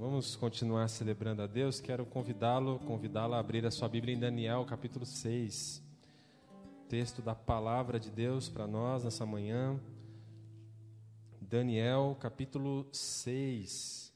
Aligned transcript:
Vamos 0.00 0.34
continuar 0.34 0.88
celebrando 0.88 1.42
a 1.42 1.46
Deus. 1.46 1.78
Quero 1.78 2.06
convidá-lo, 2.06 2.78
convidá-la 2.78 3.36
a 3.36 3.40
abrir 3.40 3.66
a 3.66 3.70
sua 3.70 3.86
Bíblia 3.86 4.14
em 4.14 4.18
Daniel, 4.18 4.64
capítulo 4.64 5.04
6. 5.04 5.82
Texto 6.88 7.20
da 7.20 7.34
palavra 7.34 8.00
de 8.00 8.10
Deus 8.10 8.48
para 8.48 8.66
nós 8.66 9.04
nessa 9.04 9.26
manhã. 9.26 9.78
Daniel, 11.38 12.16
capítulo 12.18 12.88
6. 12.90 14.10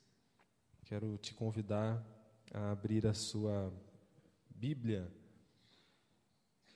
Quero 0.86 1.18
te 1.18 1.34
convidar 1.34 2.02
a 2.54 2.70
abrir 2.70 3.06
a 3.06 3.12
sua 3.12 3.70
Bíblia 4.48 5.12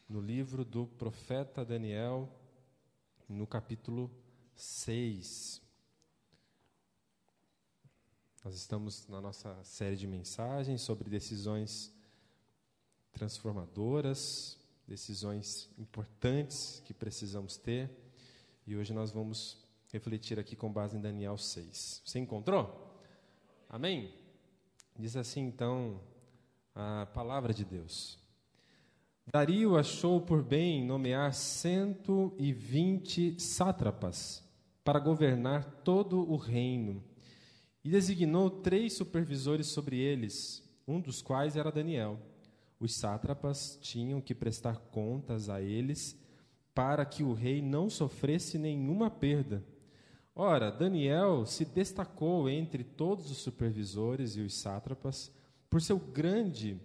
no 0.06 0.20
livro 0.20 0.66
do 0.66 0.86
profeta 0.86 1.64
Daniel, 1.64 2.29
no 3.27 3.46
capítulo 3.46 4.11
6. 4.54 5.66
Nós 8.48 8.56
estamos 8.56 9.06
na 9.08 9.20
nossa 9.20 9.62
série 9.62 9.94
de 9.94 10.06
mensagens 10.06 10.80
sobre 10.80 11.11
decisões 11.11 11.94
transformadoras, 13.12 14.56
decisões 14.86 15.68
importantes 15.76 16.80
que 16.86 16.94
precisamos 16.94 17.58
ter. 17.58 17.90
E 18.66 18.75
hoje 18.75 18.94
nós 18.94 19.11
vamos 19.11 19.62
refletir 19.92 20.40
aqui 20.40 20.56
com 20.56 20.72
base 20.72 20.96
em 20.96 21.00
Daniel 21.03 21.36
6. 21.36 22.00
Você 22.03 22.18
encontrou? 22.18 22.98
Amém? 23.68 24.14
Diz 24.98 25.14
assim 25.14 25.42
então 25.42 26.00
a 26.75 27.04
palavra 27.04 27.53
de 27.53 27.67
Deus. 27.67 28.18
Dario 29.26 29.76
achou 29.76 30.22
por 30.22 30.42
bem 30.42 30.82
nomear 30.82 31.34
120 31.34 33.39
sátrapas 33.39 34.42
para 34.83 34.98
governar 34.98 35.83
todo 35.84 36.20
o 36.33 36.36
reino 36.36 37.05
e 37.88 37.91
designou 37.91 38.50
três 38.50 38.92
supervisores 38.92 39.69
sobre 39.69 39.97
eles, 39.97 40.62
um 40.86 41.00
dos 41.00 41.22
quais 41.22 41.56
era 41.56 41.72
Daniel. 41.72 42.20
Os 42.78 42.95
sátrapas 42.95 43.78
tinham 43.80 44.20
que 44.20 44.34
prestar 44.34 44.77
contas 44.77 45.48
a 45.48 45.62
eles 45.62 46.14
para 46.75 47.03
que 47.06 47.22
o 47.22 47.33
rei 47.33 47.62
não 47.62 47.89
sofresse 47.89 48.58
nenhuma 48.58 49.11
perda. 49.11 49.64
Ora, 50.36 50.70
Daniel 50.70 51.47
se 51.47 51.64
destacou 51.64 52.47
entre 52.47 52.84
todos 52.84 53.30
os 53.30 53.39
supervisores 53.39 54.36
e 54.36 54.42
os 54.42 54.52
sátrapas 54.52 55.33
por 55.70 55.80
seu 55.80 55.98
grande 55.98 56.78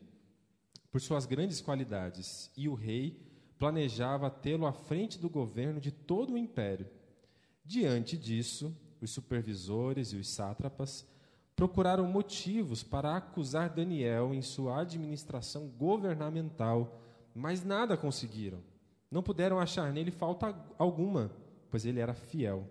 por 0.90 1.02
suas 1.02 1.26
grandes 1.26 1.60
qualidades, 1.60 2.50
e 2.56 2.70
o 2.70 2.76
rei 2.76 3.20
planejava 3.60 4.30
tê-lo 4.30 4.66
à 4.66 4.72
frente 4.72 5.20
do 5.20 5.30
governo 5.30 5.82
de 5.82 5.92
todo 5.92 6.34
o 6.34 6.38
império. 6.38 6.88
Diante 7.66 8.18
disso, 8.18 8.74
os 9.04 9.12
supervisores 9.12 10.14
e 10.14 10.18
os 10.18 10.30
sátrapas 10.30 11.06
procuraram 11.56 12.08
motivos 12.08 12.84
para 12.84 13.16
acusar 13.16 13.70
Daniel 13.70 14.34
em 14.34 14.42
sua 14.42 14.82
administração 14.82 15.68
governamental, 15.68 17.02
mas 17.34 17.64
nada 17.64 17.96
conseguiram. 17.96 18.60
Não 19.10 19.22
puderam 19.22 19.60
achar 19.60 19.92
nele 19.94 20.12
falta 20.12 20.56
alguma, 20.78 21.32
pois 21.70 21.86
ele 21.86 22.00
era 22.00 22.14
fiel, 22.14 22.68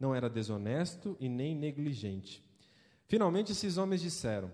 não 0.00 0.14
era 0.14 0.30
desonesto 0.30 1.16
e 1.20 1.28
nem 1.28 1.54
negligente. 1.54 2.42
Finalmente, 3.06 3.52
esses 3.52 3.76
homens 3.76 4.00
disseram: 4.00 4.50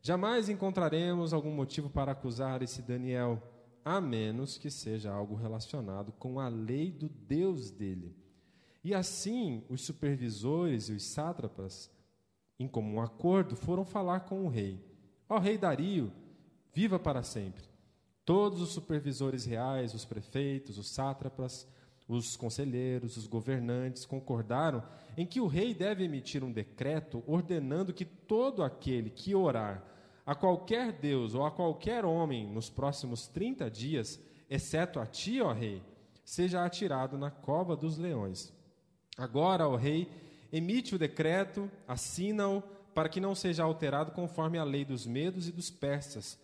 Jamais 0.00 0.48
encontraremos 0.48 1.32
algum 1.34 1.52
motivo 1.52 1.90
para 1.90 2.12
acusar 2.12 2.62
esse 2.62 2.80
Daniel, 2.80 3.42
a 3.84 4.00
menos 4.00 4.56
que 4.56 4.70
seja 4.70 5.12
algo 5.12 5.34
relacionado 5.34 6.12
com 6.12 6.40
a 6.40 6.48
lei 6.48 6.90
do 6.90 7.08
Deus 7.08 7.70
dele. 7.70 8.16
E 8.88 8.94
assim, 8.94 9.62
os 9.68 9.82
supervisores 9.82 10.88
e 10.88 10.94
os 10.94 11.02
sátrapas, 11.02 11.90
em 12.58 12.66
comum 12.66 13.02
acordo, 13.02 13.54
foram 13.54 13.84
falar 13.84 14.20
com 14.20 14.46
o 14.46 14.48
rei: 14.48 14.82
Ó 15.28 15.36
oh, 15.36 15.38
rei 15.38 15.58
Dario, 15.58 16.10
viva 16.72 16.98
para 16.98 17.22
sempre. 17.22 17.64
Todos 18.24 18.62
os 18.62 18.70
supervisores 18.70 19.44
reais, 19.44 19.92
os 19.92 20.06
prefeitos, 20.06 20.78
os 20.78 20.88
sátrapas, 20.88 21.68
os 22.08 22.34
conselheiros, 22.34 23.18
os 23.18 23.26
governantes 23.26 24.06
concordaram 24.06 24.82
em 25.18 25.26
que 25.26 25.38
o 25.38 25.46
rei 25.46 25.74
deve 25.74 26.04
emitir 26.04 26.42
um 26.42 26.50
decreto 26.50 27.22
ordenando 27.26 27.92
que 27.92 28.06
todo 28.06 28.62
aquele 28.62 29.10
que 29.10 29.34
orar 29.34 29.84
a 30.24 30.34
qualquer 30.34 30.92
Deus 30.92 31.34
ou 31.34 31.44
a 31.44 31.50
qualquer 31.50 32.06
homem 32.06 32.46
nos 32.46 32.70
próximos 32.70 33.28
30 33.28 33.70
dias, 33.70 34.18
exceto 34.48 34.98
a 34.98 35.04
ti, 35.04 35.42
ó 35.42 35.52
rei, 35.52 35.82
seja 36.24 36.64
atirado 36.64 37.18
na 37.18 37.30
cova 37.30 37.76
dos 37.76 37.98
leões. 37.98 38.56
Agora, 39.18 39.66
o 39.66 39.74
rei, 39.74 40.08
emite 40.52 40.94
o 40.94 40.98
decreto, 40.98 41.68
assina-o, 41.88 42.62
para 42.94 43.08
que 43.08 43.20
não 43.20 43.34
seja 43.34 43.64
alterado 43.64 44.12
conforme 44.12 44.58
a 44.58 44.64
lei 44.64 44.84
dos 44.84 45.06
medos 45.06 45.48
e 45.48 45.52
dos 45.52 45.70
persas, 45.70 46.38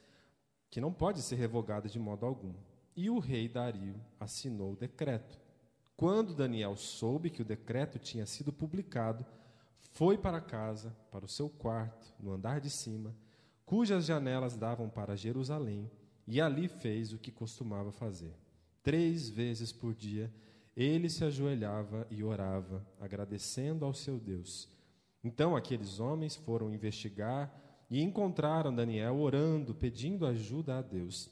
que 0.68 0.80
não 0.80 0.92
pode 0.92 1.22
ser 1.22 1.36
revogada 1.36 1.88
de 1.88 2.00
modo 2.00 2.26
algum. 2.26 2.52
E 2.96 3.08
o 3.08 3.20
rei 3.20 3.48
Dario 3.48 3.94
assinou 4.18 4.72
o 4.72 4.76
decreto. 4.76 5.38
Quando 5.96 6.34
Daniel 6.34 6.74
soube 6.74 7.30
que 7.30 7.42
o 7.42 7.44
decreto 7.44 7.96
tinha 7.96 8.26
sido 8.26 8.52
publicado, 8.52 9.24
foi 9.92 10.18
para 10.18 10.40
casa, 10.40 10.94
para 11.12 11.24
o 11.24 11.28
seu 11.28 11.48
quarto, 11.48 12.12
no 12.18 12.32
andar 12.32 12.60
de 12.60 12.70
cima, 12.70 13.14
cujas 13.64 14.04
janelas 14.04 14.56
davam 14.56 14.88
para 14.88 15.16
Jerusalém, 15.16 15.88
e 16.26 16.40
ali 16.40 16.66
fez 16.66 17.12
o 17.12 17.18
que 17.18 17.30
costumava 17.30 17.92
fazer. 17.92 18.34
Três 18.82 19.28
vezes 19.28 19.70
por 19.70 19.94
dia 19.94 20.32
ele 20.76 21.08
se 21.08 21.24
ajoelhava 21.24 22.06
e 22.10 22.22
orava, 22.24 22.84
agradecendo 23.00 23.84
ao 23.84 23.94
seu 23.94 24.18
Deus. 24.18 24.68
Então 25.22 25.56
aqueles 25.56 26.00
homens 26.00 26.36
foram 26.36 26.72
investigar 26.72 27.52
e 27.90 28.02
encontraram 28.02 28.74
Daniel 28.74 29.18
orando, 29.20 29.74
pedindo 29.74 30.26
ajuda 30.26 30.78
a 30.78 30.82
Deus. 30.82 31.30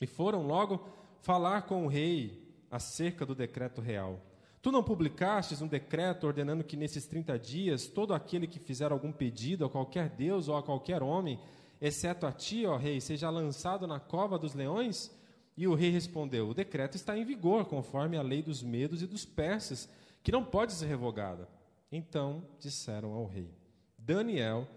E 0.00 0.06
foram 0.06 0.46
logo 0.46 0.88
falar 1.20 1.62
com 1.62 1.84
o 1.84 1.88
rei 1.88 2.48
acerca 2.70 3.26
do 3.26 3.34
decreto 3.34 3.80
real. 3.80 4.20
Tu 4.62 4.70
não 4.70 4.82
publicastes 4.82 5.62
um 5.62 5.66
decreto 5.66 6.26
ordenando 6.26 6.64
que 6.64 6.76
nesses 6.76 7.06
30 7.06 7.38
dias 7.38 7.86
todo 7.86 8.12
aquele 8.12 8.46
que 8.46 8.58
fizer 8.58 8.92
algum 8.92 9.12
pedido 9.12 9.64
a 9.64 9.70
qualquer 9.70 10.08
Deus 10.10 10.48
ou 10.48 10.56
a 10.56 10.62
qualquer 10.62 11.02
homem, 11.02 11.38
exceto 11.80 12.26
a 12.26 12.32
ti, 12.32 12.66
ó 12.66 12.76
rei, 12.76 13.00
seja 13.00 13.30
lançado 13.30 13.86
na 13.86 13.98
cova 13.98 14.38
dos 14.38 14.54
leões? 14.54 15.10
E 15.56 15.66
o 15.66 15.74
rei 15.74 15.90
respondeu: 15.90 16.48
O 16.48 16.54
decreto 16.54 16.96
está 16.96 17.16
em 17.16 17.24
vigor, 17.24 17.66
conforme 17.66 18.16
a 18.16 18.22
lei 18.22 18.42
dos 18.42 18.62
medos 18.62 19.02
e 19.02 19.06
dos 19.06 19.24
persas, 19.24 19.88
que 20.22 20.32
não 20.32 20.44
pode 20.44 20.72
ser 20.72 20.86
revogada. 20.86 21.48
Então 21.90 22.42
disseram 22.58 23.12
ao 23.12 23.26
rei: 23.26 23.50
Daniel, 23.98 24.68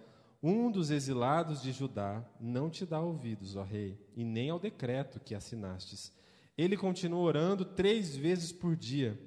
um 0.42 0.70
dos 0.70 0.92
exilados 0.92 1.62
de 1.62 1.72
Judá, 1.72 2.24
não 2.40 2.70
te 2.70 2.86
dá 2.86 3.00
ouvidos, 3.00 3.56
ó 3.56 3.64
rei, 3.64 3.98
e 4.16 4.24
nem 4.26 4.50
ao 4.50 4.60
decreto 4.60 5.20
que 5.20 5.34
assinastes. 5.34 6.12
Ele 6.58 6.76
continuou 6.76 7.24
orando 7.24 7.64
três 7.64 8.16
vezes 8.16 8.52
por 8.52 8.76
dia. 8.76 9.18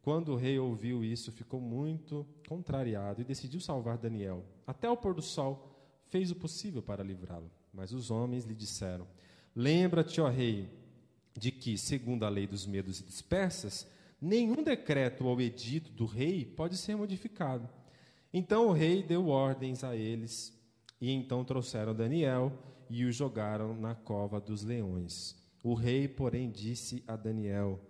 Quando 0.00 0.32
o 0.32 0.36
rei 0.36 0.58
ouviu 0.58 1.04
isso, 1.04 1.30
ficou 1.30 1.60
muito 1.60 2.26
contrariado 2.48 3.20
e 3.20 3.24
decidiu 3.24 3.60
salvar 3.60 3.98
Daniel. 3.98 4.44
Até 4.66 4.88
o 4.88 4.96
pôr 4.96 5.14
do 5.14 5.22
sol, 5.22 5.72
fez 6.08 6.30
o 6.30 6.36
possível 6.36 6.82
para 6.82 7.04
livrá-lo. 7.04 7.50
Mas 7.72 7.92
os 7.92 8.10
homens 8.10 8.44
lhe 8.44 8.54
disseram: 8.54 9.06
Lembra-te, 9.54 10.20
ó 10.20 10.28
rei, 10.28 10.68
de 11.38 11.50
que, 11.50 11.78
segundo 11.78 12.24
a 12.24 12.28
lei 12.28 12.46
dos 12.46 12.66
medos 12.66 13.00
e 13.00 13.04
dos 13.04 13.22
persas, 13.22 13.86
nenhum 14.20 14.62
decreto 14.62 15.26
ou 15.26 15.40
edito 15.40 15.90
do 15.90 16.06
rei 16.06 16.44
pode 16.44 16.76
ser 16.76 16.96
modificado. 16.96 17.68
Então 18.32 18.68
o 18.68 18.72
rei 18.72 19.02
deu 19.02 19.28
ordens 19.28 19.84
a 19.84 19.96
eles, 19.96 20.58
e 21.00 21.10
então 21.10 21.44
trouxeram 21.44 21.94
Daniel 21.94 22.52
e 22.88 23.04
o 23.04 23.12
jogaram 23.12 23.74
na 23.74 23.94
cova 23.94 24.40
dos 24.40 24.62
leões. 24.62 25.36
O 25.62 25.74
rei, 25.74 26.08
porém, 26.08 26.50
disse 26.50 27.02
a 27.06 27.16
Daniel 27.16 27.80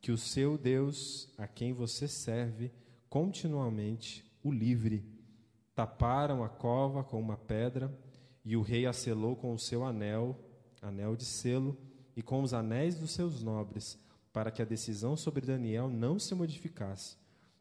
que 0.00 0.10
o 0.10 0.18
seu 0.18 0.58
Deus, 0.58 1.32
a 1.38 1.46
quem 1.46 1.72
você 1.72 2.08
serve, 2.08 2.72
continuamente 3.08 4.24
o 4.42 4.50
livre. 4.50 5.04
Taparam 5.74 6.42
a 6.42 6.48
cova 6.48 7.04
com 7.04 7.20
uma 7.20 7.36
pedra, 7.36 7.96
e 8.44 8.56
o 8.56 8.62
rei 8.62 8.86
a 8.86 8.92
selou 8.92 9.36
com 9.36 9.54
o 9.54 9.58
seu 9.58 9.84
anel, 9.84 10.36
anel 10.80 11.14
de 11.14 11.24
selo, 11.24 11.78
e 12.16 12.22
com 12.22 12.42
os 12.42 12.52
anéis 12.52 12.94
dos 12.96 13.12
seus 13.12 13.42
nobres, 13.42 13.98
para 14.32 14.50
que 14.50 14.62
a 14.62 14.66
decisão 14.66 15.16
sobre 15.16 15.46
Daniel 15.46 15.88
não 15.88 16.18
se 16.18 16.34
modificasse. 16.34 17.16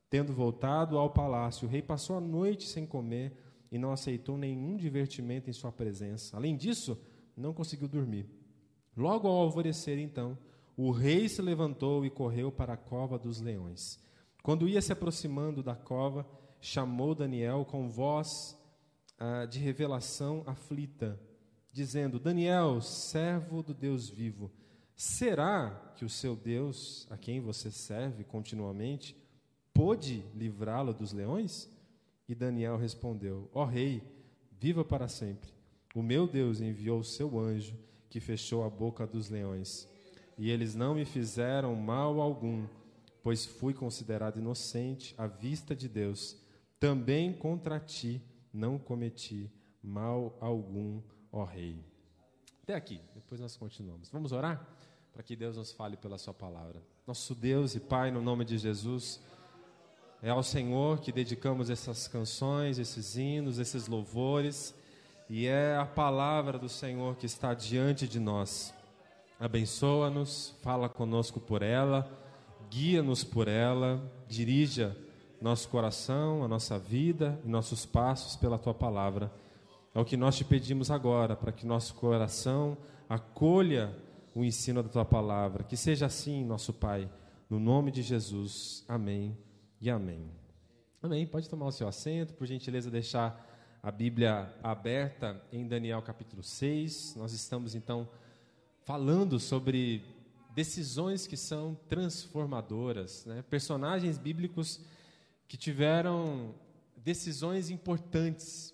Tendo 0.09 0.33
voltado 0.33 0.98
ao 0.98 1.09
palácio, 1.09 1.68
o 1.68 1.71
rei 1.71 1.81
passou 1.81 2.18
a 2.18 2.21
noite 2.21 2.68
sem 2.68 2.86
comer 2.86 3.33
e 3.71 3.77
não 3.77 3.92
aceitou 3.92 4.38
nenhum 4.38 4.75
divertimento 4.75 5.50
em 5.50 5.53
sua 5.53 5.71
presença. 5.71 6.36
Além 6.36 6.56
disso, 6.56 7.00
não 7.36 7.53
conseguiu 7.53 7.88
dormir. 7.88 8.30
Logo 8.95 9.27
ao 9.27 9.36
alvorecer, 9.36 9.98
então, 9.98 10.38
o 10.75 10.92
rei 10.92 11.30
se 11.30 11.42
levantou 11.42 12.06
e 12.06 12.09
correu 12.09 12.51
para 12.51 12.74
a 12.74 12.77
cova 12.77 13.18
dos 13.18 13.39
leões. 13.39 14.00
Quando 14.44 14.68
ia 14.68 14.81
se 14.81 14.92
aproximando 14.92 15.63
da 15.63 15.75
cova, 15.75 16.27
chamou 16.59 17.15
Daniel 17.15 17.63
com 17.63 17.89
voz 17.89 18.57
ah, 19.18 19.45
de 19.45 19.59
revelação 19.59 20.44
aflita 20.45 21.19
dizendo: 21.71 22.19
Daniel, 22.19 22.81
servo 22.81 23.63
do 23.63 23.73
Deus 23.73 24.09
vivo, 24.09 24.51
será 24.95 25.94
que 25.95 26.06
o 26.06 26.09
seu 26.09 26.35
Deus, 26.35 27.07
a 27.09 27.18
quem 27.18 27.39
você 27.39 27.71
serve 27.71 28.23
continuamente, 28.23 29.15
pôde 29.73 30.23
livrá-lo 30.35 30.94
dos 30.94 31.13
leões? 31.13 31.69
E 32.27 32.35
Daniel 32.35 32.77
respondeu: 32.77 33.50
Ó 33.53 33.63
oh, 33.63 33.65
rei, 33.65 34.03
viva 34.59 34.83
para 34.83 35.07
sempre. 35.07 35.51
O 35.94 36.01
meu 36.01 36.25
Deus 36.27 36.62
enviou 36.62 37.00
o 37.00 37.03
seu 37.03 37.38
anjo 37.38 37.75
que 38.09 38.19
fechou 38.19 38.63
a 38.63 38.69
boca 38.69 39.06
dos 39.06 39.29
leões. 39.29 39.89
E 40.38 40.50
eles 40.50 40.75
não 40.75 40.95
me 40.95 41.06
fizeram 41.06 41.75
mal 41.75 42.21
algum, 42.21 42.65
pois 43.21 43.45
fui 43.45 43.73
considerado 43.73 44.39
inocente 44.39 45.13
à 45.18 45.27
vista 45.27 45.75
de 45.75 45.89
Deus. 45.89 46.38
Também 46.79 47.33
contra 47.33 47.79
ti 47.79 48.21
não 48.53 48.79
cometi 48.79 49.51
mal 49.83 50.38
algum, 50.39 51.01
ó 51.31 51.44
Rei. 51.44 51.83
Até 52.63 52.75
aqui, 52.75 53.01
depois 53.16 53.39
nós 53.39 53.56
continuamos. 53.57 54.10
Vamos 54.10 54.31
orar? 54.31 54.66
Para 55.13 55.24
que 55.24 55.36
Deus 55.36 55.57
nos 55.57 55.72
fale 55.72 55.98
pela 55.98 56.18
Sua 56.18 56.33
palavra. 56.33 56.81
Nosso 57.06 57.33
Deus 57.36 57.75
e 57.75 57.80
Pai, 57.80 58.12
no 58.12 58.22
nome 58.22 58.45
de 58.45 58.57
Jesus, 58.57 59.19
é 60.22 60.30
ao 60.30 60.44
Senhor 60.44 61.00
que 61.00 61.12
dedicamos 61.12 61.69
essas 61.69 62.07
canções, 62.07 62.78
esses 62.78 63.16
hinos, 63.16 63.57
esses 63.60 63.88
louvores 63.88 64.74
e 65.33 65.48
é 65.48 65.78
a 65.78 65.86
palavra 65.86 66.60
do 66.60 66.68
Senhor 66.68 67.16
que 67.16 67.25
está 67.25 67.54
diante 67.54 68.06
de 68.06 68.19
nós. 68.19 68.74
Abençoa-nos, 69.39 70.54
fala 70.62 70.89
conosco 70.89 71.39
por 71.39 71.62
ela, 71.62 72.06
guia-nos 72.69 73.24
por 73.24 73.48
ela, 73.48 74.04
dirija 74.28 74.94
nosso 75.42 75.69
coração, 75.69 76.44
a 76.44 76.50
nossa 76.50 76.78
vida 76.78 77.39
e 77.45 77.48
nossos 77.48 77.86
passos 77.86 78.36
pela 78.36 78.60
tua 78.60 78.74
palavra. 78.74 79.31
É 79.93 79.99
o 79.99 80.05
que 80.05 80.15
nós 80.15 80.38
te 80.38 80.45
pedimos 80.45 80.89
agora, 80.89 81.35
para 81.35 81.51
que 81.51 81.65
nosso 81.65 81.93
coração 81.95 82.77
acolha 83.09 83.93
o 84.33 84.43
ensino 84.43 84.81
da 84.81 84.89
tua 84.89 85.03
palavra. 85.03 85.63
Que 85.63 85.75
seja 85.75 86.05
assim, 86.05 86.45
nosso 86.45 86.71
Pai, 86.71 87.09
no 87.49 87.59
nome 87.59 87.91
de 87.91 88.01
Jesus. 88.01 88.85
Amém 88.88 89.38
e 89.81 89.89
amém. 89.89 90.31
Amém. 91.03 91.27
Pode 91.27 91.49
tomar 91.49 91.65
o 91.65 91.71
seu 91.71 91.88
assento, 91.88 92.33
por 92.35 92.47
gentileza, 92.47 92.89
deixar 92.89 93.49
a 93.83 93.91
Bíblia 93.91 94.53
aberta 94.61 95.41
em 95.51 95.67
Daniel 95.67 96.01
capítulo 96.01 96.44
6. 96.44 97.15
Nós 97.17 97.33
estamos 97.33 97.75
então 97.75 98.07
falando 98.85 99.39
sobre 99.39 100.03
decisões 100.53 101.25
que 101.27 101.35
são 101.35 101.75
transformadoras, 101.89 103.25
né? 103.25 103.44
personagens 103.49 104.17
bíblicos 104.17 104.79
que 105.47 105.57
tiveram 105.57 106.53
decisões 106.95 107.69
importantes, 107.69 108.70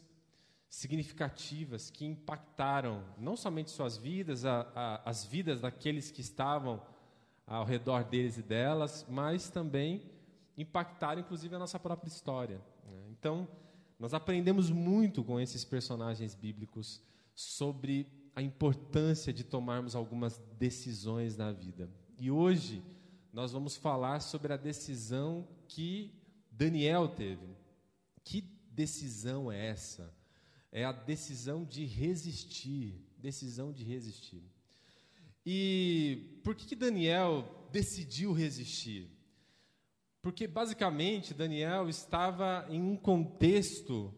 significativas, 0.77 1.89
que 1.89 2.05
impactaram 2.05 3.03
não 3.17 3.35
somente 3.35 3.71
suas 3.71 3.97
vidas, 3.97 4.45
a, 4.45 4.61
a, 4.75 5.09
as 5.09 5.25
vidas 5.25 5.61
daqueles 5.61 6.11
que 6.11 6.21
estavam 6.21 6.79
ao 7.47 7.65
redor 7.65 8.03
deles 8.03 8.37
e 8.37 8.43
delas, 8.43 9.03
mas 9.09 9.49
também 9.49 10.03
impactaram, 10.55 11.21
inclusive, 11.21 11.55
a 11.55 11.57
nossa 11.57 11.79
própria 11.79 12.07
história. 12.07 12.61
Né? 12.87 13.07
Então, 13.09 13.47
nós 13.97 14.13
aprendemos 14.13 14.69
muito 14.69 15.23
com 15.23 15.39
esses 15.39 15.65
personagens 15.65 16.35
bíblicos 16.35 17.01
sobre 17.33 18.05
a 18.35 18.41
importância 18.43 19.33
de 19.33 19.43
tomarmos 19.43 19.95
algumas 19.95 20.37
decisões 20.59 21.35
na 21.35 21.51
vida. 21.51 21.89
E 22.19 22.29
hoje 22.29 22.83
nós 23.33 23.51
vamos 23.51 23.75
falar 23.75 24.19
sobre 24.19 24.53
a 24.53 24.57
decisão 24.57 25.47
que 25.67 26.13
Daniel 26.51 27.07
teve. 27.07 27.47
Que 28.23 28.41
decisão 28.71 29.51
é 29.51 29.69
essa? 29.69 30.15
É 30.71 30.83
a 30.83 30.91
decisão 30.91 31.63
de 31.63 31.85
resistir, 31.85 32.93
decisão 33.17 33.71
de 33.71 33.83
resistir. 33.83 34.43
E 35.45 36.39
por 36.43 36.55
que, 36.55 36.65
que 36.65 36.75
Daniel 36.75 37.67
decidiu 37.71 38.33
resistir? 38.33 39.09
Porque, 40.21 40.45
basicamente, 40.45 41.33
Daniel 41.33 41.87
estava 41.87 42.65
em 42.69 42.81
um 42.81 42.97
contexto 42.97 44.13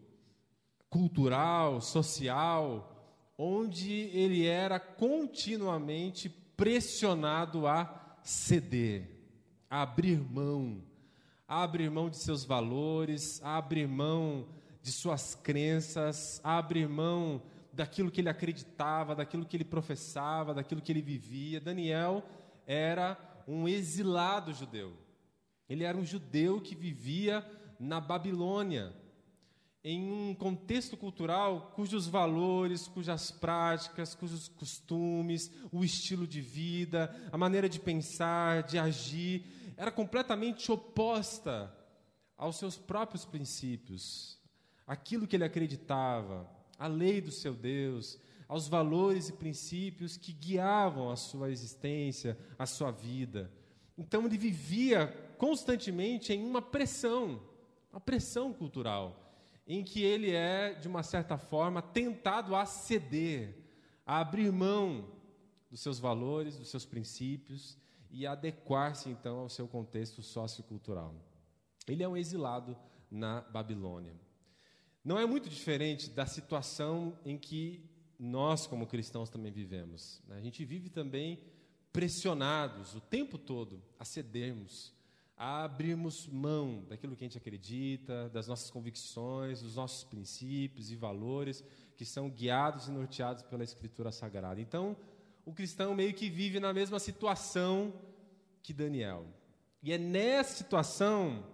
cultural, 0.90 1.82
social, 1.82 3.00
onde 3.38 3.92
ele 3.92 4.46
era 4.46 4.80
continuamente 4.80 6.28
pressionado 6.28 7.68
a 7.68 8.18
ceder, 8.24 9.08
a 9.70 9.84
abrir 9.84 10.20
mão, 10.20 10.84
a 11.48 11.64
abrir 11.64 11.90
mão 11.90 12.10
de 12.10 12.18
seus 12.18 12.44
valores, 12.44 13.40
a 13.44 13.58
abrir 13.58 13.88
mão 13.88 14.48
de 14.82 14.92
suas 14.92 15.36
crenças, 15.36 16.40
a 16.44 16.58
abrir 16.58 16.88
mão 16.88 17.42
daquilo 17.72 18.12
que 18.12 18.22
ele 18.22 18.30
acreditava, 18.30 19.16
daquilo 19.16 19.46
que 19.46 19.58
ele 19.58 19.66
professava, 19.66 20.54
daquilo 20.54 20.82
que 20.82 20.92
ele 20.92 21.02
vivia. 21.02 21.60
Daniel 21.60 22.24
era 22.66 23.18
um 23.48 23.68
exilado 23.68 24.54
judeu. 24.54 24.94
Ele 25.68 25.84
era 25.84 25.98
um 25.98 26.06
judeu 26.06 26.60
que 26.60 26.76
vivia 26.76 27.46
na 27.80 28.00
Babilônia, 28.02 28.94
em 29.84 30.12
um 30.12 30.36
contexto 30.36 30.98
cultural 30.98 31.72
cujos 31.74 32.08
valores, 32.08 32.88
cujas 32.88 33.32
práticas, 33.32 34.14
cujos 34.14 34.50
costumes, 34.50 35.52
o 35.72 35.84
estilo 35.84 36.28
de 36.28 36.42
vida, 36.42 37.16
a 37.32 37.38
maneira 37.38 37.70
de 37.70 37.80
pensar, 37.80 38.64
de 38.64 38.78
agir, 38.78 39.46
era 39.78 39.92
completamente 39.92 40.72
oposta 40.72 41.74
aos 42.38 42.58
seus 42.58 42.78
próprios 42.78 43.26
princípios, 43.26 44.39
aquilo 44.90 45.28
que 45.28 45.36
ele 45.36 45.44
acreditava, 45.44 46.50
a 46.80 46.88
lei 46.88 47.22
do 47.22 47.32
seu 47.32 47.54
Deus, 47.54 48.20
aos 48.48 48.68
valores 48.68 49.30
e 49.30 49.34
princípios 49.34 50.18
que 50.18 50.34
guiavam 50.34 51.12
a 51.12 51.16
sua 51.16 51.52
existência, 51.52 52.36
a 52.58 52.66
sua 52.66 52.90
vida. 52.90 53.52
Então 53.96 54.26
ele 54.26 54.36
vivia 54.36 55.08
constantemente 55.38 56.34
em 56.34 56.44
uma 56.44 56.60
pressão, 56.60 57.40
uma 57.92 58.02
pressão 58.02 58.52
cultural, 58.52 59.32
em 59.68 59.84
que 59.84 60.02
ele 60.02 60.32
é, 60.32 60.74
de 60.74 60.88
uma 60.88 61.04
certa 61.04 61.38
forma, 61.38 61.84
tentado 61.84 62.56
a 62.56 62.66
ceder, 62.66 63.56
a 64.04 64.20
abrir 64.20 64.52
mão 64.52 65.08
dos 65.70 65.82
seus 65.82 66.00
valores, 66.00 66.58
dos 66.58 66.70
seus 66.70 66.84
princípios 66.84 67.78
e 68.10 68.26
adequar-se 68.26 69.08
então 69.08 69.38
ao 69.38 69.50
seu 69.50 69.68
contexto 69.68 70.24
sociocultural. 70.24 71.14
Ele 71.88 72.02
é 72.02 72.08
um 72.08 72.18
exilado 72.18 72.76
na 73.12 73.42
Babilônia. 73.42 74.29
Não 75.04 75.18
é 75.18 75.26
muito 75.26 75.50
diferente 75.50 76.10
da 76.10 76.26
situação 76.26 77.18
em 77.26 77.38
que 77.38 77.84
nós, 78.20 78.68
como 78.68 78.86
cristãos, 78.86 79.30
também 79.30 79.52
vivemos. 79.52 80.22
A 80.30 80.42
gente 80.42 80.66
vive 80.66 80.90
também 80.90 81.40
pressionados 81.92 82.96
o 82.96 83.00
tempo 83.00 83.38
todo 83.38 83.82
a 83.98 84.04
cedermos, 84.04 84.94
a 85.38 85.64
abrirmos 85.64 86.28
mão 86.28 86.84
daquilo 86.90 87.16
que 87.16 87.24
a 87.24 87.28
gente 87.28 87.38
acredita, 87.38 88.30
das 88.30 88.48
nossas 88.48 88.70
convicções, 88.70 89.62
dos 89.62 89.76
nossos 89.78 90.04
princípios 90.04 90.92
e 90.92 90.96
valores 90.96 91.64
que 91.96 92.04
são 92.06 92.30
guiados 92.30 92.88
e 92.88 92.92
norteados 92.92 93.44
pela 93.44 93.64
Escritura 93.64 94.12
Sagrada. 94.12 94.60
Então, 94.60 94.98
o 95.46 95.54
cristão 95.54 95.96
meio 95.96 96.14
que 96.14 96.30
vive 96.30 96.60
na 96.60 96.74
mesma 96.74 97.00
situação 97.00 97.94
que 98.62 98.74
Daniel. 98.74 99.26
E 99.82 99.94
é 99.94 99.98
nessa 99.98 100.58
situação 100.58 101.46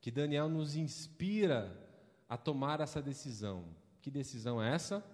que 0.00 0.10
Daniel 0.10 0.48
nos 0.48 0.76
inspira 0.76 1.81
a 2.32 2.36
tomar 2.38 2.80
essa 2.80 3.02
decisão. 3.02 3.62
Que 4.00 4.10
decisão 4.10 4.62
é 4.62 4.74
essa? 4.74 5.04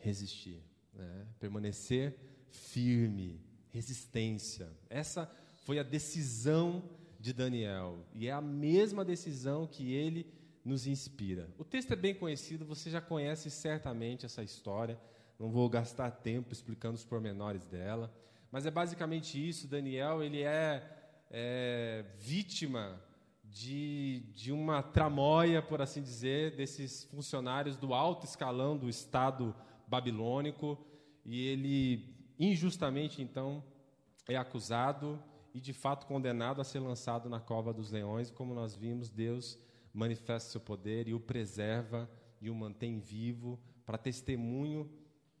Resistir, 0.00 0.60
né? 0.92 1.24
permanecer 1.38 2.18
firme, 2.50 3.40
resistência. 3.70 4.68
Essa 4.90 5.30
foi 5.64 5.78
a 5.78 5.84
decisão 5.84 6.82
de 7.20 7.32
Daniel 7.32 8.04
e 8.12 8.26
é 8.26 8.32
a 8.32 8.40
mesma 8.40 9.04
decisão 9.04 9.68
que 9.68 9.92
ele 9.92 10.26
nos 10.64 10.88
inspira. 10.88 11.48
O 11.56 11.64
texto 11.64 11.92
é 11.92 11.96
bem 11.96 12.12
conhecido, 12.12 12.64
você 12.64 12.90
já 12.90 13.00
conhece 13.00 13.48
certamente 13.48 14.26
essa 14.26 14.42
história. 14.42 14.98
Não 15.38 15.48
vou 15.48 15.68
gastar 15.68 16.10
tempo 16.10 16.52
explicando 16.52 16.96
os 16.96 17.04
pormenores 17.04 17.66
dela, 17.66 18.12
mas 18.50 18.66
é 18.66 18.70
basicamente 18.72 19.48
isso. 19.48 19.68
Daniel 19.68 20.24
ele 20.24 20.42
é, 20.42 20.82
é 21.30 22.04
vítima 22.18 23.00
de, 23.56 24.20
de 24.34 24.52
uma 24.52 24.82
tramóia, 24.82 25.62
por 25.62 25.80
assim 25.80 26.02
dizer, 26.02 26.54
desses 26.54 27.04
funcionários 27.04 27.74
do 27.78 27.94
alto 27.94 28.26
escalão 28.26 28.76
do 28.76 28.86
Estado 28.86 29.56
babilônico, 29.88 30.78
e 31.24 31.40
ele 31.46 32.14
injustamente, 32.38 33.22
então, 33.22 33.64
é 34.28 34.36
acusado 34.36 35.18
e 35.54 35.60
de 35.60 35.72
fato 35.72 36.06
condenado 36.06 36.60
a 36.60 36.64
ser 36.64 36.80
lançado 36.80 37.30
na 37.30 37.40
cova 37.40 37.72
dos 37.72 37.90
leões. 37.90 38.30
Como 38.30 38.52
nós 38.52 38.76
vimos, 38.76 39.08
Deus 39.08 39.58
manifesta 39.90 40.50
seu 40.50 40.60
poder 40.60 41.08
e 41.08 41.14
o 41.14 41.20
preserva 41.20 42.10
e 42.42 42.50
o 42.50 42.54
mantém 42.54 43.00
vivo 43.00 43.58
para 43.86 43.96
testemunho 43.96 44.90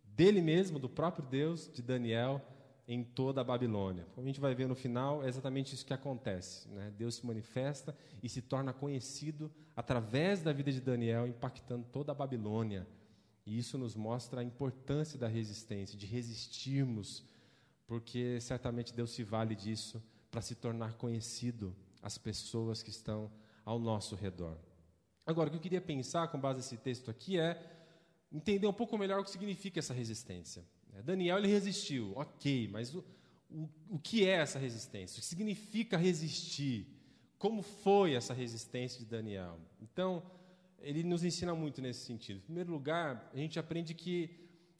dele 0.02 0.40
mesmo, 0.40 0.78
do 0.78 0.88
próprio 0.88 1.26
Deus, 1.26 1.70
de 1.70 1.82
Daniel, 1.82 2.40
em 2.86 3.02
toda 3.02 3.40
a 3.40 3.44
Babilônia. 3.44 4.06
Como 4.14 4.24
a 4.24 4.28
gente 4.28 4.40
vai 4.40 4.54
ver 4.54 4.68
no 4.68 4.74
final, 4.74 5.24
é 5.24 5.28
exatamente 5.28 5.74
isso 5.74 5.84
que 5.84 5.94
acontece. 5.94 6.68
Né? 6.68 6.92
Deus 6.96 7.16
se 7.16 7.26
manifesta 7.26 7.96
e 8.22 8.28
se 8.28 8.40
torna 8.40 8.72
conhecido 8.72 9.50
através 9.74 10.42
da 10.42 10.52
vida 10.52 10.70
de 10.70 10.80
Daniel, 10.80 11.26
impactando 11.26 11.86
toda 11.92 12.12
a 12.12 12.14
Babilônia 12.14 12.86
e 13.46 13.56
isso 13.56 13.78
nos 13.78 13.94
mostra 13.94 14.40
a 14.40 14.44
importância 14.44 15.16
da 15.16 15.28
resistência, 15.28 15.96
de 15.96 16.04
resistirmos, 16.04 17.24
porque 17.86 18.40
certamente 18.40 18.92
Deus 18.92 19.12
se 19.12 19.22
vale 19.22 19.54
disso 19.54 20.02
para 20.32 20.42
se 20.42 20.56
tornar 20.56 20.94
conhecido 20.94 21.74
às 22.02 22.18
pessoas 22.18 22.82
que 22.82 22.90
estão 22.90 23.30
ao 23.64 23.78
nosso 23.78 24.16
redor. 24.16 24.58
Agora, 25.24 25.48
o 25.48 25.50
que 25.52 25.58
eu 25.58 25.62
queria 25.62 25.80
pensar 25.80 26.28
com 26.28 26.40
base 26.40 26.58
nesse 26.58 26.76
texto 26.76 27.08
aqui 27.08 27.38
é 27.38 27.60
entender 28.32 28.66
um 28.66 28.72
pouco 28.72 28.98
melhor 28.98 29.20
o 29.20 29.24
que 29.24 29.30
significa 29.30 29.78
essa 29.78 29.94
resistência. 29.94 30.64
É, 30.96 31.02
Daniel 31.02 31.38
ele 31.38 31.48
resistiu, 31.48 32.12
ok, 32.16 32.68
mas 32.68 32.94
o, 32.94 33.04
o, 33.50 33.68
o 33.90 33.98
que 33.98 34.26
é 34.26 34.36
essa 34.36 34.58
resistência? 34.58 35.18
O 35.18 35.20
que 35.20 35.26
significa 35.26 35.96
resistir? 35.96 36.86
Como 37.38 37.62
foi 37.62 38.14
essa 38.14 38.32
resistência 38.32 38.98
de 38.98 39.04
Daniel? 39.04 39.58
Então, 39.80 40.22
ele 40.80 41.02
nos 41.02 41.22
ensina 41.22 41.54
muito 41.54 41.82
nesse 41.82 42.06
sentido. 42.06 42.38
Em 42.38 42.42
primeiro 42.42 42.72
lugar, 42.72 43.30
a 43.32 43.36
gente 43.36 43.58
aprende 43.58 43.92
que 43.92 44.30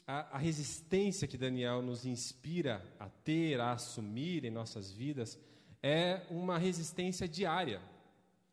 a, 0.07 0.37
a 0.37 0.39
resistência 0.39 1.29
que 1.29 1.37
Daniel 1.37 1.83
nos 1.83 2.07
inspira 2.07 2.83
a 2.99 3.09
ter, 3.09 3.61
a 3.61 3.73
assumir 3.73 4.45
em 4.45 4.51
nossas 4.51 4.91
vidas, 4.91 5.39
é 5.83 6.23
uma 6.31 6.59
resistência 6.59 7.29
diária. 7.29 7.83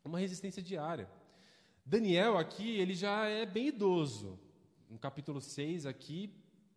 Uma 0.04 0.20
resistência 0.20 0.62
diária. 0.62 1.10
Daniel 1.86 2.38
aqui, 2.38 2.78
ele 2.78 2.94
já 2.94 3.26
é 3.28 3.46
bem 3.46 3.68
idoso. 3.68 4.38
No 4.90 4.98
capítulo 5.00 5.40
6 5.40 5.86
aqui, 5.86 6.30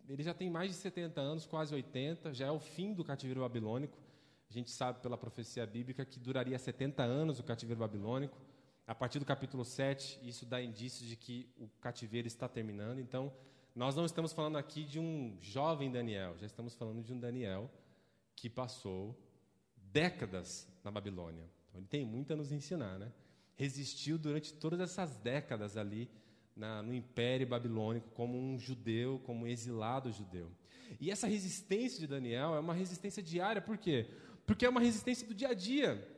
ele 0.08 0.22
já 0.22 0.32
tem 0.32 0.48
mais 0.48 0.70
de 0.70 0.76
70 0.76 1.20
anos, 1.20 1.46
quase 1.46 1.74
80, 1.74 2.32
já 2.32 2.46
é 2.46 2.50
o 2.50 2.60
fim 2.60 2.92
do 2.92 3.04
cativeiro 3.04 3.40
babilônico. 3.40 3.98
A 4.48 4.52
gente 4.52 4.70
sabe 4.70 5.00
pela 5.00 5.18
profecia 5.18 5.66
bíblica 5.66 6.04
que 6.04 6.18
duraria 6.18 6.58
70 6.58 7.02
anos 7.02 7.40
o 7.40 7.42
cativeiro 7.42 7.80
babilônico. 7.80 8.38
A 8.86 8.94
partir 8.94 9.18
do 9.18 9.24
capítulo 9.24 9.64
7, 9.64 10.20
isso 10.22 10.46
dá 10.46 10.62
indícios 10.62 11.08
de 11.08 11.16
que 11.16 11.48
o 11.58 11.68
cativeiro 11.80 12.28
está 12.28 12.48
terminando. 12.48 13.00
Então, 13.00 13.32
nós 13.74 13.96
não 13.96 14.04
estamos 14.04 14.32
falando 14.32 14.56
aqui 14.56 14.84
de 14.84 15.00
um 15.00 15.36
jovem 15.40 15.90
Daniel, 15.90 16.38
já 16.38 16.46
estamos 16.46 16.74
falando 16.74 17.02
de 17.02 17.12
um 17.12 17.18
Daniel 17.18 17.68
que 18.36 18.48
passou 18.48 19.18
décadas 19.76 20.68
na 20.84 20.90
Babilônia. 20.90 21.50
Então, 21.68 21.80
ele 21.80 21.88
tem 21.88 22.04
muito 22.04 22.32
a 22.32 22.36
nos 22.36 22.52
ensinar, 22.52 22.98
né? 22.98 23.12
Resistiu 23.56 24.18
durante 24.18 24.54
todas 24.54 24.78
essas 24.78 25.16
décadas 25.16 25.76
ali 25.76 26.08
na, 26.56 26.82
no 26.82 26.94
Império 26.94 27.46
Babilônico 27.46 28.10
como 28.10 28.38
um 28.38 28.58
judeu, 28.58 29.20
como 29.24 29.44
um 29.44 29.46
exilado 29.46 30.10
judeu. 30.10 30.50
E 30.98 31.10
essa 31.10 31.26
resistência 31.26 32.00
de 32.00 32.06
Daniel 32.06 32.54
é 32.54 32.60
uma 32.60 32.72
resistência 32.72 33.22
diária, 33.22 33.60
por 33.60 33.76
quê? 33.76 34.08
Porque 34.46 34.64
é 34.64 34.68
uma 34.68 34.80
resistência 34.80 35.26
do 35.26 35.34
dia 35.34 35.48
a 35.48 35.54
dia. 35.54 36.08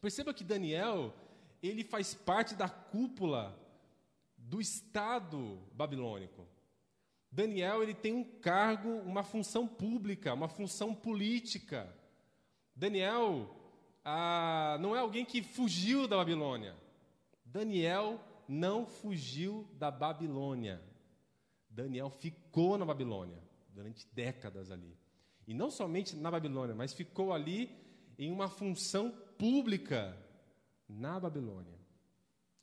Perceba 0.00 0.32
que 0.32 0.44
Daniel, 0.44 1.14
ele 1.62 1.84
faz 1.84 2.14
parte 2.14 2.54
da 2.54 2.68
cúpula 2.68 3.58
do 4.38 4.60
Estado 4.60 5.60
babilônico. 5.72 6.46
Daniel, 7.30 7.82
ele 7.82 7.94
tem 7.94 8.14
um 8.14 8.24
cargo, 8.24 8.88
uma 8.88 9.24
função 9.24 9.66
pública, 9.66 10.32
uma 10.32 10.48
função 10.48 10.94
política. 10.94 11.92
Daniel 12.76 13.54
ah, 14.04 14.76
não 14.80 14.94
é 14.94 15.00
alguém 15.00 15.24
que 15.24 15.42
fugiu 15.42 16.06
da 16.06 16.16
Babilônia. 16.16 16.76
Daniel 17.44 18.20
não 18.48 18.86
fugiu 18.86 19.68
da 19.78 19.90
Babilônia. 19.90 20.82
Daniel 21.70 22.10
ficou 22.10 22.78
na 22.78 22.84
Babilônia 22.84 23.42
durante 23.72 24.06
décadas 24.12 24.70
ali. 24.70 24.96
E 25.46 25.52
não 25.52 25.70
somente 25.70 26.16
na 26.16 26.30
Babilônia, 26.30 26.74
mas 26.74 26.92
ficou 26.92 27.32
ali 27.32 27.70
em 28.18 28.30
uma 28.30 28.48
função 28.48 29.10
pública 29.36 30.16
na 30.88 31.18
Babilônia. 31.18 31.78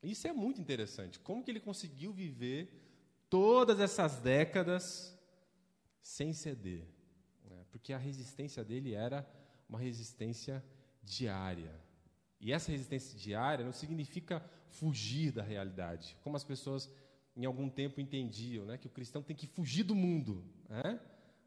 Isso 0.01 0.27
é 0.27 0.33
muito 0.33 0.59
interessante. 0.59 1.19
Como 1.19 1.43
que 1.43 1.51
ele 1.51 1.59
conseguiu 1.59 2.11
viver 2.11 3.25
todas 3.29 3.79
essas 3.79 4.19
décadas 4.19 5.15
sem 6.01 6.33
ceder? 6.33 6.88
Né? 7.43 7.65
Porque 7.69 7.93
a 7.93 7.97
resistência 7.97 8.63
dele 8.63 8.93
era 8.93 9.27
uma 9.69 9.79
resistência 9.79 10.63
diária. 11.03 11.79
E 12.39 12.51
essa 12.51 12.71
resistência 12.71 13.17
diária 13.19 13.63
não 13.63 13.71
significa 13.71 14.43
fugir 14.71 15.31
da 15.31 15.43
realidade, 15.43 16.17
como 16.23 16.35
as 16.35 16.43
pessoas 16.43 16.89
em 17.35 17.45
algum 17.45 17.69
tempo 17.69 18.01
entendiam, 18.01 18.65
né, 18.65 18.77
que 18.77 18.87
o 18.87 18.89
cristão 18.89 19.21
tem 19.21 19.35
que 19.35 19.47
fugir 19.47 19.83
do 19.83 19.95
mundo, 19.95 20.43
né? 20.67 20.99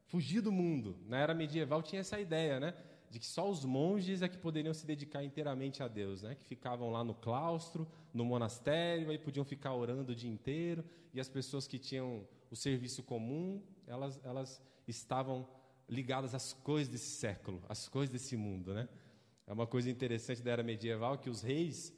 Fugir 0.07 0.41
do 0.41 0.53
mundo. 0.53 0.97
Na 1.07 1.19
era 1.19 1.35
medieval 1.35 1.83
tinha 1.83 2.01
essa 2.01 2.19
ideia, 2.19 2.59
né, 2.59 2.75
de 3.11 3.19
que 3.19 3.27
só 3.27 3.49
os 3.49 3.65
monges 3.65 4.23
é 4.23 4.29
que 4.29 4.39
poderiam 4.39 4.73
se 4.73 4.87
dedicar 4.87 5.23
inteiramente 5.23 5.83
a 5.83 5.89
Deus, 5.89 6.23
né, 6.23 6.35
que 6.35 6.45
ficavam 6.45 6.91
lá 6.91 7.05
no 7.05 7.15
claustro, 7.15 7.87
no 8.13 8.25
monastério, 8.25 9.13
e 9.13 9.19
podiam 9.19 9.45
ficar 9.45 9.75
orando 9.75 10.13
o 10.13 10.15
dia 10.15 10.31
inteiro, 10.31 10.85
e 11.13 11.21
as 11.21 11.29
pessoas 11.29 11.67
que 11.67 11.79
tinham 11.79 12.27
o 12.51 12.57
serviço 12.57 13.03
comum, 13.03 13.63
elas 13.87 14.21
elas 14.25 14.63
estavam 14.87 15.47
ligadas 15.89 16.35
às 16.35 16.53
coisas 16.53 16.89
desse 16.89 17.11
século, 17.11 17.63
às 17.69 17.89
coisas 17.89 18.13
desse 18.13 18.37
mundo, 18.37 18.73
né? 18.73 18.89
É 19.47 19.53
uma 19.53 19.67
coisa 19.67 19.91
interessante 19.91 20.43
da 20.43 20.53
era 20.53 20.63
medieval 20.63 21.19
que 21.19 21.29
os 21.29 21.43
reis, 21.43 21.93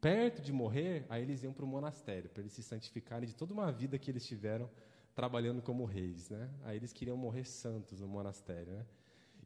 perto 0.00 0.40
de 0.40 0.52
morrer, 0.52 1.04
aí 1.08 1.22
eles 1.22 1.42
iam 1.42 1.52
para 1.52 1.64
o 1.64 1.68
monastério, 1.68 2.30
para 2.30 2.42
eles 2.42 2.52
se 2.52 2.62
santificarem 2.62 3.28
de 3.28 3.34
toda 3.34 3.52
uma 3.52 3.70
vida 3.70 3.98
que 3.98 4.10
eles 4.10 4.26
tiveram 4.26 4.70
trabalhando 5.14 5.60
como 5.62 5.84
reis. 5.84 6.30
Né? 6.30 6.50
Aí 6.64 6.76
eles 6.76 6.92
queriam 6.92 7.16
morrer 7.16 7.44
santos 7.44 8.00
no 8.00 8.08
monastério. 8.08 8.72
Né? 8.72 8.86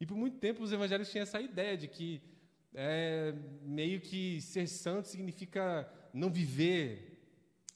E 0.00 0.06
por 0.06 0.16
muito 0.16 0.38
tempo 0.38 0.62
os 0.62 0.72
evangelhos 0.72 1.10
tinham 1.10 1.22
essa 1.22 1.40
ideia 1.40 1.76
de 1.76 1.88
que 1.88 2.22
é, 2.74 3.34
meio 3.62 4.00
que 4.00 4.40
ser 4.40 4.68
santo 4.68 5.08
significa 5.08 5.90
não 6.12 6.30
viver 6.30 7.12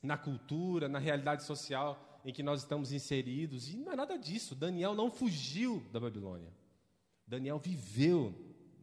na 0.02 0.16
cultura, 0.16 0.88
na 0.88 0.98
realidade 0.98 1.44
social 1.44 2.20
em 2.24 2.32
que 2.32 2.42
nós 2.42 2.60
estamos 2.60 2.92
inseridos. 2.92 3.72
E 3.72 3.76
não 3.76 3.92
é 3.92 3.96
nada 3.96 4.16
disso. 4.16 4.54
Daniel 4.54 4.94
não 4.94 5.10
fugiu 5.10 5.82
da 5.92 5.98
Babilônia. 5.98 6.52
Daniel 7.26 7.58
viveu 7.58 8.34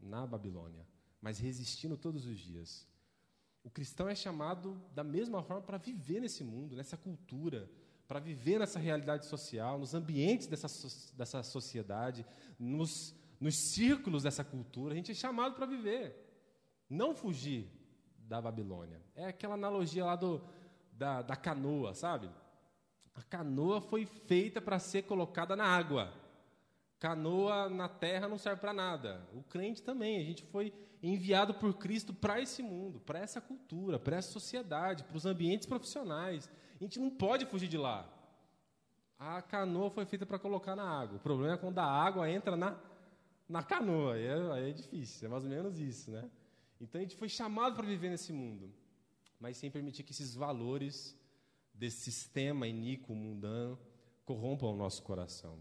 na 0.02 0.26
Babilônia 0.26 0.88
mas 1.22 1.40
resistindo 1.40 1.98
todos 1.98 2.26
os 2.26 2.40
dias. 2.40 2.88
O 3.68 3.70
cristão 3.70 4.08
é 4.08 4.16
chamado 4.16 4.82
da 4.96 5.04
mesma 5.04 5.44
forma 5.44 5.62
para 5.62 5.78
viver 5.78 6.22
nesse 6.22 6.42
mundo, 6.42 6.74
nessa 6.74 6.96
cultura, 6.96 7.70
para 8.08 8.18
viver 8.18 8.60
nessa 8.60 8.80
realidade 8.80 9.26
social, 9.26 9.78
nos 9.78 9.94
ambientes 9.94 10.48
dessa, 10.48 10.68
dessa 11.18 11.44
sociedade, 11.44 12.26
nos, 12.58 13.14
nos 13.42 13.74
círculos 13.74 14.24
dessa 14.24 14.42
cultura. 14.42 14.94
A 14.94 14.96
gente 14.96 15.12
é 15.12 15.14
chamado 15.14 15.54
para 15.54 15.66
viver, 15.66 16.16
não 16.90 17.14
fugir 17.14 17.70
da 18.20 18.42
Babilônia. 18.42 19.02
É 19.14 19.26
aquela 19.26 19.56
analogia 19.56 20.06
lá 20.06 20.16
do, 20.16 20.42
da, 20.94 21.22
da 21.22 21.36
canoa, 21.36 21.94
sabe? 21.94 22.30
A 23.14 23.22
canoa 23.22 23.82
foi 23.82 24.06
feita 24.06 24.62
para 24.62 24.80
ser 24.80 25.02
colocada 25.04 25.58
na 25.58 25.66
água. 25.66 26.14
Canoa 27.00 27.68
na 27.68 27.90
terra 27.90 28.30
não 28.30 28.38
serve 28.38 28.62
para 28.62 28.72
nada. 28.72 29.28
O 29.34 29.44
crente 29.44 29.84
também. 29.84 30.22
A 30.22 30.24
gente 30.24 30.44
foi 30.44 30.74
enviado 31.02 31.54
por 31.54 31.74
Cristo 31.76 32.14
para 32.14 32.42
esse 32.42 32.64
mundo, 32.64 33.00
para 33.00 33.20
essa 33.20 33.40
cultura, 33.40 34.00
para 34.00 34.18
essa 34.18 34.32
sociedade, 34.32 35.04
para 35.04 35.18
os 35.18 35.26
ambientes 35.26 35.68
profissionais. 35.68 36.50
A 36.80 36.84
gente 36.84 37.00
não 37.00 37.10
pode 37.10 37.46
fugir 37.46 37.68
de 37.68 37.78
lá. 37.78 38.08
A 39.20 39.42
canoa 39.42 39.90
foi 39.90 40.06
feita 40.06 40.26
para 40.26 40.38
colocar 40.38 40.76
na 40.76 40.84
água. 40.84 41.18
O 41.18 41.22
problema 41.22 41.56
é 41.56 41.58
quando 41.58 41.80
a 41.80 41.86
água 41.86 42.30
entra 42.30 42.56
na, 42.56 42.80
na 43.50 43.64
canoa. 43.64 44.14
Aí 44.14 44.26
é, 44.26 44.52
aí 44.52 44.70
é 44.70 44.74
difícil, 44.74 45.28
é 45.28 45.32
mais 45.32 45.44
ou 45.44 45.50
menos 45.50 45.80
isso, 45.80 46.12
né? 46.12 46.30
Então 46.80 47.00
a 47.00 47.04
gente 47.04 47.16
foi 47.16 47.28
chamado 47.28 47.76
para 47.76 47.86
viver 47.86 48.10
nesse 48.10 48.32
mundo, 48.32 48.72
mas 49.40 49.58
sem 49.58 49.72
permitir 49.72 50.04
que 50.04 50.12
esses 50.12 50.36
valores 50.36 51.18
desse 51.74 52.12
sistema 52.12 52.68
iníquo, 52.68 53.16
mundano, 53.16 53.80
corrompam 54.26 54.68
o 54.68 54.76
nosso 54.76 55.02
coração. 55.04 55.58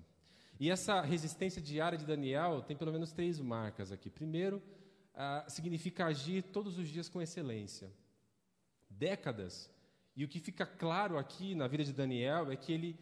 E 0.59 0.71
essa 0.71 1.01
resistência 1.03 1.61
diária 1.61 1.99
de 1.99 2.07
Daniel 2.07 2.63
tem 2.63 2.77
pelo 2.77 2.93
menos 2.93 3.13
três 3.13 3.39
marcas 3.39 3.93
aqui. 3.93 4.09
Primeiro, 4.09 4.63
ah, 5.17 5.45
significa 5.49 6.07
agir 6.07 6.43
todos 6.43 6.79
os 6.79 6.89
dias 6.89 7.09
com 7.09 7.21
excelência. 7.21 7.91
Décadas. 8.89 9.69
E 10.15 10.25
o 10.25 10.29
que 10.29 10.39
fica 10.39 10.65
claro 10.65 11.19
aqui 11.19 11.55
na 11.55 11.67
vida 11.67 11.85
de 11.85 11.93
Daniel 11.93 12.53
é 12.53 12.57
que 12.57 12.73
ele 12.73 12.99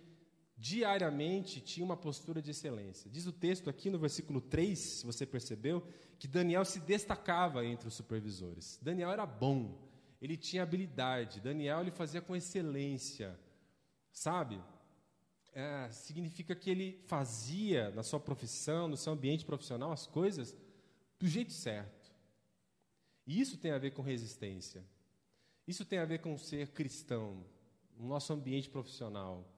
diariamente 0.57 1.61
tinha 1.61 1.85
uma 1.85 1.97
postura 1.97 2.41
de 2.41 2.53
excelência. 2.53 3.11
Diz 3.11 3.27
o 3.27 3.33
texto 3.33 3.69
aqui 3.69 3.91
no 3.91 3.99
versículo 3.99 4.41
3, 4.41 4.79
se 4.79 5.05
você 5.05 5.27
percebeu, 5.27 5.87
que 6.19 6.27
Daniel 6.27 6.65
se 6.65 6.81
destacava 6.81 7.67
entre 7.67 7.89
os 7.89 7.95
supervisores. 7.95 8.79
Daniel 8.81 9.11
era 9.11 9.27
bom, 9.27 9.77
ele 10.23 10.37
tinha 10.37 10.63
habilidade, 10.63 11.41
Daniel 11.41 11.81
ele 11.81 11.91
fazia 11.91 12.23
com 12.23 12.35
excelência. 12.35 13.39
Sabe? 14.13 14.63
é, 15.55 15.89
significa 15.91 16.55
que 16.55 16.69
ele 16.69 16.99
fazia 17.07 17.91
na 17.91 18.03
sua 18.03 18.19
profissão, 18.19 18.89
no 18.89 18.97
seu 18.97 19.13
ambiente 19.13 19.45
profissional, 19.45 19.93
as 19.93 20.07
coisas 20.07 20.55
do 21.19 21.29
jeito 21.29 21.53
certo. 21.53 22.04
E 23.27 23.41
isso 23.41 23.57
tem 23.57 23.71
a 23.71 23.79
ver 23.79 23.93
com 23.93 24.03
resistência. 24.03 24.85
Isso 25.67 25.85
tem 25.85 25.99
a 25.99 26.05
ver 26.05 26.19
com 26.19 26.37
ser 26.37 26.69
cristão, 26.69 27.45
no 27.97 28.07
nosso 28.07 28.33
ambiente 28.33 28.69
profissional, 28.69 29.49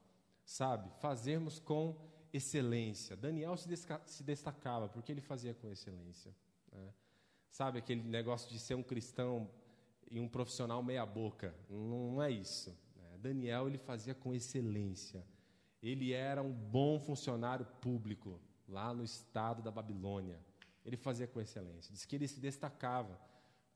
sabe? 0.45 0.91
Fazermos 1.01 1.59
com 1.59 1.97
excelência. 2.33 3.17
Daniel 3.17 3.57
se, 3.57 3.69
se 4.07 4.23
destacava 4.23 4.89
porque 4.89 5.11
ele 5.11 5.21
fazia 5.21 5.55
com 5.55 5.71
excelência. 5.71 6.35
Né? 6.71 6.93
Sabe 7.51 7.79
aquele 7.79 8.03
negócio 8.03 8.51
de 8.51 8.59
ser 8.59 8.75
um 8.75 8.83
cristão 8.83 9.51
e 10.11 10.21
um 10.21 10.29
profissional 10.29 10.83
meia-boca? 10.83 11.55
Não, 11.69 12.23
é 12.23 12.31
isso. 12.31 12.71
Né? 12.95 13.19
Daniel 13.19 13.67
ele 13.67 13.79
fazia 13.79 14.15
com 14.15 14.35
excelência 14.35 15.25
ele 15.83 16.13
era 16.13 16.43
um 16.43 16.53
bom 16.53 16.99
funcionário 16.99 17.67
público 17.81 18.41
lá 18.69 18.93
no 18.93 19.05
estado 19.05 19.63
da 19.63 19.71
Babilônia. 19.71 20.41
Ele 20.85 20.97
fazia 20.97 21.27
com 21.27 21.41
excelência. 21.41 21.93
Diz 21.93 22.05
que 22.05 22.17
ele 22.17 22.29
se 22.29 22.41
destacava 22.41 23.19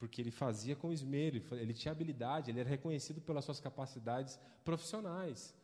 porque 0.00 0.22
ele 0.22 0.30
fazia 0.30 0.74
com 0.74 0.90
esmero, 0.90 1.36
ele 1.52 1.74
tinha 1.74 1.92
habilidade, 1.92 2.50
ele 2.50 2.58
era 2.58 2.68
reconhecido 2.68 3.20
pelas 3.20 3.44
suas 3.44 3.60
capacidades 3.60 4.40
profissionais. 4.64 5.54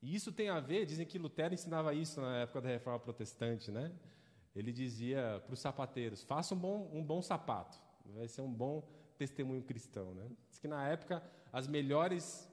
E 0.00 0.14
isso 0.14 0.30
tem 0.30 0.48
a 0.48 0.60
ver, 0.60 0.86
dizem 0.86 1.04
que 1.04 1.18
Lutero 1.18 1.52
ensinava 1.52 1.92
isso 1.92 2.20
na 2.20 2.36
época 2.38 2.60
da 2.60 2.68
Reforma 2.68 3.00
Protestante, 3.00 3.72
né? 3.72 3.92
Ele 4.54 4.72
dizia 4.72 5.42
para 5.44 5.52
os 5.52 5.58
sapateiros: 5.58 6.22
faça 6.22 6.54
um 6.54 6.58
bom, 6.58 6.88
um 6.92 7.04
bom 7.04 7.20
sapato, 7.20 7.76
vai 8.14 8.28
ser 8.28 8.42
um 8.42 8.52
bom 8.52 8.88
testemunho 9.18 9.62
cristão, 9.62 10.14
né? 10.14 10.30
Diz 10.48 10.60
que 10.60 10.68
na 10.68 10.88
época 10.88 11.20
as 11.52 11.66
melhores 11.66 12.48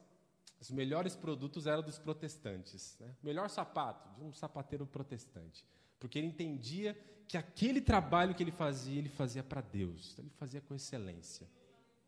os 0.60 0.70
melhores 0.70 1.16
produtos 1.16 1.66
eram 1.66 1.82
dos 1.82 1.98
protestantes. 1.98 2.96
Né? 3.00 3.16
Melhor 3.20 3.50
sapato, 3.50 4.08
de 4.16 4.22
um 4.22 4.32
sapateiro 4.32 4.86
protestante. 4.86 5.66
Porque 6.02 6.18
ele 6.18 6.26
entendia 6.26 6.98
que 7.28 7.36
aquele 7.36 7.80
trabalho 7.80 8.34
que 8.34 8.42
ele 8.42 8.50
fazia, 8.50 8.98
ele 8.98 9.08
fazia 9.08 9.40
para 9.40 9.60
Deus. 9.60 10.18
Ele 10.18 10.28
fazia 10.30 10.60
com 10.60 10.74
excelência. 10.74 11.48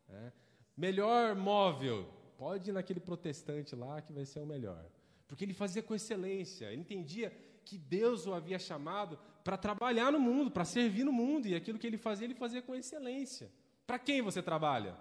Né? 0.09 0.33
Melhor 0.75 1.33
móvel, 1.33 2.05
pode 2.37 2.71
ir 2.71 2.73
naquele 2.73 2.99
protestante 2.99 3.73
lá 3.73 4.01
que 4.01 4.11
vai 4.11 4.25
ser 4.25 4.41
o 4.41 4.45
melhor. 4.45 4.85
Porque 5.29 5.45
ele 5.45 5.53
fazia 5.53 5.81
com 5.81 5.95
excelência. 5.95 6.65
Ele 6.73 6.81
entendia 6.81 7.31
que 7.63 7.77
Deus 7.77 8.27
o 8.27 8.33
havia 8.33 8.59
chamado 8.59 9.17
para 9.45 9.55
trabalhar 9.55 10.11
no 10.11 10.19
mundo, 10.19 10.51
para 10.51 10.65
servir 10.65 11.05
no 11.05 11.13
mundo. 11.13 11.47
E 11.47 11.55
aquilo 11.55 11.79
que 11.79 11.87
ele 11.87 11.97
fazia, 11.97 12.25
ele 12.25 12.35
fazia 12.35 12.61
com 12.61 12.75
excelência. 12.75 13.49
Para 13.87 13.97
quem 13.97 14.21
você 14.21 14.43
trabalha? 14.43 14.97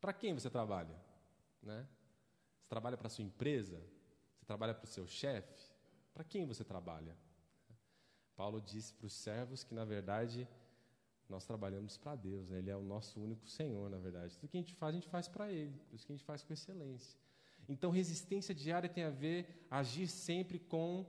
Para 0.00 0.14
quem 0.14 0.32
você 0.32 0.48
trabalha? 0.48 0.96
Né? 1.62 1.86
Você 2.62 2.70
trabalha 2.70 2.96
para 2.96 3.10
sua 3.10 3.22
empresa? 3.22 3.78
Você 4.38 4.46
trabalha 4.46 4.72
para 4.72 4.86
o 4.86 4.88
seu 4.88 5.06
chefe? 5.06 5.70
Para 6.14 6.24
quem 6.24 6.46
você 6.46 6.64
trabalha? 6.64 7.14
Paulo 8.36 8.60
disse 8.60 8.92
para 8.94 9.06
os 9.06 9.14
servos 9.14 9.64
que, 9.64 9.74
na 9.74 9.84
verdade, 9.84 10.46
nós 11.28 11.44
trabalhamos 11.44 11.96
para 11.96 12.14
Deus, 12.14 12.48
né? 12.48 12.58
Ele 12.58 12.70
é 12.70 12.76
o 12.76 12.82
nosso 12.82 13.20
único 13.20 13.48
Senhor, 13.48 13.90
na 13.90 13.98
verdade. 13.98 14.36
Tudo 14.38 14.50
que 14.50 14.56
a 14.56 14.60
gente 14.60 14.74
faz, 14.74 14.94
a 14.94 14.98
gente 14.98 15.08
faz 15.08 15.26
para 15.26 15.50
Ele, 15.50 15.74
isso 15.92 16.06
que 16.06 16.12
a 16.12 16.16
gente 16.16 16.24
faz 16.24 16.42
com 16.42 16.52
excelência. 16.52 17.18
Então, 17.68 17.90
resistência 17.90 18.54
diária 18.54 18.88
tem 18.88 19.04
a 19.04 19.10
ver 19.10 19.66
agir 19.70 20.06
sempre 20.06 20.58
com, 20.58 21.04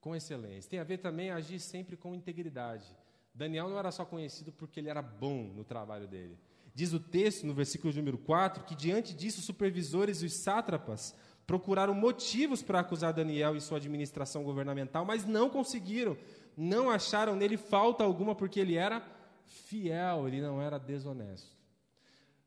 com 0.00 0.14
excelência. 0.14 0.70
Tem 0.70 0.78
a 0.78 0.84
ver 0.84 0.98
também 0.98 1.30
agir 1.30 1.58
sempre 1.58 1.96
com 1.96 2.14
integridade. 2.14 2.96
Daniel 3.34 3.68
não 3.68 3.78
era 3.78 3.90
só 3.90 4.04
conhecido 4.04 4.52
porque 4.52 4.78
ele 4.78 4.88
era 4.88 5.02
bom 5.02 5.44
no 5.54 5.64
trabalho 5.64 6.06
dele. 6.06 6.38
Diz 6.74 6.92
o 6.92 7.00
texto, 7.00 7.44
no 7.44 7.54
versículo 7.54 7.92
número 7.94 8.18
4, 8.18 8.62
que 8.64 8.76
diante 8.76 9.14
disso 9.14 9.40
os 9.40 9.44
supervisores 9.44 10.22
e 10.22 10.26
os 10.26 10.34
sátrapas 10.34 11.14
procuraram 11.44 11.94
motivos 11.94 12.62
para 12.62 12.80
acusar 12.80 13.12
Daniel 13.12 13.56
e 13.56 13.60
sua 13.60 13.78
administração 13.78 14.44
governamental, 14.44 15.04
mas 15.04 15.24
não 15.24 15.48
conseguiram. 15.48 16.16
Não 16.60 16.90
acharam 16.90 17.36
nele 17.36 17.56
falta 17.56 18.02
alguma 18.02 18.34
porque 18.34 18.58
ele 18.58 18.74
era 18.74 19.00
fiel, 19.46 20.26
ele 20.26 20.40
não 20.40 20.60
era 20.60 20.76
desonesto. 20.76 21.56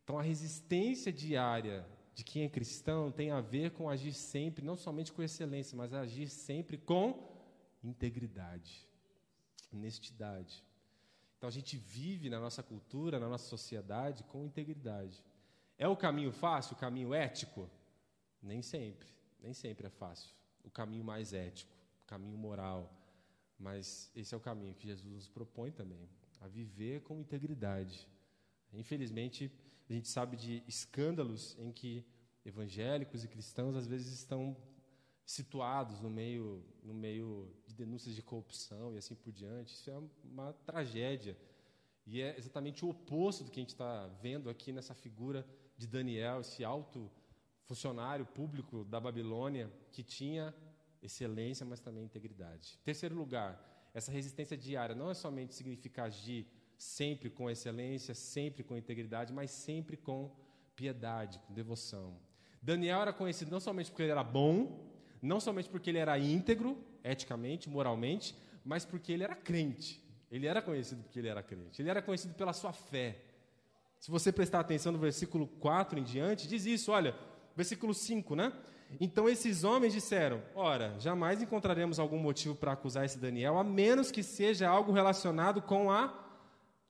Então 0.04 0.20
a 0.20 0.22
resistência 0.22 1.14
diária 1.14 1.88
de 2.14 2.22
quem 2.22 2.44
é 2.44 2.50
cristão 2.50 3.10
tem 3.10 3.32
a 3.32 3.40
ver 3.40 3.72
com 3.72 3.90
agir 3.90 4.12
sempre, 4.12 4.66
não 4.66 4.76
somente 4.76 5.14
com 5.14 5.24
excelência, 5.24 5.78
mas 5.78 5.94
agir 5.94 6.28
sempre 6.28 6.78
com 6.78 7.26
integridade, 7.82 8.86
honestidade. 9.72 10.62
Então 11.38 11.48
a 11.48 11.52
gente 11.52 11.78
vive 11.78 12.30
na 12.30 12.38
nossa 12.38 12.62
cultura, 12.62 13.18
na 13.18 13.30
nossa 13.30 13.48
sociedade 13.48 14.26
com 14.26 14.44
integridade. 14.44 15.24
É 15.78 15.88
o 15.88 15.96
caminho 15.96 16.34
fácil, 16.34 16.76
o 16.76 16.80
caminho 16.80 17.14
ético? 17.14 17.70
Nem 18.44 18.62
sempre, 18.62 19.08
nem 19.42 19.54
sempre 19.54 19.88
é 19.88 19.90
fácil. 19.90 20.36
O 20.66 20.70
caminho 20.70 21.06
mais 21.06 21.32
ético, 21.32 21.74
o 22.04 22.08
caminho 22.08 22.38
moral. 22.38 23.01
Mas 23.62 24.12
esse 24.16 24.34
é 24.34 24.38
o 24.38 24.42
caminho 24.42 24.74
que 24.74 24.88
Jesus 24.88 25.14
nos 25.14 25.28
propõe 25.28 25.72
também, 25.72 26.10
a 26.40 26.48
viver 26.48 27.02
com 27.02 27.20
integridade. 27.20 28.08
Infelizmente, 28.74 29.52
a 29.88 29.94
gente 29.94 30.08
sabe 30.08 30.36
de 30.36 30.64
escândalos 30.68 31.56
em 31.60 31.72
que 31.72 32.04
evangélicos 32.44 33.24
e 33.24 33.28
cristãos 33.28 33.76
às 33.76 33.86
vezes 33.86 34.12
estão 34.14 34.58
situados 35.24 36.02
no 36.02 36.10
meio, 36.10 36.66
no 36.82 36.94
meio 36.94 37.54
de 37.68 37.76
denúncias 37.76 38.16
de 38.16 38.24
corrupção 38.24 38.96
e 38.96 38.98
assim 38.98 39.14
por 39.14 39.32
diante. 39.32 39.76
Isso 39.76 39.92
é 39.92 40.02
uma 40.24 40.54
tragédia. 40.66 41.38
E 42.08 42.20
é 42.20 42.36
exatamente 42.38 42.84
o 42.84 42.90
oposto 42.90 43.44
do 43.44 43.52
que 43.52 43.60
a 43.60 43.64
gente 43.64 43.70
está 43.70 44.08
vendo 44.24 44.50
aqui 44.50 44.72
nessa 44.72 44.96
figura 44.96 45.48
de 45.78 45.86
Daniel, 45.86 46.42
esse 46.42 46.64
alto 46.64 47.12
funcionário 47.66 48.26
público 48.26 48.84
da 48.86 49.00
Babilônia 49.00 49.72
que 49.92 50.04
tinha 50.04 50.54
excelência, 51.02 51.66
mas 51.66 51.80
também 51.80 52.04
integridade. 52.04 52.80
Terceiro 52.84 53.16
lugar, 53.16 53.90
essa 53.94 54.12
resistência 54.12 54.58
diária 54.58 54.96
não 54.96 55.10
é 55.10 55.14
somente 55.14 55.54
significar 55.54 56.08
agir 56.08 56.48
sempre 56.78 57.30
com 57.30 57.50
excelência, 57.50 58.16
sempre 58.16 58.64
com 58.64 58.78
integridade, 58.78 59.32
mas 59.32 59.52
sempre 59.52 59.96
com 59.98 60.36
piedade, 60.76 61.40
com 61.40 61.54
devoção. 61.54 62.18
Daniel 62.62 63.02
era 63.02 63.14
conhecido 63.14 63.52
não 63.52 63.60
somente 63.60 63.92
porque 63.92 64.04
ele 64.04 64.12
era 64.12 64.24
bom, 64.24 64.90
não 65.22 65.40
somente 65.40 65.70
porque 65.70 65.90
ele 65.90 66.00
era 66.00 66.18
íntegro, 66.18 66.78
eticamente, 67.04 67.70
moralmente, 67.70 68.36
mas 68.64 68.86
porque 68.86 69.12
ele 69.12 69.24
era 69.24 69.36
crente. 69.36 70.02
Ele 70.32 70.48
era 70.48 70.62
conhecido 70.62 71.04
porque 71.04 71.20
ele 71.20 71.28
era 71.28 71.44
crente. 71.44 71.82
Ele 71.82 71.90
era 71.90 72.02
conhecido 72.02 72.34
pela 72.34 72.54
sua 72.54 72.72
fé. 72.72 73.18
Se 74.00 74.10
você 74.10 74.32
prestar 74.32 74.62
atenção 74.62 74.92
no 74.92 74.98
versículo 74.98 75.46
4 75.46 76.00
em 76.00 76.04
diante, 76.04 76.48
diz 76.48 76.66
isso, 76.66 76.92
olha, 76.92 77.16
versículo 77.56 77.94
5, 77.94 78.36
né? 78.36 78.54
Então 79.00 79.30
esses 79.30 79.64
homens 79.64 79.94
disseram: 79.94 80.42
Ora, 80.54 80.96
jamais 81.00 81.42
encontraremos 81.42 82.00
algum 82.00 82.18
motivo 82.18 82.56
para 82.56 82.74
acusar 82.74 83.06
esse 83.06 83.18
Daniel, 83.18 83.58
a 83.58 83.64
menos 83.64 84.12
que 84.12 84.24
seja 84.24 84.68
algo 84.68 84.92
relacionado 84.92 85.62
com 85.62 85.92
a 85.92 86.14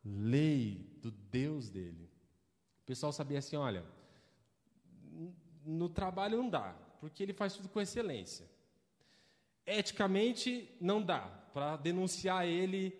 lei 0.04 0.90
do 1.02 1.12
Deus 1.12 1.70
dele. 1.70 2.10
O 2.84 2.86
pessoal 2.86 3.12
sabia 3.12 3.40
assim: 3.40 3.56
olha, 3.56 3.84
no 5.66 5.90
trabalho 5.90 6.38
não 6.38 6.50
dá, 6.50 6.76
porque 7.00 7.22
ele 7.22 7.34
faz 7.34 7.54
tudo 7.54 7.70
com 7.70 7.80
excelência. 7.80 8.50
Eticamente, 9.66 10.70
não 10.82 11.02
dá 11.02 11.22
para 11.54 11.78
denunciar 11.78 12.48
ele 12.48 12.98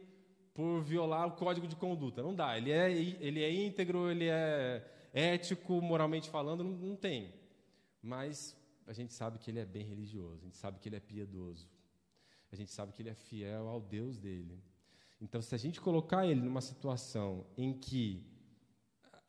por 0.54 0.82
violar 0.82 1.28
o 1.28 1.32
código 1.32 1.68
de 1.68 1.76
conduta. 1.76 2.22
Não 2.22 2.36
dá. 2.36 2.58
Ele 2.58 2.72
é, 2.72 2.92
ele 2.92 3.44
é 3.44 3.52
íntegro, 3.52 4.12
ele 4.12 4.28
é 4.30 4.86
ético, 5.14 5.82
moralmente 5.82 6.30
falando, 6.30 6.64
não, 6.64 6.72
não 6.72 6.96
tem. 6.96 7.34
Mas 8.02 8.56
a 8.92 8.94
gente 8.94 9.14
sabe 9.14 9.40
que 9.40 9.50
ele 9.50 9.60
é 9.60 9.66
bem 9.66 9.86
religioso, 9.86 10.42
a 10.42 10.44
gente 10.46 10.58
sabe 10.58 10.78
que 10.78 10.90
ele 10.90 10.98
é 10.98 11.00
piedoso, 11.00 11.66
a 12.52 12.56
gente 12.58 12.72
sabe 12.72 12.92
que 12.92 13.02
ele 13.02 13.10
é 13.10 13.14
fiel 13.14 13.70
ao 13.70 13.80
Deus 13.80 14.20
dele. 14.20 14.62
Então, 15.22 15.42
se 15.42 15.56
a 15.56 15.58
gente 15.58 15.80
colocar 15.80 16.28
ele 16.28 16.42
numa 16.42 16.60
situação 16.60 17.46
em 17.56 17.72
que 17.72 18.22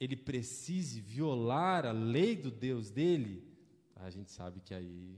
ele 0.01 0.17
precise 0.17 1.01
violar 1.01 1.87
a 1.87 1.93
lei 1.93 2.35
do 2.35 2.51
Deus 2.51 2.91
dele, 2.91 3.35
a 3.95 4.11
gente 4.11 4.33
sabe 4.33 4.59
que 4.61 4.75
aí 4.75 5.17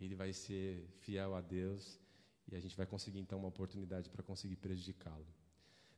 ele 0.00 0.14
vai 0.14 0.32
ser 0.32 0.88
fiel 1.00 1.34
a 1.34 1.42
Deus 1.42 2.00
e 2.48 2.56
a 2.56 2.60
gente 2.60 2.74
vai 2.74 2.86
conseguir 2.86 3.18
então 3.18 3.38
uma 3.38 3.48
oportunidade 3.48 4.08
para 4.08 4.22
conseguir 4.22 4.56
prejudicá-lo. 4.56 5.26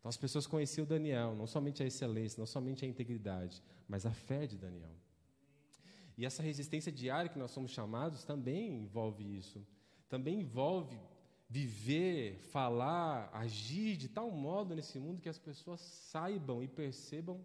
Então 0.01 0.09
as 0.09 0.17
pessoas 0.17 0.49
conheciam 0.49 0.85
Daniel, 0.85 1.37
não 1.37 1.47
somente 1.47 1.81
a 1.81 1.87
excelência, 1.87 2.41
não 2.41 2.47
somente 2.47 2.85
a 2.85 2.89
integridade, 2.89 3.63
mas 3.87 4.05
a 4.05 4.11
fé 4.11 4.49
de 4.49 4.59
Daniel. 4.59 4.97
E 6.19 6.27
essa 6.27 6.43
resistência 6.43 6.91
diária 6.91 7.31
que 7.31 7.39
nós 7.39 7.53
somos 7.53 7.71
chamados 7.71 8.25
também 8.25 8.83
envolve 8.83 9.23
isso. 9.39 9.65
Também 10.09 10.41
envolve 10.41 11.01
viver, 11.49 12.41
falar, 12.51 13.31
agir 13.33 13.97
de 13.97 14.09
tal 14.09 14.29
modo 14.29 14.75
nesse 14.75 14.99
mundo 14.99 15.23
que 15.23 15.29
as 15.29 15.39
pessoas 15.39 15.81
saibam 15.81 16.61
e 16.61 16.67
percebam 16.67 17.41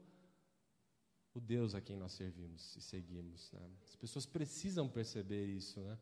o 1.36 1.40
Deus 1.40 1.76
a 1.76 1.82
quem 1.82 1.96
nós 1.96 2.14
servimos 2.14 2.76
e 2.76 2.82
seguimos. 2.82 3.52
Né? 3.52 3.62
As 3.86 3.96
pessoas 3.96 4.26
precisam 4.26 4.90
perceber 4.90 5.46
isso, 5.46 5.80
né? 5.80 5.98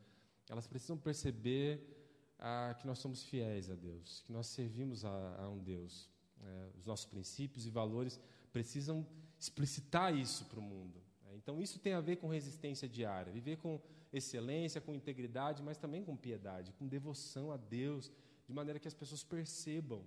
Elas 0.49 0.65
precisam 0.65 0.97
perceber 0.97 2.34
ah, 2.39 2.73
que 2.79 2.88
nós 2.88 2.99
somos 2.99 3.23
fiéis 3.23 3.69
a 3.69 3.75
Deus, 3.75 4.21
que 4.25 4.31
nós 4.31 4.47
servimos 4.47 5.03
a, 5.03 5.36
a 5.43 5.49
um 5.49 5.60
Deus. 5.60 6.10
Né? 6.38 6.69
Os 6.77 6.86
nossos 6.86 7.05
princípios 7.05 7.65
e 7.65 7.69
valores 7.69 8.17
precisam 8.51 9.05
explicitar 9.38 10.15
isso 10.15 10.45
para 10.45 10.60
o 10.60 10.63
mundo. 10.63 11.11
Então, 11.41 11.60
isso 11.60 11.80
tem 11.80 11.93
a 11.93 12.01
ver 12.01 12.17
com 12.17 12.27
resistência 12.27 12.88
diária, 12.88 13.32
viver 13.32 13.58
com 13.58 13.82
excelência, 14.13 14.80
com 14.80 14.93
integridade, 14.93 15.63
mas 15.63 15.77
também 15.77 16.04
com 16.04 16.15
piedade, 16.15 16.71
com 16.73 16.88
devoção 16.88 17.51
a 17.51 17.58
Deus, 17.58 18.12
de 18.45 18.54
maneira 18.54 18.80
que 18.80 18.88
as 18.88 18.93
pessoas 18.93 19.23
percebam 19.23 20.04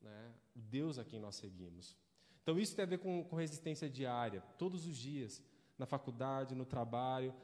né, 0.00 0.32
o 0.56 0.60
Deus 0.60 0.98
a 0.98 1.04
quem 1.04 1.20
nós 1.20 1.36
seguimos. 1.36 1.96
Então, 2.42 2.58
isso 2.58 2.74
tem 2.74 2.84
a 2.84 2.86
ver 2.86 2.98
com, 2.98 3.22
com 3.24 3.36
resistência 3.36 3.88
diária, 3.90 4.40
todos 4.56 4.86
os 4.86 4.96
dias, 4.96 5.42
na 5.76 5.84
faculdade, 5.84 6.54
no 6.54 6.64
trabalho. 6.64 7.34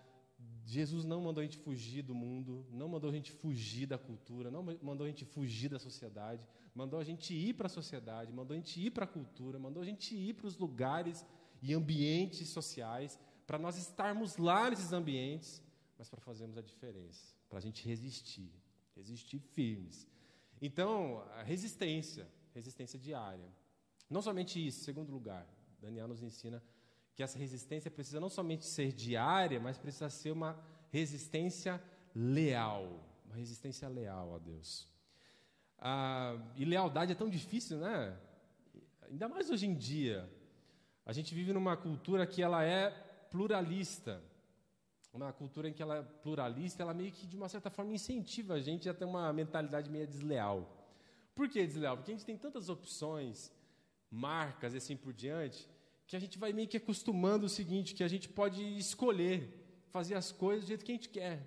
Jesus 0.64 1.04
não 1.04 1.20
mandou 1.20 1.40
a 1.42 1.44
gente 1.44 1.59
fugir 1.59 2.02
do 2.02 2.14
mundo, 2.14 2.66
não 2.70 2.88
mandou 2.88 3.11
a 3.11 3.12
gente 3.12 3.30
fugir 3.30 3.87
da 3.87 3.98
cultura, 3.98 4.50
não 4.50 4.62
mandou 4.83 5.04
a 5.04 5.09
gente 5.09 5.24
fugir 5.24 5.68
da 5.68 5.78
sociedade, 5.78 6.46
mandou 6.74 6.98
a 6.98 7.04
gente 7.04 7.35
ir 7.35 7.52
para 7.52 7.66
a 7.66 7.70
sociedade, 7.70 8.33
mandou 8.33 8.54
a 8.54 8.57
gente 8.57 8.80
ir 8.80 8.90
para 8.90 9.04
a 9.04 9.09
cultura, 9.09 9.59
mandou 9.59 9.83
a 9.83 9.87
gente 9.87 10.14
ir 10.14 10.33
para 10.33 10.46
os 10.46 10.57
lugares 10.57 11.24
e 11.62 11.72
ambientes 11.72 12.48
sociais, 12.48 13.18
para 13.46 13.59
nós 13.59 13.76
estarmos 13.76 14.37
lá 14.37 14.70
nesses 14.70 14.92
ambientes, 14.92 15.62
mas 15.98 16.09
para 16.09 16.20
fazermos 16.20 16.57
a 16.57 16.62
diferença, 16.62 17.35
para 17.48 17.59
a 17.59 17.62
gente 17.62 17.87
resistir, 17.87 18.50
resistir 18.96 19.38
firmes. 19.38 20.07
Então, 20.61 21.22
a 21.35 21.42
resistência, 21.42 22.26
resistência 22.54 22.98
diária. 22.98 23.48
Não 24.09 24.22
somente 24.22 24.64
isso, 24.64 24.85
segundo 24.85 25.11
lugar, 25.12 25.46
Daniel 25.80 26.09
nos 26.09 26.22
ensina 26.22 26.62
que 27.14 27.22
essa 27.22 27.38
resistência 27.38 27.90
precisa 27.90 28.18
não 28.20 28.28
somente 28.28 28.64
ser 28.64 28.92
diária, 28.92 29.61
mas 29.61 29.78
precisa 29.78 30.11
ser 30.11 30.30
uma 30.30 30.59
resistência 30.90 31.83
leal, 32.14 33.04
uma 33.24 33.37
resistência 33.37 33.88
leal 33.88 34.35
a 34.35 34.38
Deus. 34.38 34.88
Ah, 35.78 36.37
e 36.57 36.64
lealdade 36.64 37.12
é 37.12 37.14
tão 37.14 37.28
difícil, 37.28 37.78
né? 37.78 38.18
Ainda 39.02 39.28
mais 39.28 39.50
hoje 39.50 39.66
em 39.66 39.74
dia. 39.74 40.28
A 41.07 41.12
gente 41.12 41.35
vive 41.35 41.52
numa 41.52 41.76
cultura 41.76 42.26
que 42.26 42.42
ela 42.42 42.64
é 42.64 42.90
pluralista. 43.30 44.22
Uma 45.12 45.32
cultura 45.32 45.68
em 45.68 45.72
que 45.72 45.82
ela 45.82 45.98
é 45.98 46.02
pluralista, 46.02 46.82
ela 46.82 46.92
meio 46.92 47.12
que, 47.12 47.26
de 47.26 47.37
uma 47.37 47.48
certa 47.48 47.70
forma, 47.70 47.92
incentiva 47.92 48.54
a 48.54 48.60
gente 48.60 48.88
a 48.88 48.94
ter 48.94 49.04
uma 49.04 49.32
mentalidade 49.32 49.88
meio 49.88 50.06
desleal. 50.06 50.84
Por 51.34 51.48
que 51.48 51.64
desleal? 51.66 51.96
Porque 51.96 52.10
a 52.10 52.14
gente 52.14 52.26
tem 52.26 52.37
tantas 52.37 52.68
opções, 52.68 53.52
marcas 54.10 54.74
e 54.74 54.78
assim 54.78 54.96
por 54.96 55.12
diante, 55.12 55.68
que 56.06 56.16
a 56.16 56.18
gente 56.18 56.38
vai 56.38 56.52
meio 56.52 56.68
que 56.68 56.76
acostumando 56.76 57.46
o 57.46 57.48
seguinte, 57.48 57.94
que 57.94 58.04
a 58.04 58.08
gente 58.08 58.28
pode 58.28 58.62
escolher 58.76 59.62
fazer 59.90 60.14
as 60.14 60.32
coisas 60.32 60.64
do 60.64 60.68
jeito 60.68 60.84
que 60.84 60.92
a 60.92 60.94
gente 60.94 61.08
quer. 61.08 61.46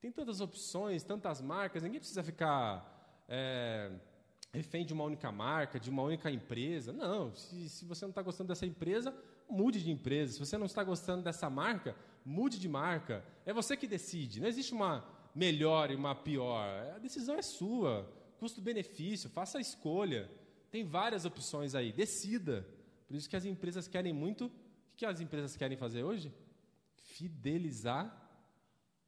Tem 0.00 0.10
tantas 0.10 0.40
opções, 0.40 1.04
tantas 1.04 1.40
marcas, 1.40 1.82
ninguém 1.82 2.00
precisa 2.00 2.22
ficar 2.22 3.24
é, 3.28 3.92
refém 4.52 4.84
de 4.84 4.92
uma 4.92 5.04
única 5.04 5.30
marca, 5.30 5.78
de 5.78 5.90
uma 5.90 6.02
única 6.02 6.30
empresa. 6.30 6.92
Não, 6.92 7.34
se, 7.34 7.68
se 7.68 7.84
você 7.84 8.04
não 8.04 8.10
está 8.10 8.22
gostando 8.22 8.48
dessa 8.48 8.66
empresa, 8.66 9.14
mude 9.50 9.82
de 9.82 9.90
empresa. 9.90 10.32
Se 10.32 10.38
você 10.38 10.56
não 10.56 10.66
está 10.66 10.82
gostando 10.84 11.22
dessa 11.22 11.50
marca, 11.50 11.96
mude 12.24 12.58
de 12.58 12.68
marca. 12.68 13.24
É 13.44 13.52
você 13.52 13.76
que 13.76 13.86
decide. 13.86 14.40
Não 14.40 14.48
existe 14.48 14.72
uma 14.72 15.04
melhor 15.34 15.90
e 15.90 15.94
uma 15.94 16.14
pior. 16.14 16.68
A 16.94 16.98
decisão 16.98 17.36
é 17.36 17.42
sua. 17.42 18.10
Custo-benefício, 18.38 19.28
faça 19.30 19.58
a 19.58 19.60
escolha. 19.60 20.30
Tem 20.70 20.84
várias 20.84 21.24
opções 21.24 21.74
aí. 21.74 21.92
Decida. 21.92 22.66
Por 23.06 23.16
isso 23.16 23.28
que 23.28 23.36
as 23.36 23.44
empresas 23.44 23.88
querem 23.88 24.12
muito. 24.12 24.46
O 24.46 24.52
que 24.96 25.04
as 25.04 25.20
empresas 25.20 25.56
querem 25.56 25.76
fazer 25.76 26.02
hoje? 26.02 26.32
Fidelizar 26.94 28.16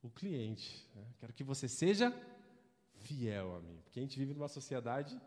o 0.03 0.11
cliente. 0.11 0.87
Quero 1.19 1.33
que 1.33 1.45
você 1.45 1.69
seja 1.69 2.13
fiel 2.95 3.57
a 3.57 3.61
mim. 3.61 3.81
Porque 3.85 4.01
a 4.01 4.03
gente 4.03 4.19
vive 4.19 4.35
numa 4.35 4.49
sociedade 4.49 5.19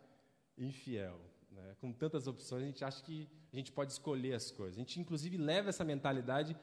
infiel. 0.57 1.19
Né? 1.55 1.75
Com 1.79 1.91
tantas 1.91 2.27
opções, 2.27 2.63
a 2.63 2.65
gente 2.65 2.83
acha 2.83 3.01
que 3.01 3.29
a 3.51 3.55
gente 3.55 3.71
pode 3.71 3.91
escolher 3.91 4.33
as 4.33 4.51
coisas. 4.51 4.75
A 4.75 4.79
gente, 4.79 4.99
inclusive, 4.99 5.37
leva 5.37 5.69
essa 5.69 5.83
mentalidade 5.83 6.55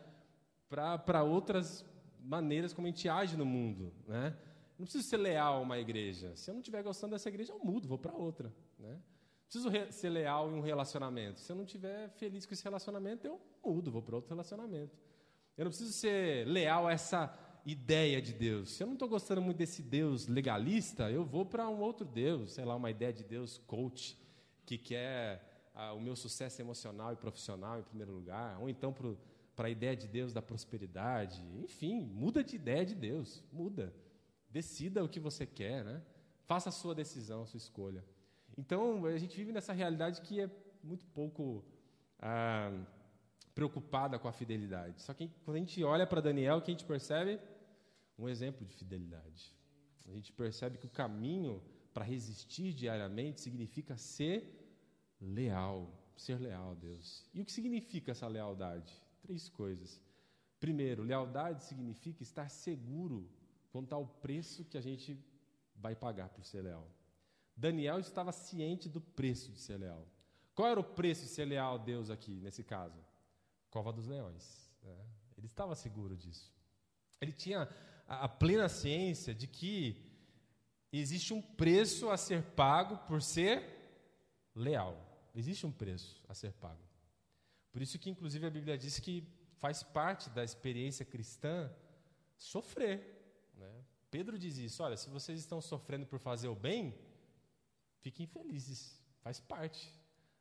para 0.69 1.23
outras 1.23 1.85
maneiras 2.21 2.73
como 2.73 2.87
a 2.87 2.91
gente 2.91 3.09
age 3.09 3.37
no 3.37 3.45
mundo. 3.45 3.93
Né? 4.07 4.37
Não 4.79 4.85
preciso 4.85 5.09
ser 5.09 5.17
leal 5.17 5.55
a 5.55 5.61
uma 5.61 5.79
igreja. 5.79 6.37
Se 6.37 6.51
eu 6.51 6.55
não 6.55 6.61
estiver 6.61 6.83
gostando 6.83 7.13
dessa 7.13 7.29
igreja, 7.29 7.53
eu 7.53 7.59
mudo, 7.59 7.89
vou 7.89 7.99
para 7.99 8.13
outra. 8.13 8.53
Né? 8.79 8.99
Preciso 9.49 9.71
ser 9.91 10.11
leal 10.11 10.51
em 10.51 10.55
um 10.55 10.61
relacionamento. 10.61 11.41
Se 11.41 11.51
eu 11.51 11.57
não 11.57 11.65
estiver 11.65 12.09
feliz 12.11 12.47
com 12.47 12.55
esse 12.55 12.65
relacionamento, 12.65 13.27
eu 13.27 13.41
mudo, 13.65 13.91
vou 13.91 14.03
para 14.03 14.17
outro 14.17 14.31
relacionamento. 14.31 14.97
Eu 15.57 15.65
não 15.65 15.71
preciso 15.71 15.93
ser 15.93 16.47
leal 16.47 16.87
a 16.87 16.93
essa 16.93 17.39
ideia 17.65 18.21
de 18.21 18.33
Deus. 18.33 18.73
Se 18.73 18.83
eu 18.83 18.87
não 18.87 18.95
estou 18.95 19.09
gostando 19.09 19.43
muito 19.43 19.59
desse 19.59 19.83
Deus 19.83 20.27
legalista, 20.27 21.11
eu 21.11 21.25
vou 21.25 21.45
para 21.45 21.69
um 21.69 21.81
outro 21.81 22.05
Deus, 22.05 22.55
sei 22.55 22.65
lá, 22.65 22.75
uma 22.75 22.91
ideia 22.91 23.13
de 23.13 23.23
Deus 23.23 23.59
coach, 23.67 24.19
que 24.65 24.79
quer 24.79 25.71
ah, 25.75 25.93
o 25.93 26.01
meu 26.01 26.17
sucesso 26.17 26.61
emocional 26.61 27.13
e 27.13 27.17
profissional 27.17 27.81
em 27.81 27.83
primeiro 27.83 28.13
lugar, 28.13 28.61
ou 28.61 28.69
então 28.69 28.95
para 29.55 29.69
a 29.69 29.71
ideia 29.71 29.97
de 29.97 30.09
Deus 30.09 30.33
da 30.33 30.43
prosperidade. 30.43 31.43
Enfim, 31.63 32.01
muda 32.01 32.43
de 32.43 32.57
ideia 32.57 32.85
de 32.85 32.95
Deus, 32.95 33.43
muda. 33.53 33.95
Decida 34.51 35.03
o 35.03 35.09
que 35.09 35.21
você 35.21 35.47
quer, 35.47 35.85
né? 35.85 36.03
Faça 36.45 36.69
a 36.69 36.73
sua 36.73 36.95
decisão, 36.95 37.43
a 37.43 37.47
sua 37.47 37.59
escolha. 37.59 38.05
Então, 38.59 39.07
a 39.07 39.17
gente 39.17 39.37
vive 39.37 39.53
nessa 39.53 39.73
realidade 39.73 40.21
que 40.21 40.41
é 40.41 40.51
muito 40.83 41.07
pouco. 41.07 41.65
Ah, 42.19 42.71
preocupada 43.55 44.19
com 44.19 44.29
a 44.29 44.33
fidelidade. 44.33 45.03
Só 45.03 45.13
que 45.15 45.29
quando 45.45 45.57
a 45.57 45.61
gente 45.61 45.83
olha 45.85 46.07
para 46.07 46.21
Daniel, 46.21 46.57
o 46.57 46.63
que 46.63 46.71
a 46.71 46.75
gente 46.75 46.85
percebe? 46.85 47.39
Um 48.19 48.29
exemplo 48.29 48.67
de 48.67 48.75
fidelidade. 48.75 49.55
A 50.07 50.13
gente 50.13 50.33
percebe 50.33 50.79
que 50.79 50.87
o 50.87 50.91
caminho 50.91 51.63
para 51.93 52.05
resistir 52.05 52.73
diariamente 52.73 53.41
significa 53.41 53.97
ser 53.97 54.63
leal, 55.21 55.93
ser 56.17 56.39
leal 56.41 56.73
a 56.73 56.75
Deus. 56.75 57.25
E 57.33 57.41
o 57.41 57.45
que 57.45 57.53
significa 57.53 58.13
essa 58.13 58.27
lealdade? 58.27 58.93
Três 59.21 59.49
coisas. 59.49 60.01
Primeiro, 60.59 61.03
lealdade 61.03 61.65
significa 61.65 62.23
estar 62.23 62.49
seguro 62.49 63.29
quanto 63.71 63.93
ao 63.95 64.07
preço 64.07 64.65
que 64.65 64.79
a 64.79 64.81
gente 64.81 65.19
vai 65.75 65.95
pagar 65.95 66.29
por 66.29 66.45
ser 66.45 66.63
leal. 66.63 66.89
Daniel 67.57 67.99
estava 67.99 68.33
ciente 68.33 68.89
do 68.89 69.01
preço 69.01 69.51
de 69.53 69.61
ser 69.61 69.79
leal. 69.79 70.07
Qual 70.55 70.69
era 70.69 70.81
o 70.81 70.85
preço 70.85 71.23
de 71.23 71.29
ser 71.29 71.45
leal 71.45 71.75
a 71.75 71.79
Deus 71.79 72.11
aqui, 72.11 72.41
nesse 72.41 72.63
caso? 72.63 72.99
Cova 73.71 73.93
dos 73.93 74.07
Leões. 74.07 74.71
Né? 74.83 74.97
Ele 75.37 75.47
estava 75.47 75.75
seguro 75.75 76.17
disso. 76.17 76.53
Ele 77.21 77.33
tinha 77.33 77.69
a, 78.07 78.25
a 78.25 78.29
plena 78.29 78.69
ciência 78.69 79.35
de 79.35 79.47
que 79.47 80.12
existe 81.01 81.33
um 81.33 81.41
preço 81.41 82.11
a 82.11 82.17
ser 82.17 82.43
pago 82.43 82.99
por 83.07 83.23
ser 83.23 83.63
leal. 84.55 84.97
Existe 85.35 85.67
um 85.67 85.73
preço 85.73 86.23
a 86.29 86.35
ser 86.35 86.53
pago. 86.53 86.83
Por 87.71 87.81
isso 87.81 87.99
que, 87.99 88.11
inclusive, 88.11 88.47
a 88.47 88.51
Bíblia 88.51 88.77
diz 88.77 89.01
que 89.01 89.27
faz 89.59 89.83
parte 89.83 90.29
da 90.29 90.45
experiência 90.45 91.05
cristã 91.05 91.73
sofrer. 92.37 93.01
Né? 93.55 93.85
Pedro 94.11 94.39
diz 94.39 94.59
isso: 94.59 94.83
olha, 94.83 94.97
se 94.97 95.09
vocês 95.09 95.39
estão 95.39 95.61
sofrendo 95.61 96.05
por 96.05 96.19
fazer 96.19 96.49
o 96.49 96.55
bem, 96.55 96.95
fiquem 98.01 98.27
felizes, 98.27 99.01
faz 99.23 99.41
parte. 99.41 99.91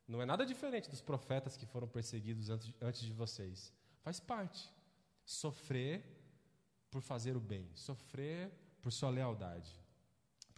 Não 0.07 0.21
é 0.21 0.25
nada 0.25 0.45
diferente 0.45 0.89
dos 0.89 1.01
profetas 1.01 1.55
que 1.55 1.65
foram 1.65 1.87
perseguidos 1.87 2.49
antes, 2.49 2.73
antes 2.81 3.01
de 3.01 3.13
vocês. 3.13 3.73
Faz 4.01 4.19
parte. 4.19 4.69
Sofrer 5.23 6.03
por 6.89 7.01
fazer 7.01 7.37
o 7.37 7.39
bem, 7.39 7.69
sofrer 7.73 8.51
por 8.81 8.91
sua 8.91 9.09
lealdade. 9.09 9.80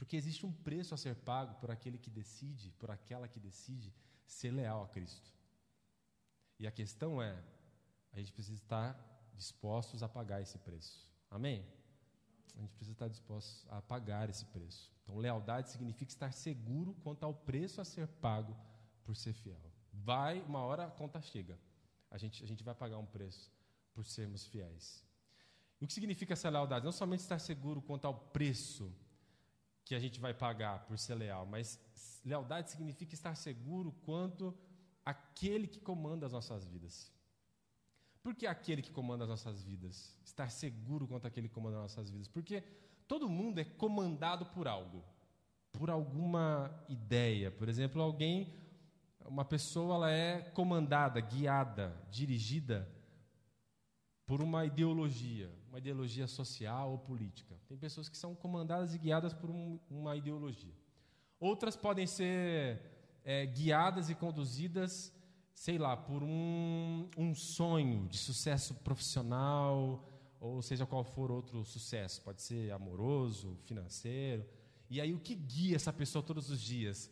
Porque 0.03 0.17
existe 0.17 0.45
um 0.45 0.51
preço 0.51 0.93
a 0.93 0.97
ser 0.97 1.15
pago 1.15 1.55
por 1.61 1.71
aquele 1.71 1.97
que 1.97 2.09
decide, 2.09 2.73
por 2.73 2.91
aquela 2.91 3.25
que 3.25 3.39
decide 3.39 3.93
ser 4.25 4.51
leal 4.51 4.83
a 4.83 4.87
Cristo. 4.89 5.31
E 6.59 6.67
a 6.67 6.71
questão 6.71 7.21
é, 7.21 7.41
a 8.11 8.19
gente 8.19 8.33
precisa 8.33 8.57
estar 8.57 8.99
dispostos 9.33 10.03
a 10.03 10.09
pagar 10.09 10.41
esse 10.41 10.57
preço. 10.57 11.09
Amém? 11.31 11.65
A 12.53 12.59
gente 12.59 12.73
precisa 12.73 12.91
estar 12.91 13.07
dispostos 13.07 13.65
a 13.69 13.81
pagar 13.81 14.29
esse 14.29 14.43
preço. 14.47 14.91
Então, 15.03 15.15
lealdade 15.15 15.69
significa 15.69 16.11
estar 16.11 16.33
seguro 16.33 16.93
quanto 16.95 17.23
ao 17.23 17.33
preço 17.33 17.79
a 17.79 17.85
ser 17.85 18.05
pago 18.05 18.53
por 19.05 19.15
ser 19.15 19.31
fiel. 19.31 19.71
Vai, 19.93 20.41
uma 20.41 20.59
hora 20.59 20.85
a 20.85 20.91
conta 20.91 21.21
chega. 21.21 21.57
A 22.11 22.17
gente, 22.17 22.43
a 22.43 22.47
gente 22.47 22.61
vai 22.61 22.75
pagar 22.75 22.97
um 22.97 23.05
preço 23.05 23.49
por 23.93 24.05
sermos 24.05 24.45
fiéis. 24.47 25.01
E 25.79 25.85
o 25.85 25.87
que 25.87 25.93
significa 25.93 26.33
essa 26.33 26.49
lealdade? 26.49 26.83
Não 26.83 26.91
somente 26.91 27.21
estar 27.21 27.39
seguro 27.39 27.81
quanto 27.81 28.03
ao 28.03 28.13
preço 28.13 28.93
que 29.85 29.95
a 29.95 29.99
gente 29.99 30.19
vai 30.19 30.33
pagar 30.33 30.85
por 30.85 30.97
ser 30.97 31.15
leal, 31.15 31.45
mas 31.45 31.79
lealdade 32.23 32.71
significa 32.71 33.13
estar 33.13 33.35
seguro 33.35 33.91
quanto 34.05 34.57
aquele 35.05 35.67
que 35.67 35.79
comanda 35.79 36.25
as 36.25 36.31
nossas 36.31 36.65
vidas. 36.65 37.11
Por 38.21 38.33
que 38.33 38.47
aquele 38.47 38.81
que 38.81 38.91
comanda 38.91 39.25
as 39.25 39.29
nossas 39.29 39.61
vidas? 39.61 40.17
Estar 40.23 40.49
seguro 40.49 41.07
quanto 41.07 41.27
aquele 41.27 41.49
que 41.49 41.53
comanda 41.53 41.77
as 41.77 41.83
nossas 41.83 42.09
vidas? 42.09 42.29
Porque 42.29 42.61
todo 43.07 43.27
mundo 43.27 43.59
é 43.59 43.65
comandado 43.65 44.45
por 44.45 44.67
algo, 44.67 45.03
por 45.73 45.89
alguma 45.89 46.73
ideia. 46.87 47.51
Por 47.51 47.67
exemplo, 47.67 48.01
alguém 48.01 48.53
uma 49.25 49.45
pessoa 49.45 49.95
ela 49.95 50.11
é 50.11 50.41
comandada, 50.41 51.19
guiada, 51.19 51.95
dirigida 52.11 52.89
por 54.25 54.41
uma 54.41 54.65
ideologia, 54.65 55.51
uma 55.69 55.77
ideologia 55.77 56.27
social 56.27 56.91
ou 56.91 56.97
política. 56.97 57.59
Tem 57.67 57.77
pessoas 57.77 58.07
que 58.09 58.17
são 58.17 58.33
comandadas 58.33 58.95
e 58.95 58.97
guiadas 58.97 59.33
por 59.33 59.49
um, 59.49 59.79
uma 59.89 60.15
ideologia. 60.15 60.73
Outras 61.39 61.75
podem 61.75 62.07
ser 62.07 62.81
é, 63.23 63.45
guiadas 63.45 64.09
e 64.09 64.15
conduzidas, 64.15 65.13
sei 65.53 65.77
lá, 65.77 65.97
por 65.97 66.23
um, 66.23 67.09
um 67.17 67.35
sonho 67.35 68.07
de 68.07 68.17
sucesso 68.17 68.73
profissional, 68.75 70.07
ou 70.39 70.61
seja 70.61 70.85
qual 70.85 71.03
for 71.03 71.31
outro 71.31 71.65
sucesso. 71.65 72.21
Pode 72.21 72.41
ser 72.41 72.71
amoroso, 72.71 73.57
financeiro. 73.65 74.45
E 74.89 75.01
aí, 75.01 75.13
o 75.13 75.19
que 75.19 75.35
guia 75.35 75.75
essa 75.75 75.91
pessoa 75.91 76.23
todos 76.23 76.49
os 76.49 76.61
dias? 76.61 77.11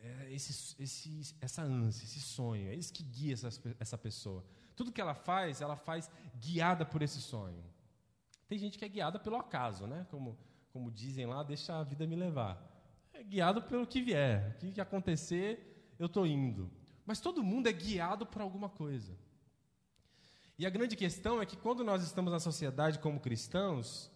é 0.00 0.32
esse, 0.32 0.74
esse, 0.80 1.34
essa 1.40 1.62
ânsia, 1.62 2.04
esse 2.04 2.20
sonho, 2.20 2.68
é 2.68 2.74
isso 2.74 2.92
que 2.92 3.02
guia 3.02 3.34
essa, 3.34 3.48
essa 3.78 3.98
pessoa. 3.98 4.44
Tudo 4.78 4.92
que 4.92 5.00
ela 5.00 5.14
faz, 5.14 5.60
ela 5.60 5.74
faz 5.74 6.08
guiada 6.36 6.86
por 6.86 7.02
esse 7.02 7.20
sonho. 7.20 7.64
Tem 8.46 8.56
gente 8.56 8.78
que 8.78 8.84
é 8.84 8.88
guiada 8.88 9.18
pelo 9.18 9.34
acaso, 9.34 9.88
né? 9.88 10.06
Como, 10.08 10.38
como 10.72 10.88
dizem 10.88 11.26
lá, 11.26 11.42
deixa 11.42 11.76
a 11.76 11.82
vida 11.82 12.06
me 12.06 12.14
levar. 12.14 12.64
É 13.12 13.24
guiado 13.24 13.60
pelo 13.60 13.84
que 13.84 14.00
vier. 14.00 14.56
O 14.62 14.70
que 14.70 14.80
acontecer, 14.80 15.92
eu 15.98 16.06
estou 16.06 16.24
indo. 16.24 16.70
Mas 17.04 17.18
todo 17.20 17.42
mundo 17.42 17.66
é 17.66 17.72
guiado 17.72 18.24
por 18.24 18.40
alguma 18.40 18.68
coisa. 18.68 19.18
E 20.56 20.64
a 20.64 20.70
grande 20.70 20.94
questão 20.94 21.42
é 21.42 21.46
que 21.46 21.56
quando 21.56 21.82
nós 21.82 22.04
estamos 22.04 22.32
na 22.32 22.38
sociedade 22.38 23.00
como 23.00 23.18
cristãos, 23.18 24.08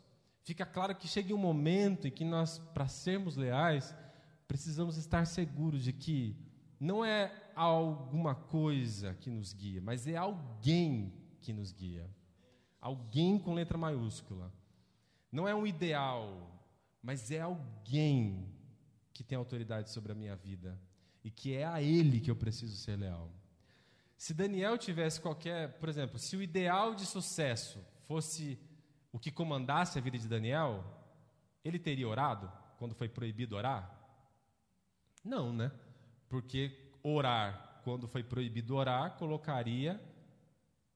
fica 0.45 0.65
claro 0.65 0.95
que 0.95 1.09
chega 1.09 1.35
um 1.35 1.39
momento 1.39 2.07
em 2.07 2.11
que 2.13 2.25
nós, 2.25 2.61
para 2.73 2.87
sermos 2.87 3.35
leais, 3.37 3.93
precisamos 4.47 4.97
estar 4.97 5.27
seguros 5.27 5.83
de 5.83 5.93
que 5.93 6.37
não 6.79 7.05
é 7.05 7.33
alguma 7.55 8.35
coisa 8.35 9.15
que 9.15 9.31
nos 9.31 9.53
guia, 9.53 9.81
mas 9.81 10.07
é 10.07 10.17
alguém 10.17 11.13
que 11.41 11.53
nos 11.53 11.73
guia. 11.73 12.09
Alguém 12.81 13.39
com 13.39 13.55
letra 13.55 13.79
maiúscula. 13.79 14.53
não 15.31 15.49
é 15.49 15.55
um 15.55 15.67
ideal, 15.67 16.61
mas 17.03 17.31
é 17.31 17.41
alguém 17.41 18.47
que 19.13 19.25
tem 19.25 19.37
autoridade 19.37 19.91
sobre 19.91 20.13
a 20.13 20.15
minha 20.15 20.37
vida 20.37 20.79
e 21.25 21.31
que 21.31 21.55
é 21.55 21.65
a 21.65 21.81
ele 21.81 22.21
que 22.21 22.31
eu 22.31 22.37
preciso 22.37 22.77
ser 22.77 22.97
leal. 22.97 23.31
Se 24.17 24.35
Daniel 24.35 24.77
tivesse 24.79 25.21
qualquer, 25.21 25.79
por 25.79 25.89
exemplo, 25.89 26.19
se 26.19 26.37
o 26.37 26.43
ideal 26.43 26.95
de 26.95 27.07
sucesso 27.07 27.85
fosse 28.07 28.59
o 29.11 29.19
que 29.19 29.31
comandasse 29.31 29.99
a 29.99 30.03
vida 30.03 30.19
de 30.19 30.29
Daniel, 30.29 30.85
ele 31.65 31.79
teria 31.79 32.09
orado 32.09 32.51
quando 32.79 32.95
foi 32.95 33.09
proibido 33.09 33.57
orar? 33.57 33.91
Não, 35.25 35.53
né? 35.53 35.71
Porque 36.29 36.82
orar, 37.03 37.81
quando 37.85 38.07
foi 38.07 38.23
proibido 38.23 38.77
orar, 38.77 39.17
colocaria 39.17 40.01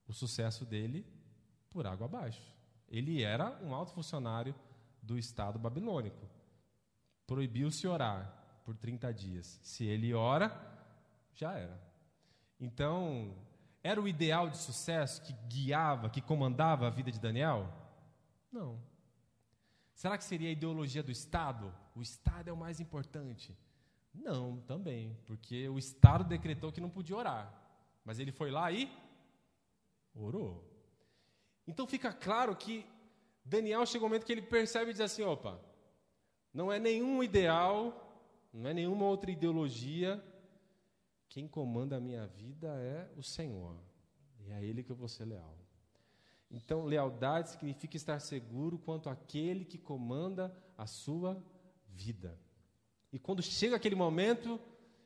o 0.07 0.13
sucesso 0.13 0.65
dele 0.65 1.05
por 1.69 1.85
água 1.85 2.05
abaixo. 2.05 2.41
Ele 2.87 3.21
era 3.21 3.57
um 3.61 3.73
alto 3.73 3.91
funcionário 3.91 4.55
do 5.01 5.17
Estado 5.17 5.59
babilônico. 5.59 6.27
Proibiu-se 7.25 7.87
orar 7.87 8.33
por 8.63 8.75
30 8.77 9.13
dias. 9.13 9.59
Se 9.61 9.85
ele 9.85 10.13
ora, 10.13 10.55
já 11.35 11.53
era. 11.53 11.79
Então, 12.59 13.35
era 13.83 14.01
o 14.01 14.07
ideal 14.07 14.49
de 14.49 14.57
sucesso 14.57 15.21
que 15.21 15.33
guiava, 15.47 16.09
que 16.09 16.21
comandava 16.21 16.87
a 16.87 16.89
vida 16.89 17.11
de 17.11 17.19
Daniel? 17.19 17.71
Não. 18.51 18.81
Será 19.93 20.17
que 20.17 20.23
seria 20.23 20.49
a 20.49 20.51
ideologia 20.51 21.03
do 21.03 21.11
Estado? 21.11 21.73
O 21.95 22.01
Estado 22.01 22.49
é 22.49 22.53
o 22.53 22.57
mais 22.57 22.79
importante. 22.79 23.57
Não, 24.17 24.59
também, 24.61 25.15
porque 25.25 25.69
o 25.69 25.77
Estado 25.77 26.23
decretou 26.23 26.71
que 26.71 26.81
não 26.81 26.89
podia 26.89 27.15
orar. 27.15 27.53
Mas 28.03 28.19
ele 28.19 28.31
foi 28.31 28.51
lá 28.51 28.71
e 28.71 28.91
orou. 30.13 30.63
Então 31.67 31.85
fica 31.85 32.11
claro 32.11 32.55
que 32.55 32.85
Daniel 33.43 33.85
chega 33.85 34.03
um 34.03 34.07
momento 34.07 34.25
que 34.25 34.31
ele 34.31 34.41
percebe 34.41 34.91
e 34.91 34.93
diz 34.93 35.01
assim: 35.01 35.23
opa, 35.23 35.59
não 36.53 36.71
é 36.71 36.79
nenhum 36.79 37.21
ideal, 37.21 38.07
não 38.51 38.69
é 38.69 38.73
nenhuma 38.73 39.05
outra 39.05 39.29
ideologia. 39.29 40.23
Quem 41.29 41.47
comanda 41.47 41.97
a 41.97 41.99
minha 41.99 42.25
vida 42.25 42.67
é 42.79 43.11
o 43.15 43.21
Senhor. 43.21 43.77
E 44.39 44.49
é 44.49 44.55
a 44.55 44.61
Ele 44.61 44.83
que 44.83 44.91
eu 44.91 44.95
vou 44.95 45.07
ser 45.07 45.25
leal. 45.25 45.57
Então, 46.49 46.85
lealdade 46.85 47.51
significa 47.51 47.97
estar 47.97 48.19
seguro 48.19 48.79
quanto 48.79 49.09
àquele 49.09 49.65
que 49.65 49.77
comanda 49.77 50.55
a 50.77 50.87
sua 50.87 51.43
vida. 51.89 52.39
E 53.11 53.19
quando 53.19 53.41
chega 53.41 53.75
aquele 53.75 53.95
momento 53.95 54.59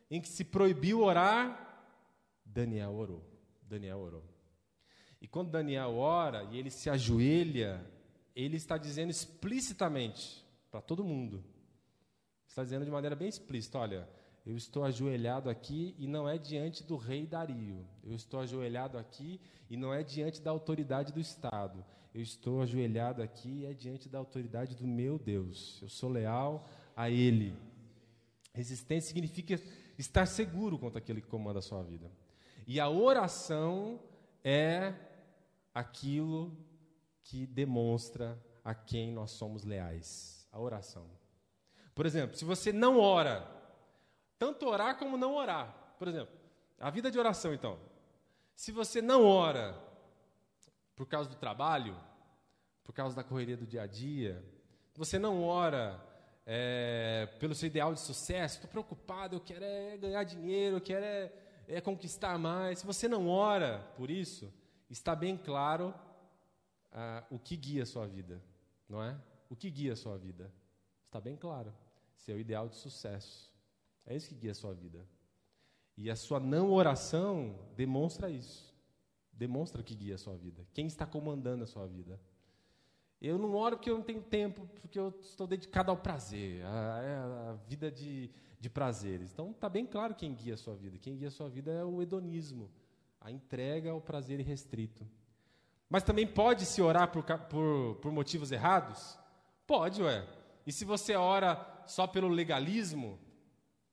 em 0.10 0.20
que 0.20 0.28
se 0.28 0.44
proibiu 0.44 1.02
orar, 1.02 1.86
Daniel 2.46 2.94
orou. 2.94 3.24
Daniel 3.62 4.00
orou. 4.00 4.24
E 5.22 5.28
quando 5.28 5.52
Daniel 5.52 5.96
ora 5.96 6.44
e 6.52 6.58
ele 6.58 6.72
se 6.72 6.90
ajoelha, 6.90 7.86
ele 8.36 8.58
está 8.58 8.78
dizendo 8.78 9.12
explicitamente 9.12 10.44
para 10.70 10.82
todo 10.82 11.04
mundo. 11.04 11.44
Está 12.48 12.64
dizendo 12.64 12.84
de 12.84 12.92
maneira 12.92 13.16
bem 13.16 13.30
explícita: 13.30 13.78
olha, 13.78 14.10
eu 14.46 14.58
estou 14.58 14.84
ajoelhado 14.84 15.50
aqui 15.50 15.96
e 16.00 16.08
não 16.08 16.28
é 16.28 16.38
diante 16.38 16.84
do 16.84 16.98
rei 16.98 17.28
Dario. 17.28 17.88
Eu 18.04 18.16
estou 18.16 18.40
ajoelhado 18.40 18.98
aqui 18.98 19.40
e 19.70 19.78
não 19.78 19.94
é 19.94 20.04
diante 20.04 20.42
da 20.42 20.50
autoridade 20.52 21.14
do 21.14 21.20
Estado. 21.20 21.86
Eu 22.14 22.22
estou 22.22 22.62
ajoelhado 22.62 23.22
aqui 23.22 23.62
e 23.62 23.66
é 23.66 23.74
diante 23.74 24.10
da 24.10 24.18
autoridade 24.18 24.76
do 24.76 24.88
meu 24.88 25.18
Deus. 25.18 25.80
Eu 25.82 25.88
sou 25.88 26.10
leal 26.10 26.68
a 26.96 27.10
Ele. 27.10 27.56
Resistência 28.54 29.10
significa 29.10 29.60
estar 29.98 30.26
seguro 30.26 30.78
contra 30.78 31.00
aquele 31.00 31.22
que 31.22 31.28
comanda 31.28 31.60
a 31.60 31.62
sua 31.62 31.82
vida. 31.84 32.12
E 32.68 32.80
a 32.80 32.90
oração 32.90 34.00
é 34.44 34.94
aquilo 35.74 36.56
que 37.24 37.46
demonstra 37.46 38.42
a 38.64 38.74
quem 38.74 39.12
nós 39.12 39.32
somos 39.32 39.64
leais. 39.64 40.48
A 40.52 40.60
oração. 40.60 41.10
Por 41.96 42.06
exemplo, 42.06 42.36
se 42.36 42.44
você 42.44 42.74
não 42.74 43.00
ora, 43.00 43.50
tanto 44.38 44.68
orar 44.68 44.98
como 44.98 45.18
não 45.18 45.36
orar. 45.36 45.96
Por 45.98 46.08
exemplo, 46.08 46.34
a 46.80 46.90
vida 46.90 47.10
de 47.10 47.18
oração, 47.18 47.54
então. 47.54 47.80
Se 48.56 48.72
você 48.72 49.02
não 49.02 49.26
ora 49.26 49.80
por 50.96 51.08
causa 51.08 51.30
do 51.30 51.36
trabalho, 51.36 51.98
por 52.84 52.94
causa 52.94 53.16
da 53.16 53.24
correria 53.24 53.56
do 53.56 53.66
dia 53.66 53.84
a 53.84 53.88
dia, 53.88 54.44
você 54.96 55.18
não 55.18 55.44
ora 55.44 56.00
é, 56.46 57.28
pelo 57.40 57.54
seu 57.54 57.68
ideal 57.68 57.94
de 57.94 58.00
sucesso, 58.00 58.56
estou 58.56 58.70
preocupado, 58.70 59.36
eu 59.36 59.40
quero 59.40 59.64
é 59.64 59.98
ganhar 59.98 60.24
dinheiro, 60.24 60.78
eu 60.78 60.82
quero 60.82 61.06
é, 61.06 61.32
é 61.68 61.82
conquistar 61.82 62.38
mais. 62.38 62.80
Se 62.80 62.86
você 62.86 63.08
não 63.08 63.28
ora 63.28 63.80
por 63.96 64.10
isso, 64.10 64.52
está 64.90 65.16
bem 65.16 65.38
claro 65.38 65.94
ah, 66.92 67.24
o 67.30 67.40
que 67.40 67.56
guia 67.56 67.84
a 67.84 67.86
sua 67.86 68.08
vida, 68.08 68.42
não 68.88 69.04
é? 69.04 69.18
O 69.50 69.56
que 69.56 69.70
guia 69.70 69.94
a 69.94 69.96
sua 69.96 70.18
vida? 70.18 70.52
Está 71.06 71.20
bem 71.20 71.36
claro. 71.36 71.74
Seu 72.16 72.40
ideal 72.40 72.70
de 72.70 72.76
sucesso. 72.76 73.52
É 74.06 74.16
isso 74.16 74.30
que 74.30 74.36
guia 74.36 74.52
a 74.52 74.56
sua 74.56 74.74
vida. 74.74 75.06
E 75.98 76.10
a 76.10 76.16
sua 76.16 76.40
não 76.40 76.72
oração 76.72 77.60
demonstra 77.76 78.30
isso. 78.30 78.74
Demonstra 79.32 79.84
que 79.84 79.96
guia 79.96 80.16
a 80.16 80.18
sua 80.18 80.36
vida. 80.36 80.66
Quem 80.74 80.88
está 80.88 81.06
comandando 81.06 81.64
a 81.64 81.68
sua 81.68 81.86
vida? 81.88 82.20
Eu 83.22 83.38
não 83.38 83.54
oro 83.54 83.78
porque 83.78 83.90
eu 83.90 83.98
não 83.98 84.04
tenho 84.04 84.22
tempo, 84.22 84.68
porque 84.82 84.98
eu 84.98 85.14
estou 85.22 85.46
dedicado 85.46 85.92
ao 85.92 85.98
prazer, 85.98 86.66
a, 86.66 87.52
a 87.52 87.54
vida 87.68 87.92
de, 87.92 88.32
de 88.60 88.70
prazeres. 88.70 89.32
Então 89.32 89.52
está 89.52 89.70
bem 89.70 89.86
claro 89.86 90.16
quem 90.16 90.34
guia 90.34 90.56
a 90.56 90.58
sua 90.58 90.76
vida. 90.76 90.98
Quem 90.98 91.16
guia 91.16 91.28
a 91.28 91.32
sua 91.32 91.48
vida 91.48 91.72
é 91.72 91.86
o 91.86 92.02
hedonismo, 92.02 92.72
a 93.20 93.32
entrega 93.32 93.92
ao 93.92 94.02
prazer 94.02 94.40
irrestrito. 94.40 95.08
Mas 95.88 96.04
também 96.04 96.26
pode 96.26 96.66
se 96.66 96.82
orar 96.82 97.12
por, 97.12 97.24
por, 97.24 97.96
por 98.02 98.12
motivos 98.12 98.52
errados? 98.52 99.20
Pode, 99.68 100.02
ué. 100.02 100.26
E 100.66 100.72
se 100.72 100.84
você 100.84 101.16
ora 101.16 101.84
só 101.86 102.08
pelo 102.08 102.28
legalismo, 102.28 103.20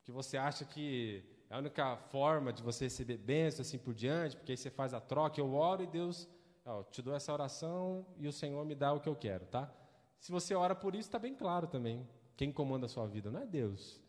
que 0.04 0.12
você 0.12 0.38
acha 0.38 0.64
que 0.64 1.22
é 1.50 1.54
a 1.54 1.58
única 1.58 1.96
forma 1.96 2.52
de 2.52 2.62
você 2.62 2.84
receber 2.84 3.18
bênção 3.18 3.62
assim 3.62 3.78
por 3.78 3.94
diante, 3.94 4.36
porque 4.36 4.52
aí 4.52 4.56
você 4.56 4.70
faz 4.70 4.94
a 4.94 5.00
troca, 5.00 5.40
eu 5.40 5.52
oro 5.54 5.82
e 5.82 5.86
Deus, 5.86 6.28
ó, 6.68 6.83
te 6.83 7.00
dou 7.02 7.14
essa 7.14 7.33
oração 7.33 8.07
e 8.18 8.28
o 8.28 8.33
Senhor 8.33 8.64
me 8.64 8.74
dá 8.74 8.92
o 8.92 9.00
que 9.00 9.09
eu 9.09 9.16
quero, 9.16 9.46
tá? 9.46 9.72
Se 10.20 10.31
você 10.31 10.54
ora 10.54 10.74
por 10.74 10.94
isso, 10.94 11.09
está 11.09 11.18
bem 11.18 11.35
claro 11.35 11.66
também. 11.66 12.07
Quem 12.37 12.52
comanda 12.52 12.87
a 12.87 12.88
sua 12.88 13.07
vida 13.07 13.31
não 13.31 13.40
é 13.40 13.46
Deus. 13.46 14.00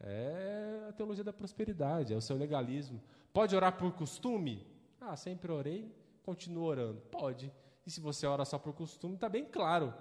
É 0.00 0.86
a 0.88 0.92
teologia 0.92 1.24
da 1.24 1.32
prosperidade, 1.32 2.12
é 2.12 2.16
o 2.16 2.20
seu 2.20 2.36
legalismo. 2.36 3.02
Pode 3.32 3.54
orar 3.54 3.76
por 3.76 3.92
costume? 3.92 4.66
Ah, 5.00 5.16
sempre 5.16 5.52
orei, 5.52 5.94
continuo 6.22 6.64
orando. 6.64 7.00
Pode. 7.02 7.52
E 7.86 7.90
se 7.90 8.00
você 8.00 8.26
ora 8.26 8.44
só 8.44 8.58
por 8.58 8.72
costume, 8.74 9.14
está 9.14 9.28
bem 9.28 9.44
claro 9.44 9.94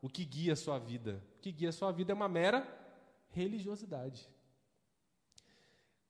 o 0.00 0.08
que 0.08 0.24
guia 0.24 0.52
a 0.52 0.56
sua 0.56 0.78
vida. 0.78 1.22
O 1.38 1.40
que 1.40 1.52
guia 1.52 1.70
a 1.70 1.72
sua 1.72 1.90
vida 1.92 2.12
é 2.12 2.14
uma 2.14 2.28
mera 2.28 2.66
religiosidade. 3.30 4.28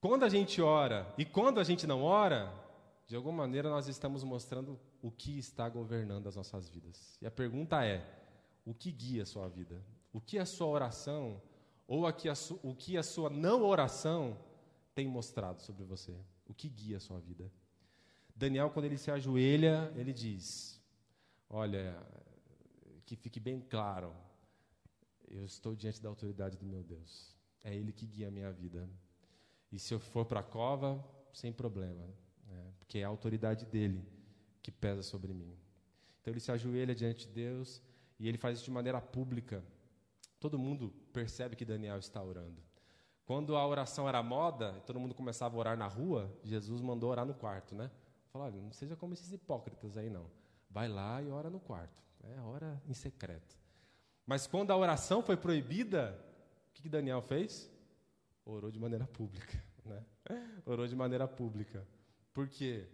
Quando 0.00 0.24
a 0.24 0.28
gente 0.28 0.60
ora 0.60 1.12
e 1.16 1.24
quando 1.24 1.58
a 1.58 1.64
gente 1.64 1.86
não 1.86 2.02
ora, 2.02 2.52
de 3.06 3.16
alguma 3.16 3.38
maneira 3.38 3.68
nós 3.68 3.88
estamos 3.88 4.24
mostrando 4.24 4.78
o 5.02 5.10
que 5.10 5.38
está 5.38 5.68
governando 5.68 6.26
as 6.26 6.36
nossas 6.36 6.68
vidas. 6.68 7.18
E 7.20 7.26
a 7.26 7.30
pergunta 7.30 7.84
é: 7.84 8.04
o 8.64 8.72
que 8.74 8.90
guia 8.90 9.22
a 9.22 9.26
sua 9.26 9.48
vida? 9.48 9.82
O 10.12 10.20
que 10.20 10.38
a 10.38 10.46
sua 10.46 10.68
oração 10.68 11.40
ou 11.86 12.06
a 12.06 12.14
o 12.62 12.74
que 12.74 12.96
a 12.96 13.02
sua 13.02 13.28
não 13.28 13.62
oração 13.62 14.38
tem 14.94 15.06
mostrado 15.06 15.60
sobre 15.60 15.84
você? 15.84 16.16
O 16.46 16.54
que 16.54 16.68
guia 16.68 16.96
a 16.96 17.00
sua 17.00 17.18
vida? 17.20 17.50
Daniel, 18.34 18.70
quando 18.70 18.86
ele 18.86 18.98
se 18.98 19.10
ajoelha, 19.10 19.92
ele 19.96 20.12
diz: 20.12 20.80
Olha, 21.48 21.96
que 23.04 23.16
fique 23.16 23.38
bem 23.38 23.60
claro, 23.60 24.14
eu 25.28 25.44
estou 25.44 25.74
diante 25.74 26.00
da 26.02 26.08
autoridade 26.08 26.56
do 26.56 26.66
meu 26.66 26.82
Deus. 26.82 27.36
É 27.62 27.74
Ele 27.74 27.92
que 27.92 28.06
guia 28.06 28.28
a 28.28 28.30
minha 28.30 28.50
vida. 28.52 28.88
E 29.70 29.78
se 29.78 29.92
eu 29.92 30.00
for 30.00 30.24
para 30.24 30.40
a 30.40 30.44
cova, 30.44 31.04
sem 31.32 31.52
problema, 31.52 32.06
né? 32.54 32.72
porque 32.78 32.98
é 32.98 33.04
a 33.04 33.08
autoridade 33.08 33.66
dele 33.66 34.06
que 34.62 34.70
pesa 34.70 35.02
sobre 35.02 35.32
mim. 35.32 35.56
Então 36.20 36.32
ele 36.32 36.40
se 36.40 36.50
ajoelha 36.50 36.94
diante 36.94 37.26
de 37.26 37.32
Deus 37.34 37.82
e 38.18 38.28
ele 38.28 38.38
faz 38.38 38.58
isso 38.58 38.64
de 38.64 38.70
maneira 38.70 39.00
pública. 39.00 39.62
Todo 40.40 40.58
mundo 40.58 40.90
percebe 41.12 41.56
que 41.56 41.64
Daniel 41.64 41.98
está 41.98 42.22
orando. 42.22 42.62
Quando 43.26 43.56
a 43.56 43.66
oração 43.66 44.08
era 44.08 44.22
moda, 44.22 44.72
todo 44.86 45.00
mundo 45.00 45.14
começava 45.14 45.56
a 45.56 45.58
orar 45.58 45.76
na 45.76 45.86
rua, 45.86 46.30
Jesus 46.42 46.80
mandou 46.80 47.10
orar 47.10 47.24
no 47.24 47.34
quarto, 47.34 47.74
né? 47.74 47.90
Falou, 48.30 48.48
olha, 48.48 48.60
não 48.60 48.72
seja 48.72 48.96
como 48.96 49.14
esses 49.14 49.32
hipócritas 49.32 49.96
aí 49.96 50.10
não. 50.10 50.30
Vai 50.68 50.88
lá 50.88 51.22
e 51.22 51.30
ora 51.30 51.48
no 51.48 51.60
quarto. 51.60 52.02
É 52.22 52.40
ora 52.40 52.82
em 52.86 52.94
secreto. 52.94 53.56
Mas 54.26 54.46
quando 54.46 54.70
a 54.70 54.76
oração 54.76 55.22
foi 55.22 55.36
proibida, 55.36 56.18
o 56.70 56.82
que, 56.82 56.88
Daniel 56.88 57.22
fez? 57.22 57.70
Orou 58.44 58.70
de 58.70 58.78
maneira 58.78 59.06
pública. 59.06 59.62
Né? 59.84 60.02
Orou 60.64 60.86
de 60.86 60.96
maneira 60.96 61.28
pública. 61.28 61.86
Por 62.34 62.48
quê? 62.48 62.86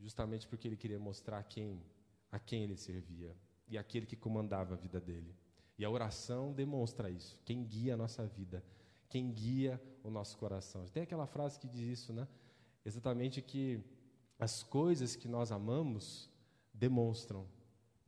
Justamente 0.00 0.46
porque 0.46 0.68
ele 0.68 0.76
queria 0.76 0.98
mostrar 0.98 1.38
a 1.38 1.42
quem, 1.42 1.82
a 2.30 2.38
quem 2.38 2.62
ele 2.62 2.76
servia 2.76 3.34
e 3.66 3.76
aquele 3.76 4.06
que 4.06 4.14
comandava 4.14 4.74
a 4.74 4.76
vida 4.76 5.00
dele. 5.00 5.34
E 5.76 5.84
a 5.84 5.90
oração 5.90 6.52
demonstra 6.52 7.10
isso. 7.10 7.40
Quem 7.44 7.64
guia 7.64 7.94
a 7.94 7.96
nossa 7.96 8.26
vida, 8.26 8.62
quem 9.08 9.32
guia 9.32 9.82
o 10.04 10.10
nosso 10.10 10.36
coração. 10.36 10.86
Tem 10.86 11.02
aquela 11.02 11.26
frase 11.26 11.58
que 11.58 11.66
diz 11.66 12.00
isso, 12.00 12.12
né? 12.12 12.28
Exatamente 12.84 13.42
que 13.42 13.82
as 14.38 14.62
coisas 14.62 15.16
que 15.16 15.26
nós 15.26 15.50
amamos 15.50 16.30
demonstram 16.72 17.46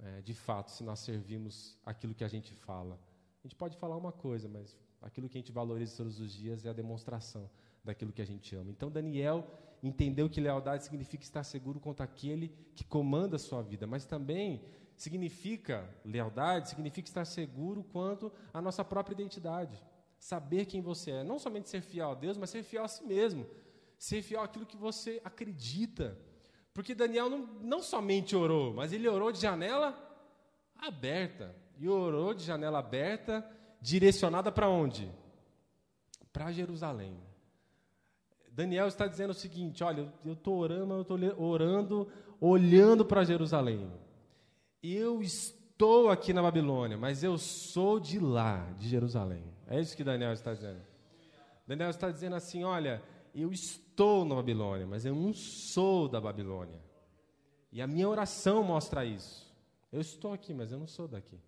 é, 0.02 0.20
de 0.22 0.34
fato, 0.34 0.70
se 0.70 0.82
nós 0.82 1.00
servimos 1.00 1.76
aquilo 1.84 2.14
que 2.14 2.24
a 2.24 2.28
gente 2.28 2.54
fala. 2.54 2.98
A 3.42 3.46
gente 3.46 3.56
pode 3.56 3.76
falar 3.76 3.96
uma 3.96 4.12
coisa, 4.12 4.48
mas 4.48 4.76
aquilo 5.00 5.28
que 5.28 5.38
a 5.38 5.40
gente 5.40 5.52
valoriza 5.52 5.96
todos 5.96 6.20
os 6.20 6.32
dias 6.32 6.64
é 6.66 6.68
a 6.68 6.74
demonstração 6.74 7.50
daquilo 7.82 8.12
que 8.12 8.20
a 8.20 8.26
gente 8.26 8.54
ama. 8.54 8.70
Então, 8.70 8.90
Daniel 8.90 9.46
entendeu 9.82 10.28
que 10.28 10.40
lealdade 10.40 10.84
significa 10.84 11.24
estar 11.24 11.42
seguro 11.42 11.80
contra 11.80 12.04
aquele 12.04 12.48
que 12.74 12.84
comanda 12.84 13.36
a 13.36 13.38
sua 13.38 13.62
vida, 13.62 13.86
mas 13.86 14.04
também 14.04 14.62
significa 14.94 15.88
lealdade, 16.04 16.68
significa 16.68 17.08
estar 17.08 17.24
seguro 17.24 17.82
quanto 17.82 18.30
à 18.52 18.60
nossa 18.60 18.84
própria 18.84 19.14
identidade. 19.14 19.82
Saber 20.18 20.66
quem 20.66 20.82
você 20.82 21.12
é. 21.12 21.24
Não 21.24 21.38
somente 21.38 21.70
ser 21.70 21.80
fiel 21.80 22.10
a 22.10 22.14
Deus, 22.14 22.36
mas 22.36 22.50
ser 22.50 22.62
fiel 22.62 22.84
a 22.84 22.88
si 22.88 23.02
mesmo. 23.04 23.46
Ser 23.98 24.20
fiel 24.20 24.42
àquilo 24.42 24.66
que 24.66 24.76
você 24.76 25.18
acredita. 25.24 26.18
Porque 26.74 26.94
Daniel 26.94 27.30
não, 27.30 27.46
não 27.62 27.82
somente 27.82 28.36
orou, 28.36 28.74
mas 28.74 28.92
ele 28.92 29.08
orou 29.08 29.32
de 29.32 29.40
janela 29.40 29.98
aberta. 30.76 31.56
E 31.80 31.88
orou 31.88 32.34
de 32.34 32.44
janela 32.44 32.78
aberta, 32.78 33.42
direcionada 33.80 34.52
para 34.52 34.68
onde? 34.68 35.10
Para 36.30 36.52
Jerusalém. 36.52 37.16
Daniel 38.52 38.86
está 38.86 39.06
dizendo 39.06 39.30
o 39.30 39.34
seguinte: 39.34 39.82
olha, 39.82 40.12
eu 40.22 40.34
estou 40.34 40.58
orando, 40.58 40.92
eu 40.92 41.00
estou 41.00 41.18
orando, 41.42 42.06
olhando 42.38 43.02
para 43.02 43.24
Jerusalém. 43.24 43.90
Eu 44.82 45.22
estou 45.22 46.10
aqui 46.10 46.34
na 46.34 46.42
Babilônia, 46.42 46.98
mas 46.98 47.24
eu 47.24 47.38
sou 47.38 47.98
de 47.98 48.18
lá, 48.18 48.70
de 48.78 48.86
Jerusalém. 48.86 49.42
É 49.66 49.80
isso 49.80 49.96
que 49.96 50.04
Daniel 50.04 50.34
está 50.34 50.52
dizendo. 50.52 50.82
Daniel 51.66 51.88
está 51.88 52.10
dizendo 52.10 52.36
assim: 52.36 52.62
olha, 52.62 53.02
eu 53.34 53.50
estou 53.50 54.26
na 54.26 54.34
Babilônia, 54.34 54.86
mas 54.86 55.06
eu 55.06 55.14
não 55.14 55.32
sou 55.32 56.06
da 56.06 56.20
Babilônia. 56.20 56.78
E 57.72 57.80
a 57.80 57.86
minha 57.86 58.06
oração 58.06 58.62
mostra 58.62 59.02
isso. 59.02 59.50
Eu 59.90 60.02
estou 60.02 60.34
aqui, 60.34 60.52
mas 60.52 60.72
eu 60.72 60.78
não 60.78 60.86
sou 60.86 61.08
daqui. 61.08 61.38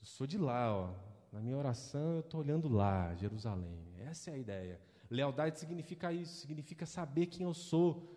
Eu 0.00 0.06
sou 0.06 0.26
de 0.26 0.38
lá, 0.38 0.74
ó. 0.74 0.94
Na 1.32 1.40
minha 1.40 1.56
oração 1.56 2.14
eu 2.14 2.20
estou 2.20 2.40
olhando 2.40 2.68
lá, 2.68 3.14
Jerusalém. 3.14 3.94
Essa 3.98 4.30
é 4.30 4.34
a 4.34 4.38
ideia. 4.38 4.80
Lealdade 5.10 5.58
significa 5.58 6.12
isso, 6.12 6.40
significa 6.40 6.86
saber 6.86 7.26
quem 7.26 7.44
eu 7.44 7.54
sou. 7.54 8.16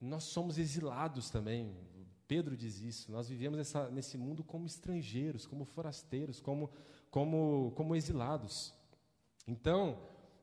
Nós 0.00 0.24
somos 0.24 0.58
exilados 0.58 1.30
também. 1.30 1.74
Pedro 2.26 2.56
diz 2.56 2.80
isso. 2.80 3.10
Nós 3.10 3.28
vivemos 3.28 3.58
essa, 3.58 3.90
nesse 3.90 4.16
mundo 4.16 4.44
como 4.44 4.66
estrangeiros, 4.66 5.46
como 5.46 5.64
forasteiros, 5.64 6.40
como, 6.40 6.70
como, 7.10 7.72
como 7.74 7.96
exilados. 7.96 8.74
Então, 9.46 9.98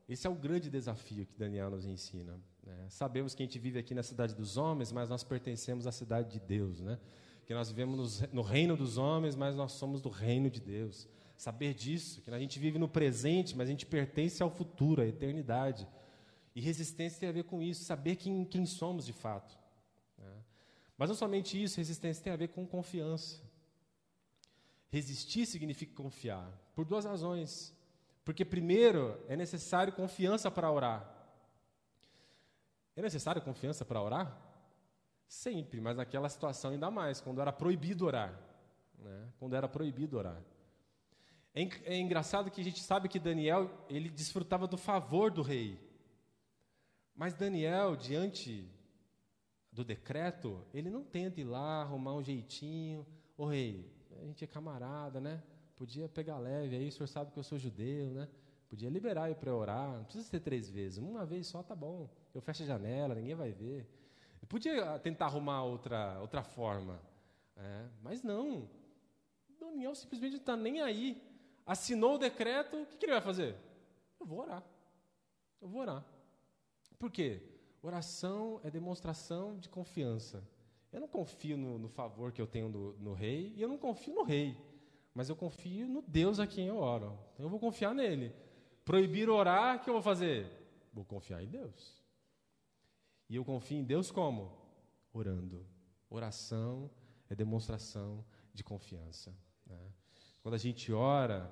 esse 0.07 0.27
é 0.27 0.29
o 0.29 0.35
grande 0.35 0.69
desafio 0.69 1.25
que 1.25 1.37
Daniel 1.37 1.69
nos 1.69 1.85
ensina. 1.85 2.39
Né? 2.63 2.87
Sabemos 2.89 3.33
que 3.33 3.41
a 3.41 3.45
gente 3.45 3.57
vive 3.57 3.79
aqui 3.79 3.95
na 3.95 4.03
cidade 4.03 4.35
dos 4.35 4.57
homens, 4.57 4.91
mas 4.91 5.09
nós 5.09 5.23
pertencemos 5.23 5.87
à 5.87 5.91
cidade 5.91 6.31
de 6.31 6.39
Deus. 6.39 6.81
Né? 6.81 6.99
Que 7.47 7.53
nós 7.53 7.69
vivemos 7.69 8.21
no 8.33 8.41
reino 8.41 8.75
dos 8.75 8.97
homens, 8.97 9.33
mas 9.33 9.55
nós 9.55 9.71
somos 9.71 10.01
do 10.01 10.09
reino 10.09 10.49
de 10.49 10.59
Deus. 10.59 11.07
Saber 11.37 11.73
disso, 11.73 12.21
que 12.21 12.29
a 12.29 12.37
gente 12.37 12.59
vive 12.59 12.77
no 12.77 12.89
presente, 12.89 13.55
mas 13.55 13.69
a 13.69 13.71
gente 13.71 13.85
pertence 13.85 14.43
ao 14.43 14.51
futuro, 14.51 15.01
à 15.01 15.07
eternidade. 15.07 15.87
E 16.53 16.59
resistência 16.59 17.21
tem 17.21 17.29
a 17.29 17.31
ver 17.31 17.45
com 17.45 17.61
isso, 17.61 17.85
saber 17.85 18.17
quem, 18.17 18.43
quem 18.43 18.65
somos 18.65 19.05
de 19.05 19.13
fato. 19.13 19.57
Né? 20.17 20.29
Mas 20.97 21.07
não 21.07 21.15
somente 21.15 21.61
isso, 21.61 21.77
resistência 21.77 22.21
tem 22.21 22.33
a 22.33 22.35
ver 22.35 22.49
com 22.49 22.67
confiança. 22.67 23.41
Resistir 24.89 25.45
significa 25.45 25.95
confiar, 25.95 26.51
por 26.75 26.83
duas 26.83 27.05
razões. 27.05 27.73
Porque, 28.25 28.43
primeiro, 28.43 29.17
é 29.29 29.37
necessário 29.37 29.93
confiança 29.93 30.51
para 30.51 30.69
orar. 30.69 31.17
É 32.93 33.01
necessário 33.01 33.41
confiança 33.41 33.85
para 33.85 34.01
orar? 34.01 34.46
Sempre, 35.27 35.81
mas 35.81 35.97
naquela 35.97 36.29
situação 36.29 36.71
ainda 36.71 36.89
mais, 36.89 37.19
quando 37.19 37.41
era 37.41 37.51
proibido 37.51 38.05
orar. 38.05 38.39
Né? 38.97 39.27
Quando 39.39 39.55
era 39.55 39.67
proibido 39.67 40.17
orar. 40.17 40.41
É, 41.53 41.93
é 41.93 41.97
engraçado 41.97 42.49
que 42.51 42.61
a 42.61 42.63
gente 42.63 42.81
sabe 42.81 43.09
que 43.09 43.19
Daniel 43.19 43.69
ele 43.89 44.09
desfrutava 44.09 44.67
do 44.67 44.77
favor 44.77 45.31
do 45.31 45.41
rei. 45.41 45.79
Mas 47.15 47.33
Daniel, 47.33 47.95
diante 47.95 48.69
do 49.71 49.83
decreto, 49.83 50.63
ele 50.73 50.89
não 50.89 51.03
tenta 51.03 51.41
ir 51.41 51.43
lá, 51.43 51.81
arrumar 51.81 52.13
um 52.13 52.23
jeitinho. 52.23 53.05
Ô 53.37 53.45
rei, 53.45 53.91
a 54.21 54.25
gente 54.25 54.43
é 54.43 54.47
camarada, 54.47 55.19
né? 55.19 55.43
Podia 55.75 56.07
pegar 56.07 56.37
leve 56.37 56.75
aí, 56.75 56.87
o 56.87 56.91
senhor 56.91 57.07
sabe 57.07 57.31
que 57.31 57.37
eu 57.37 57.43
sou 57.43 57.57
judeu, 57.57 58.11
né? 58.11 58.27
Podia 58.69 58.89
liberar 58.89 59.29
eu 59.29 59.35
para 59.35 59.55
orar, 59.55 59.97
não 59.97 60.03
precisa 60.03 60.25
ser 60.25 60.39
três 60.41 60.69
vezes, 60.69 60.97
uma 60.97 61.25
vez 61.25 61.47
só 61.47 61.63
tá 61.63 61.75
bom. 61.75 62.09
Eu 62.33 62.41
fecho 62.41 62.63
a 62.63 62.65
janela, 62.65 63.15
ninguém 63.15 63.35
vai 63.35 63.51
ver. 63.51 63.87
Eu 64.41 64.47
podia 64.47 64.99
tentar 64.99 65.25
arrumar 65.25 65.63
outra, 65.63 66.19
outra 66.19 66.43
forma, 66.43 66.99
é, 67.55 67.85
mas 68.01 68.23
não. 68.23 68.69
Daniel 69.59 69.95
simplesmente 69.95 70.33
não 70.33 70.39
está 70.39 70.55
nem 70.55 70.81
aí. 70.81 71.21
Assinou 71.65 72.15
o 72.15 72.17
decreto, 72.17 72.81
o 72.81 72.85
que, 72.85 72.97
que 72.97 73.05
ele 73.05 73.13
vai 73.13 73.21
fazer? 73.21 73.55
Eu 74.19 74.25
vou 74.25 74.39
orar. 74.39 74.63
Eu 75.61 75.67
vou 75.67 75.81
orar. 75.81 76.05
Por 76.97 77.11
quê? 77.11 77.41
Oração 77.81 78.59
é 78.63 78.71
demonstração 78.71 79.57
de 79.57 79.69
confiança. 79.69 80.43
Eu 80.91 81.01
não 81.01 81.07
confio 81.07 81.57
no, 81.57 81.77
no 81.77 81.89
favor 81.89 82.31
que 82.31 82.41
eu 82.41 82.47
tenho 82.47 82.69
no, 82.69 82.93
no, 82.93 83.13
rei 83.13 83.53
e 83.55 83.61
eu 83.61 83.67
não 83.67 83.77
confio 83.77 84.15
no 84.15 84.23
rei, 84.23 84.57
mas 85.13 85.29
eu 85.29 85.35
confio 85.35 85.87
no 85.87 86.01
Deus 86.01 86.39
a 86.39 86.47
quem 86.47 86.67
eu 86.67 86.77
oro. 86.77 87.17
Então 87.33 87.45
eu 87.45 87.49
vou 87.49 87.59
confiar 87.59 87.93
nele. 87.93 88.33
Proibir 88.85 89.29
orar, 89.29 89.77
o 89.77 89.79
que 89.81 89.89
eu 89.89 89.93
vou 89.93 90.01
fazer? 90.01 90.47
Vou 90.93 91.03
confiar 91.03 91.43
em 91.43 91.47
Deus. 91.47 92.01
E 93.29 93.35
eu 93.35 93.43
confio 93.43 93.77
em 93.77 93.83
Deus 93.83 94.11
como? 94.11 94.51
Orando. 95.13 95.65
Oração 96.09 96.89
é 97.29 97.35
demonstração 97.35 98.23
de 98.53 98.63
confiança. 98.63 99.35
Né? 99.65 99.91
Quando 100.41 100.55
a 100.55 100.57
gente 100.57 100.91
ora, 100.93 101.51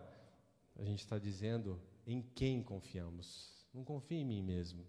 a 0.78 0.84
gente 0.84 1.00
está 1.00 1.20
dizendo 1.20 1.82
em 2.06 2.22
quem 2.22 2.64
confiamos. 2.64 3.68
Não 3.74 3.84
confio 3.84 4.18
em 4.18 4.26
mim 4.26 4.42
mesmo. 4.42 4.86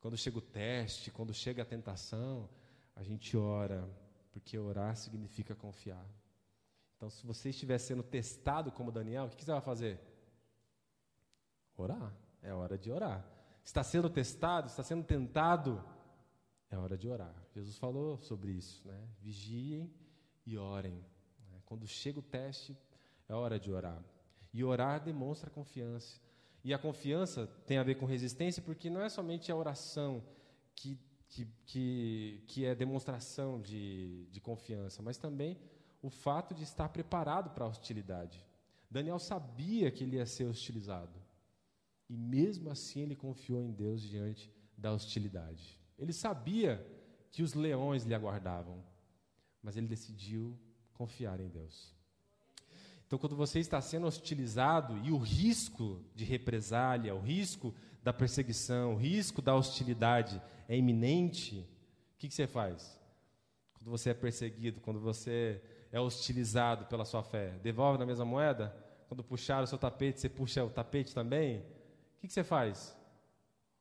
Quando 0.00 0.16
chega 0.16 0.38
o 0.38 0.42
teste, 0.42 1.10
quando 1.10 1.32
chega 1.32 1.62
a 1.62 1.66
tentação, 1.66 2.48
a 2.94 3.02
gente 3.02 3.36
ora, 3.36 3.88
porque 4.30 4.58
orar 4.58 4.94
significa 4.96 5.54
confiar. 5.54 6.06
Então, 6.96 7.10
se 7.10 7.26
você 7.26 7.50
estiver 7.50 7.78
sendo 7.78 8.02
testado 8.02 8.70
como 8.70 8.92
Daniel, 8.92 9.24
o 9.24 9.30
que 9.30 9.44
você 9.44 9.52
vai 9.52 9.60
fazer? 9.60 10.00
Orar. 11.76 12.14
É 12.42 12.52
hora 12.52 12.78
de 12.78 12.90
orar. 12.90 13.24
Está 13.64 13.82
sendo 13.82 14.08
testado, 14.08 14.68
está 14.68 14.82
sendo 14.82 15.02
tentado, 15.02 15.84
é 16.70 16.76
hora 16.76 16.96
de 16.96 17.08
orar. 17.08 17.34
Jesus 17.54 17.76
falou 17.78 18.18
sobre 18.18 18.52
isso, 18.52 18.86
né? 18.86 19.08
Vigiem 19.20 19.90
e 20.44 20.56
orem. 20.56 21.04
Quando 21.64 21.86
chega 21.86 22.18
o 22.18 22.22
teste, 22.22 22.76
é 23.28 23.34
hora 23.34 23.58
de 23.58 23.72
orar. 23.72 24.02
E 24.52 24.62
orar 24.64 25.02
demonstra 25.02 25.50
confiança. 25.50 26.20
E 26.64 26.72
a 26.72 26.78
confiança 26.78 27.46
tem 27.66 27.78
a 27.78 27.82
ver 27.82 27.96
com 27.96 28.06
resistência, 28.06 28.62
porque 28.62 28.88
não 28.90 29.00
é 29.02 29.08
somente 29.08 29.52
a 29.52 29.56
oração 29.56 30.22
que, 30.74 30.98
que, 31.28 31.46
que, 31.64 32.44
que 32.46 32.64
é 32.64 32.74
demonstração 32.74 33.60
de, 33.60 34.26
de 34.30 34.40
confiança, 34.40 35.02
mas 35.02 35.18
também 35.18 35.58
o 36.02 36.10
fato 36.10 36.54
de 36.54 36.62
estar 36.62 36.88
preparado 36.88 37.50
para 37.50 37.64
a 37.64 37.68
hostilidade. 37.68 38.44
Daniel 38.90 39.18
sabia 39.18 39.90
que 39.90 40.04
ele 40.04 40.16
ia 40.16 40.26
ser 40.26 40.44
hostilizado. 40.44 41.20
E 42.08 42.16
mesmo 42.16 42.70
assim 42.70 43.00
ele 43.00 43.16
confiou 43.16 43.60
em 43.60 43.72
Deus 43.72 44.02
diante 44.02 44.52
da 44.76 44.92
hostilidade. 44.92 45.80
Ele 45.98 46.12
sabia 46.12 46.84
que 47.30 47.42
os 47.42 47.54
leões 47.54 48.04
lhe 48.04 48.14
aguardavam, 48.14 48.82
mas 49.62 49.76
ele 49.76 49.86
decidiu 49.86 50.58
confiar 50.92 51.40
em 51.40 51.48
Deus. 51.48 51.94
Então, 53.06 53.18
quando 53.18 53.36
você 53.36 53.60
está 53.60 53.80
sendo 53.80 54.06
hostilizado 54.06 54.98
e 55.04 55.12
o 55.12 55.18
risco 55.18 56.02
de 56.14 56.24
represália, 56.24 57.14
o 57.14 57.20
risco 57.20 57.74
da 58.02 58.12
perseguição, 58.12 58.94
o 58.94 58.96
risco 58.96 59.40
da 59.40 59.54
hostilidade 59.54 60.42
é 60.68 60.76
iminente, 60.76 61.68
o 62.14 62.18
que, 62.18 62.28
que 62.28 62.34
você 62.34 62.46
faz? 62.46 62.98
Quando 63.74 63.90
você 63.90 64.10
é 64.10 64.14
perseguido, 64.14 64.80
quando 64.80 64.98
você 64.98 65.62
é 65.92 66.00
hostilizado 66.00 66.86
pela 66.86 67.04
sua 67.04 67.22
fé, 67.22 67.58
devolve 67.62 67.98
na 67.98 68.06
mesma 68.06 68.24
moeda? 68.24 68.74
Quando 69.08 69.22
puxar 69.22 69.62
o 69.62 69.66
seu 69.66 69.78
tapete, 69.78 70.20
você 70.20 70.28
puxa 70.28 70.64
o 70.64 70.70
tapete 70.70 71.14
também? 71.14 71.58
O 71.58 72.20
que, 72.20 72.26
que 72.26 72.32
você 72.32 72.42
faz? 72.42 72.96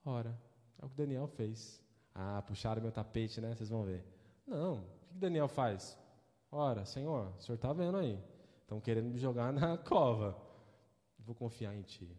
Ora, 0.03 0.39
é 0.79 0.85
o 0.85 0.89
que 0.89 0.95
Daniel 0.95 1.27
fez. 1.27 1.84
Ah, 2.15 2.41
puxaram 2.41 2.81
meu 2.81 2.93
tapete, 2.93 3.41
né? 3.41 3.53
Vocês 3.53 3.69
vão 3.69 3.83
ver. 3.83 4.05
Não, 4.47 4.77
o 4.77 5.07
que 5.09 5.17
Daniel 5.17 5.49
faz? 5.49 5.99
Ora, 6.49 6.85
Senhor, 6.85 7.33
o 7.37 7.41
senhor 7.41 7.55
está 7.55 7.73
vendo 7.73 7.97
aí. 7.97 8.17
Estão 8.61 8.79
querendo 8.79 9.09
me 9.09 9.19
jogar 9.19 9.51
na 9.51 9.77
cova. 9.83 10.41
Vou 11.19 11.35
confiar 11.35 11.75
em 11.75 11.81
Ti. 11.81 12.09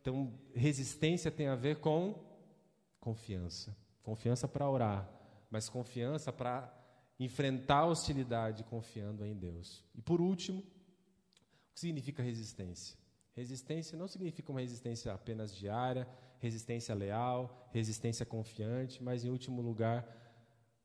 Então, 0.00 0.32
resistência 0.54 1.30
tem 1.30 1.48
a 1.48 1.54
ver 1.54 1.80
com 1.80 2.14
confiança. 3.00 3.74
Confiança 4.02 4.46
para 4.46 4.68
orar, 4.68 5.08
mas 5.50 5.68
confiança 5.68 6.32
para 6.32 6.72
enfrentar 7.18 7.78
a 7.78 7.86
hostilidade 7.86 8.64
confiando 8.64 9.24
em 9.24 9.34
Deus. 9.34 9.84
E 9.94 10.02
por 10.02 10.20
último, 10.20 10.60
o 10.60 10.64
que 11.74 11.80
significa 11.80 12.22
resistência? 12.22 12.96
Resistência 13.34 13.96
não 13.96 14.08
significa 14.08 14.50
uma 14.50 14.60
resistência 14.60 15.12
apenas 15.12 15.54
diária, 15.54 16.08
resistência 16.40 16.94
leal, 16.94 17.68
resistência 17.72 18.24
confiante, 18.24 19.02
mas 19.02 19.24
em 19.24 19.30
último 19.30 19.60
lugar, 19.60 20.06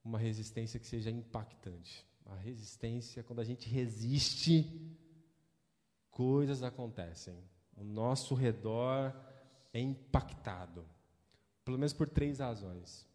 uma 0.04 0.18
resistência 0.18 0.80
que 0.80 0.88
seja 0.88 1.10
impactante. 1.10 2.06
A 2.26 2.36
resistência, 2.36 3.24
quando 3.24 3.40
a 3.40 3.44
gente 3.44 3.70
resiste, 3.70 4.98
coisas 6.10 6.64
acontecem. 6.64 7.38
O 7.76 7.84
nosso 7.84 8.34
redor 8.34 9.14
é 9.74 9.80
impactado. 9.80 10.86
Pelo 11.66 11.78
menos 11.78 11.94
por 11.94 12.10
três 12.10 12.40
razões. 12.40 13.08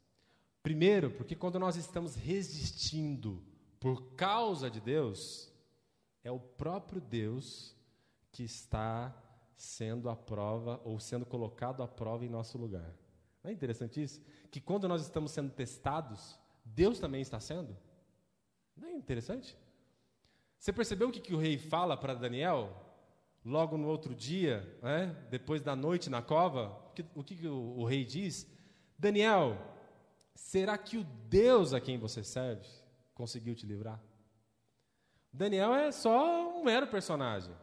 Primeiro, 0.62 1.10
porque 1.10 1.34
quando 1.34 1.58
nós 1.58 1.76
estamos 1.76 2.14
resistindo 2.14 3.42
por 3.78 4.14
causa 4.14 4.70
de 4.70 4.80
Deus, 4.80 5.52
é 6.24 6.30
o 6.30 6.40
próprio 6.40 7.00
Deus 7.00 7.74
que 8.30 8.42
está 8.42 9.14
sendo 9.58 10.08
a 10.08 10.14
prova 10.14 10.80
ou 10.84 11.00
sendo 11.00 11.26
colocado 11.26 11.82
à 11.82 11.88
prova 11.88 12.24
em 12.24 12.28
nosso 12.28 12.56
lugar. 12.56 12.94
Não 13.42 13.50
é 13.50 13.52
interessante 13.52 14.00
isso? 14.00 14.22
Que 14.52 14.60
quando 14.60 14.86
nós 14.86 15.02
estamos 15.02 15.32
sendo 15.32 15.50
testados, 15.50 16.38
Deus 16.64 17.00
também 17.00 17.20
está 17.20 17.40
sendo? 17.40 17.76
Não 18.76 18.88
é 18.88 18.92
interessante? 18.92 19.58
Você 20.56 20.72
percebeu 20.72 21.08
o 21.08 21.12
que, 21.12 21.20
que 21.20 21.34
o 21.34 21.38
rei 21.38 21.58
fala 21.58 21.96
para 21.96 22.14
Daniel? 22.14 22.72
Logo 23.44 23.76
no 23.76 23.88
outro 23.88 24.14
dia, 24.14 24.78
né? 24.80 25.14
depois 25.28 25.60
da 25.60 25.74
noite 25.74 26.08
na 26.08 26.22
cova, 26.22 26.68
o 27.16 27.24
que, 27.24 27.34
que 27.34 27.48
o, 27.48 27.78
o 27.78 27.84
rei 27.84 28.04
diz? 28.04 28.46
Daniel, 28.96 29.58
será 30.34 30.78
que 30.78 30.98
o 30.98 31.04
Deus 31.28 31.72
a 31.72 31.80
quem 31.80 31.98
você 31.98 32.22
serve 32.22 32.66
conseguiu 33.12 33.56
te 33.56 33.66
livrar? 33.66 34.00
Daniel 35.32 35.74
é 35.74 35.90
só 35.90 36.56
um 36.56 36.62
mero 36.62 36.86
personagem. 36.86 37.54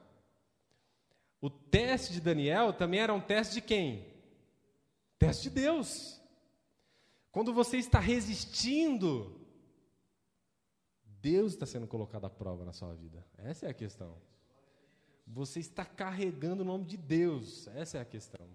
O 1.42 1.50
teste 1.50 2.14
de 2.14 2.22
Daniel 2.22 2.74
também 2.74 3.00
era 3.00 3.14
um 3.14 3.22
teste 3.22 3.56
de 3.56 3.62
quem? 3.62 4.06
Teste 5.20 5.44
de 5.44 5.50
Deus. 5.52 6.22
Quando 7.32 7.54
você 7.54 7.78
está 7.78 8.00
resistindo, 8.00 9.40
Deus 11.22 11.54
está 11.54 11.66
sendo 11.66 11.88
colocado 11.88 12.26
à 12.26 12.30
prova 12.30 12.64
na 12.64 12.72
sua 12.72 12.94
vida. 12.94 13.26
Essa 13.38 13.66
é 13.66 13.70
a 13.70 13.74
questão. 13.74 14.16
Você 15.28 15.60
está 15.60 15.84
carregando 15.84 16.62
o 16.62 16.66
nome 16.66 16.86
de 16.86 16.98
Deus. 16.98 17.68
Essa 17.70 17.98
é 17.98 18.02
a 18.02 18.06
questão. 18.06 18.48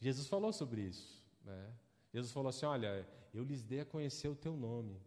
Jesus 0.00 0.26
falou 0.26 0.52
sobre 0.52 0.82
isso. 0.82 1.24
Né? 1.44 1.72
Jesus 2.12 2.32
falou 2.32 2.48
assim: 2.48 2.66
Olha, 2.66 3.06
eu 3.32 3.44
lhes 3.44 3.62
dei 3.62 3.80
a 3.80 3.84
conhecer 3.84 4.28
o 4.28 4.34
teu 4.34 4.56
nome. 4.56 5.00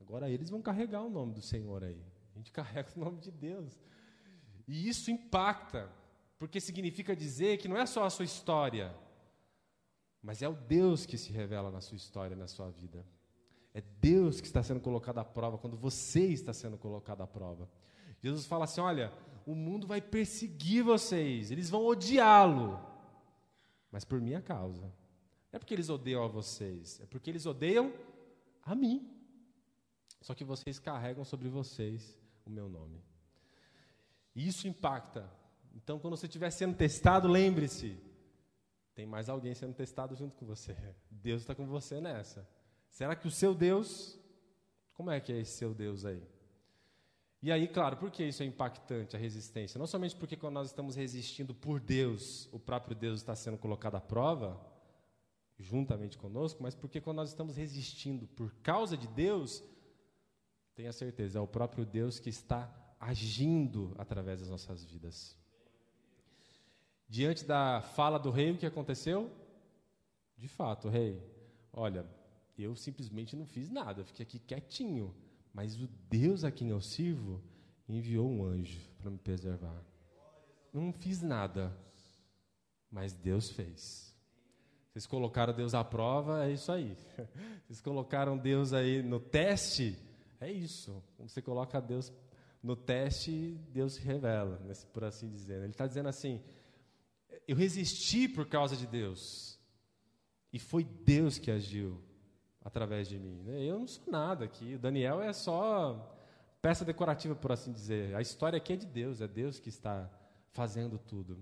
Agora 0.00 0.28
eles 0.28 0.50
vão 0.50 0.60
carregar 0.60 1.02
o 1.02 1.10
nome 1.10 1.32
do 1.32 1.40
Senhor 1.40 1.82
aí. 1.82 2.02
A 2.34 2.38
gente 2.38 2.52
carrega 2.52 2.90
o 2.94 3.00
nome 3.00 3.18
de 3.18 3.30
Deus. 3.30 3.78
E 4.68 4.88
isso 4.88 5.10
impacta, 5.10 5.90
porque 6.44 6.60
significa 6.60 7.16
dizer 7.16 7.56
que 7.56 7.66
não 7.66 7.78
é 7.78 7.86
só 7.86 8.04
a 8.04 8.10
sua 8.10 8.26
história, 8.26 8.94
mas 10.22 10.42
é 10.42 10.48
o 10.48 10.52
Deus 10.52 11.06
que 11.06 11.16
se 11.16 11.32
revela 11.32 11.70
na 11.70 11.80
sua 11.80 11.96
história, 11.96 12.36
na 12.36 12.46
sua 12.46 12.68
vida. 12.68 13.02
É 13.72 13.80
Deus 13.80 14.42
que 14.42 14.46
está 14.46 14.62
sendo 14.62 14.78
colocado 14.78 15.16
à 15.16 15.24
prova 15.24 15.56
quando 15.56 15.74
você 15.74 16.20
está 16.26 16.52
sendo 16.52 16.76
colocado 16.76 17.22
à 17.22 17.26
prova. 17.26 17.66
Jesus 18.20 18.44
fala 18.44 18.64
assim: 18.64 18.82
olha, 18.82 19.10
o 19.46 19.54
mundo 19.54 19.86
vai 19.86 20.02
perseguir 20.02 20.84
vocês, 20.84 21.50
eles 21.50 21.70
vão 21.70 21.86
odiá-lo, 21.86 22.78
mas 23.90 24.04
por 24.04 24.20
minha 24.20 24.42
causa. 24.42 24.82
Não 25.50 25.54
é 25.54 25.58
porque 25.58 25.72
eles 25.72 25.88
odeiam 25.88 26.22
a 26.22 26.28
vocês, 26.28 27.00
é 27.00 27.06
porque 27.06 27.30
eles 27.30 27.46
odeiam 27.46 27.90
a 28.62 28.74
mim. 28.74 29.10
Só 30.20 30.34
que 30.34 30.44
vocês 30.44 30.78
carregam 30.78 31.24
sobre 31.24 31.48
vocês 31.48 32.14
o 32.44 32.50
meu 32.50 32.68
nome. 32.68 33.02
E 34.34 34.46
isso 34.46 34.68
impacta. 34.68 35.42
Então, 35.74 35.98
quando 35.98 36.16
você 36.16 36.26
estiver 36.26 36.50
sendo 36.50 36.76
testado, 36.76 37.28
lembre-se: 37.28 37.98
tem 38.94 39.04
mais 39.04 39.28
alguém 39.28 39.54
sendo 39.54 39.74
testado 39.74 40.14
junto 40.14 40.36
com 40.36 40.46
você. 40.46 40.76
Deus 41.10 41.42
está 41.42 41.54
com 41.54 41.66
você 41.66 42.00
nessa. 42.00 42.48
Será 42.88 43.16
que 43.16 43.26
o 43.26 43.30
seu 43.30 43.54
Deus. 43.54 44.18
Como 44.92 45.10
é 45.10 45.18
que 45.18 45.32
é 45.32 45.40
esse 45.40 45.58
seu 45.58 45.74
Deus 45.74 46.04
aí? 46.04 46.22
E 47.42 47.50
aí, 47.50 47.66
claro, 47.66 47.96
por 47.96 48.10
que 48.10 48.24
isso 48.24 48.42
é 48.42 48.46
impactante, 48.46 49.16
a 49.16 49.18
resistência? 49.18 49.78
Não 49.78 49.86
somente 49.86 50.16
porque 50.16 50.36
quando 50.36 50.54
nós 50.54 50.68
estamos 50.68 50.94
resistindo 50.94 51.52
por 51.52 51.80
Deus, 51.80 52.48
o 52.52 52.58
próprio 52.58 52.96
Deus 52.96 53.20
está 53.20 53.34
sendo 53.34 53.58
colocado 53.58 53.96
à 53.96 54.00
prova, 54.00 54.58
juntamente 55.58 56.16
conosco, 56.16 56.62
mas 56.62 56.74
porque 56.74 57.00
quando 57.00 57.16
nós 57.16 57.30
estamos 57.30 57.56
resistindo 57.56 58.26
por 58.28 58.54
causa 58.62 58.96
de 58.96 59.06
Deus, 59.08 59.62
tenha 60.74 60.92
certeza, 60.92 61.38
é 61.38 61.42
o 61.42 61.46
próprio 61.46 61.84
Deus 61.84 62.18
que 62.18 62.30
está 62.30 62.72
agindo 62.98 63.94
através 63.98 64.40
das 64.40 64.48
nossas 64.48 64.82
vidas. 64.82 65.36
Diante 67.14 67.44
da 67.44 67.80
fala 67.80 68.18
do 68.18 68.28
rei, 68.28 68.50
o 68.50 68.58
que 68.58 68.66
aconteceu? 68.66 69.30
De 70.36 70.48
fato, 70.48 70.88
rei, 70.88 71.22
olha, 71.72 72.04
eu 72.58 72.74
simplesmente 72.74 73.36
não 73.36 73.46
fiz 73.46 73.70
nada, 73.70 74.00
eu 74.00 74.04
fiquei 74.04 74.24
aqui 74.24 74.40
quietinho, 74.40 75.14
mas 75.52 75.80
o 75.80 75.86
Deus 76.10 76.42
a 76.42 76.50
quem 76.50 76.70
eu 76.70 76.80
sirvo 76.80 77.40
enviou 77.88 78.28
um 78.28 78.44
anjo 78.44 78.80
para 78.98 79.12
me 79.12 79.16
preservar. 79.16 79.80
Não 80.72 80.92
fiz 80.92 81.22
nada, 81.22 81.72
mas 82.90 83.12
Deus 83.12 83.48
fez. 83.48 84.12
Vocês 84.90 85.06
colocaram 85.06 85.54
Deus 85.54 85.72
à 85.72 85.84
prova, 85.84 86.44
é 86.44 86.50
isso 86.50 86.72
aí. 86.72 86.96
Vocês 87.64 87.80
colocaram 87.80 88.36
Deus 88.36 88.72
aí 88.72 89.04
no 89.04 89.20
teste, 89.20 89.96
é 90.40 90.50
isso. 90.50 91.00
Quando 91.16 91.28
você 91.28 91.40
coloca 91.40 91.80
Deus 91.80 92.12
no 92.60 92.74
teste, 92.74 93.56
Deus 93.72 93.92
se 93.92 94.00
revela, 94.00 94.58
né, 94.64 94.72
por 94.92 95.04
assim 95.04 95.30
dizer. 95.30 95.62
Ele 95.62 95.70
está 95.70 95.86
dizendo 95.86 96.08
assim: 96.08 96.42
eu 97.46 97.56
resisti 97.56 98.28
por 98.28 98.46
causa 98.46 98.76
de 98.76 98.86
Deus. 98.86 99.58
E 100.52 100.58
foi 100.58 100.84
Deus 100.84 101.38
que 101.38 101.50
agiu 101.50 102.00
através 102.64 103.08
de 103.08 103.18
mim. 103.18 103.42
Né. 103.42 103.64
Eu 103.64 103.78
não 103.80 103.86
sou 103.86 104.04
nada 104.10 104.44
aqui. 104.44 104.76
Daniel 104.78 105.20
é 105.20 105.32
só 105.32 106.10
peça 106.62 106.84
decorativa, 106.84 107.34
por 107.34 107.52
assim 107.52 107.72
dizer. 107.72 108.14
A 108.14 108.22
história 108.22 108.56
aqui 108.56 108.72
é 108.72 108.76
de 108.76 108.86
Deus, 108.86 109.20
é 109.20 109.28
Deus 109.28 109.58
que 109.58 109.68
está 109.68 110.10
fazendo 110.50 110.98
tudo. 110.98 111.38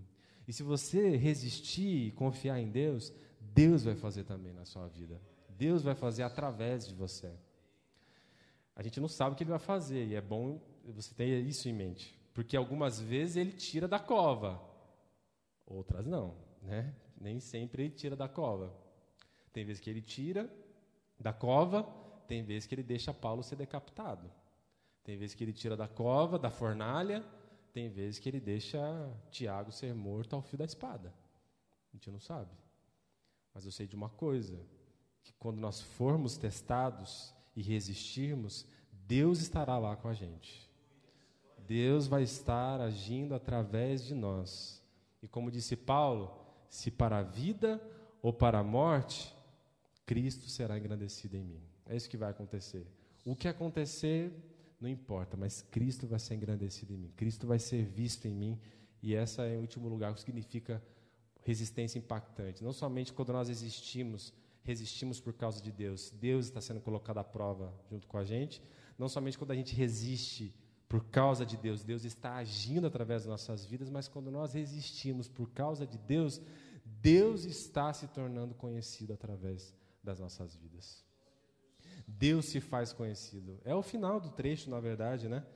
E 0.49 0.53
se 0.53 0.63
você 0.63 1.17
resistir 1.17 2.09
e 2.09 2.13
confiar 2.13 2.59
em 2.59 2.71
Deus, 2.71 3.13
Deus 3.41 3.85
vai 3.85 3.95
fazer 3.95 4.25
também 4.25 4.53
na 4.53 4.65
sua 4.65 4.89
vida. 4.89 5.21
Deus 5.49 5.83
vai 5.83 5.95
fazer 5.95 6.25
através 6.25 6.89
de 6.89 6.95
você. 6.95 7.31
A 8.75 8.83
gente 8.83 8.99
não 8.99 9.09
sabe 9.09 9.35
o 9.35 9.37
que 9.37 9.45
ele 9.45 9.51
vai 9.51 9.59
fazer, 9.59 10.07
e 10.07 10.15
é 10.15 10.21
bom 10.21 10.61
você 10.85 11.15
ter 11.15 11.41
isso 11.45 11.69
em 11.69 11.73
mente. 11.73 12.19
Porque 12.35 12.57
algumas 12.57 12.99
vezes 12.99 13.37
ele 13.37 13.53
tira 13.53 13.87
da 13.87 13.99
cova, 13.99 14.61
outras 15.73 16.07
não. 16.07 16.35
Né? 16.63 16.95
Nem 17.21 17.41
sempre 17.41 17.85
ele 17.85 17.95
tira 17.95 18.17
da 18.17 18.29
cova. 18.29 18.73
Tem 19.53 19.65
vezes 19.65 19.81
que 19.81 19.91
ele 19.91 20.01
tira 20.01 20.51
da 21.19 21.33
cova, 21.33 21.83
tem 22.27 22.43
vezes 22.43 22.67
que 22.67 22.75
ele 22.75 22.83
deixa 22.83 23.13
Paulo 23.13 23.43
ser 23.43 23.57
decapitado. 23.57 24.31
Tem 25.05 25.17
vezes 25.17 25.35
que 25.35 25.45
ele 25.45 25.53
tira 25.53 25.77
da 25.77 25.89
cova, 25.89 26.39
da 26.39 26.51
fornalha, 26.51 27.25
tem 27.73 27.89
vezes 27.89 28.19
que 28.19 28.29
ele 28.29 28.41
deixa 28.41 28.81
Tiago 29.31 29.73
ser 29.73 29.95
morto 29.95 30.37
ao 30.37 30.43
fio 30.43 30.59
da 30.59 30.65
espada. 30.65 31.13
A 31.93 31.97
gente 31.97 32.11
não 32.11 32.21
sabe. 32.21 32.51
Mas 33.53 33.65
eu 33.65 33.73
sei 33.73 33.87
de 33.87 33.97
uma 33.97 34.09
coisa: 34.09 34.59
que 35.23 35.33
quando 35.35 35.59
nós 35.59 35.81
formos 35.81 36.37
testados, 36.37 37.35
e 37.55 37.63
resistirmos, 37.63 38.67
Deus 39.07 39.41
estará 39.41 39.79
lá 39.79 39.97
com 39.97 40.09
a 40.09 40.15
gente. 40.15 40.71
Deus 41.67 42.07
vai 42.07 42.23
estar 42.23 42.81
agindo 42.81 43.35
através 43.35 44.05
de 44.05 44.15
nós. 44.15 44.82
E 45.23 45.29
como 45.29 45.51
disse 45.51 45.77
Paulo, 45.77 46.37
se 46.69 46.91
para 46.91 47.19
a 47.19 47.23
vida 47.23 47.81
ou 48.21 48.33
para 48.33 48.59
a 48.59 48.65
morte, 48.65 49.35
Cristo 50.05 50.49
será 50.49 50.79
engrandecido 50.79 51.37
em 51.37 51.45
mim. 51.45 51.63
É 51.87 51.97
isso 51.97 52.09
que 52.09 52.17
vai 52.17 52.31
acontecer. 52.31 52.87
O 53.25 53.37
que 53.37 53.47
acontecer, 53.47 54.33
não 54.81 54.89
importa, 54.89 55.37
mas 55.37 55.63
Cristo 55.63 56.07
vai 56.07 56.19
ser 56.19 56.35
engrandecido 56.35 56.93
em 56.93 56.97
mim. 56.97 57.13
Cristo 57.17 57.47
vai 57.47 57.59
ser 57.59 57.85
visto 57.85 58.27
em 58.27 58.35
mim. 58.35 58.61
E 59.01 59.15
essa 59.15 59.43
é 59.45 59.57
o 59.57 59.61
último 59.61 59.89
lugar 59.89 60.13
que 60.15 60.21
significa 60.21 60.83
resistência 61.43 61.99
impactante. 61.99 62.63
Não 62.63 62.73
somente 62.73 63.13
quando 63.13 63.33
nós 63.33 63.49
existimos 63.49 64.33
resistimos 64.65 65.21
por 65.21 65.33
causa 65.33 65.61
de 65.61 65.73
Deus. 65.73 66.11
Deus 66.11 66.47
está 66.47 66.61
sendo 66.61 66.81
colocado 66.81 67.19
à 67.19 67.25
prova 67.25 67.73
junto 67.91 68.07
com 68.07 68.17
a 68.17 68.25
gente. 68.25 68.63
Não 68.99 69.09
somente 69.09 69.37
quando 69.37 69.51
a 69.51 69.57
gente 69.57 69.75
resiste 69.75 70.55
por 70.93 71.07
causa 71.07 71.47
de 71.47 71.57
Deus, 71.57 71.83
Deus 71.83 72.05
está 72.05 72.35
agindo 72.35 72.87
através 72.87 73.23
das 73.23 73.31
nossas 73.31 73.65
vidas, 73.65 73.89
mas 73.89 74.09
quando 74.09 74.31
nós 74.31 74.53
resistimos 74.53 75.27
por 75.27 75.51
causa 75.51 75.87
de 75.87 75.97
Deus, 75.97 76.39
Deus 76.85 77.47
está 77.47 77.95
se 77.95 78.07
tornando 78.09 78.55
conhecido 78.55 79.15
através 79.15 79.75
das 80.05 80.21
nossas 80.21 80.55
vidas. 80.55 81.03
Deus 82.07 82.45
se 82.45 82.61
faz 82.61 82.93
conhecido. 82.93 83.59
É 83.65 83.75
o 83.75 83.83
final 83.83 84.21
do 84.21 84.33
trecho, 84.33 84.69
na 84.69 84.81
verdade, 84.81 85.31
né? 85.31 85.47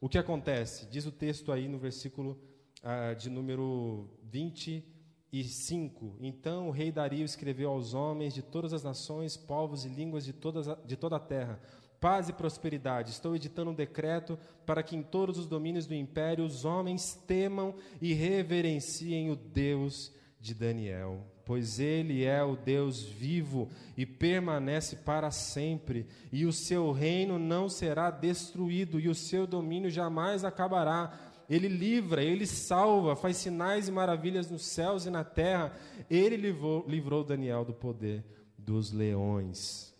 O 0.00 0.08
que 0.08 0.18
acontece? 0.18 0.84
Diz 0.86 1.06
o 1.06 1.12
texto 1.12 1.52
aí 1.52 1.68
no 1.68 1.78
versículo 1.78 2.36
ah, 2.82 3.14
de 3.14 3.30
número 3.30 4.10
20 4.24 4.84
e 5.32 5.44
5. 5.44 6.16
Então 6.18 6.66
o 6.66 6.72
rei 6.72 6.90
Dario 6.90 7.24
escreveu 7.24 7.70
aos 7.70 7.94
homens 7.94 8.34
de 8.34 8.42
todas 8.42 8.72
as 8.72 8.82
nações, 8.82 9.36
povos 9.36 9.84
e 9.84 9.88
línguas 9.88 10.24
de, 10.24 10.32
todas, 10.32 10.66
de 10.84 10.96
toda 10.96 11.14
a 11.14 11.20
terra: 11.20 11.60
Paz 12.02 12.28
e 12.28 12.32
prosperidade. 12.32 13.12
Estou 13.12 13.36
editando 13.36 13.70
um 13.70 13.74
decreto 13.74 14.36
para 14.66 14.82
que 14.82 14.96
em 14.96 15.04
todos 15.04 15.38
os 15.38 15.46
domínios 15.46 15.86
do 15.86 15.94
império 15.94 16.44
os 16.44 16.64
homens 16.64 17.14
temam 17.28 17.76
e 18.00 18.12
reverenciem 18.12 19.30
o 19.30 19.36
Deus 19.36 20.12
de 20.40 20.52
Daniel, 20.52 21.24
pois 21.44 21.78
ele 21.78 22.24
é 22.24 22.42
o 22.42 22.56
Deus 22.56 23.04
vivo 23.04 23.68
e 23.96 24.04
permanece 24.04 24.96
para 24.96 25.30
sempre, 25.30 26.08
e 26.32 26.44
o 26.44 26.52
seu 26.52 26.90
reino 26.90 27.38
não 27.38 27.68
será 27.68 28.10
destruído, 28.10 28.98
e 28.98 29.08
o 29.08 29.14
seu 29.14 29.46
domínio 29.46 29.88
jamais 29.88 30.44
acabará. 30.44 31.16
Ele 31.48 31.68
livra, 31.68 32.24
ele 32.24 32.48
salva, 32.48 33.14
faz 33.14 33.36
sinais 33.36 33.86
e 33.86 33.92
maravilhas 33.92 34.50
nos 34.50 34.66
céus 34.66 35.06
e 35.06 35.10
na 35.10 35.22
terra. 35.22 35.72
Ele 36.10 36.36
livrou, 36.36 36.84
livrou 36.88 37.22
Daniel 37.22 37.64
do 37.64 37.72
poder 37.72 38.24
dos 38.58 38.90
leões. 38.90 39.91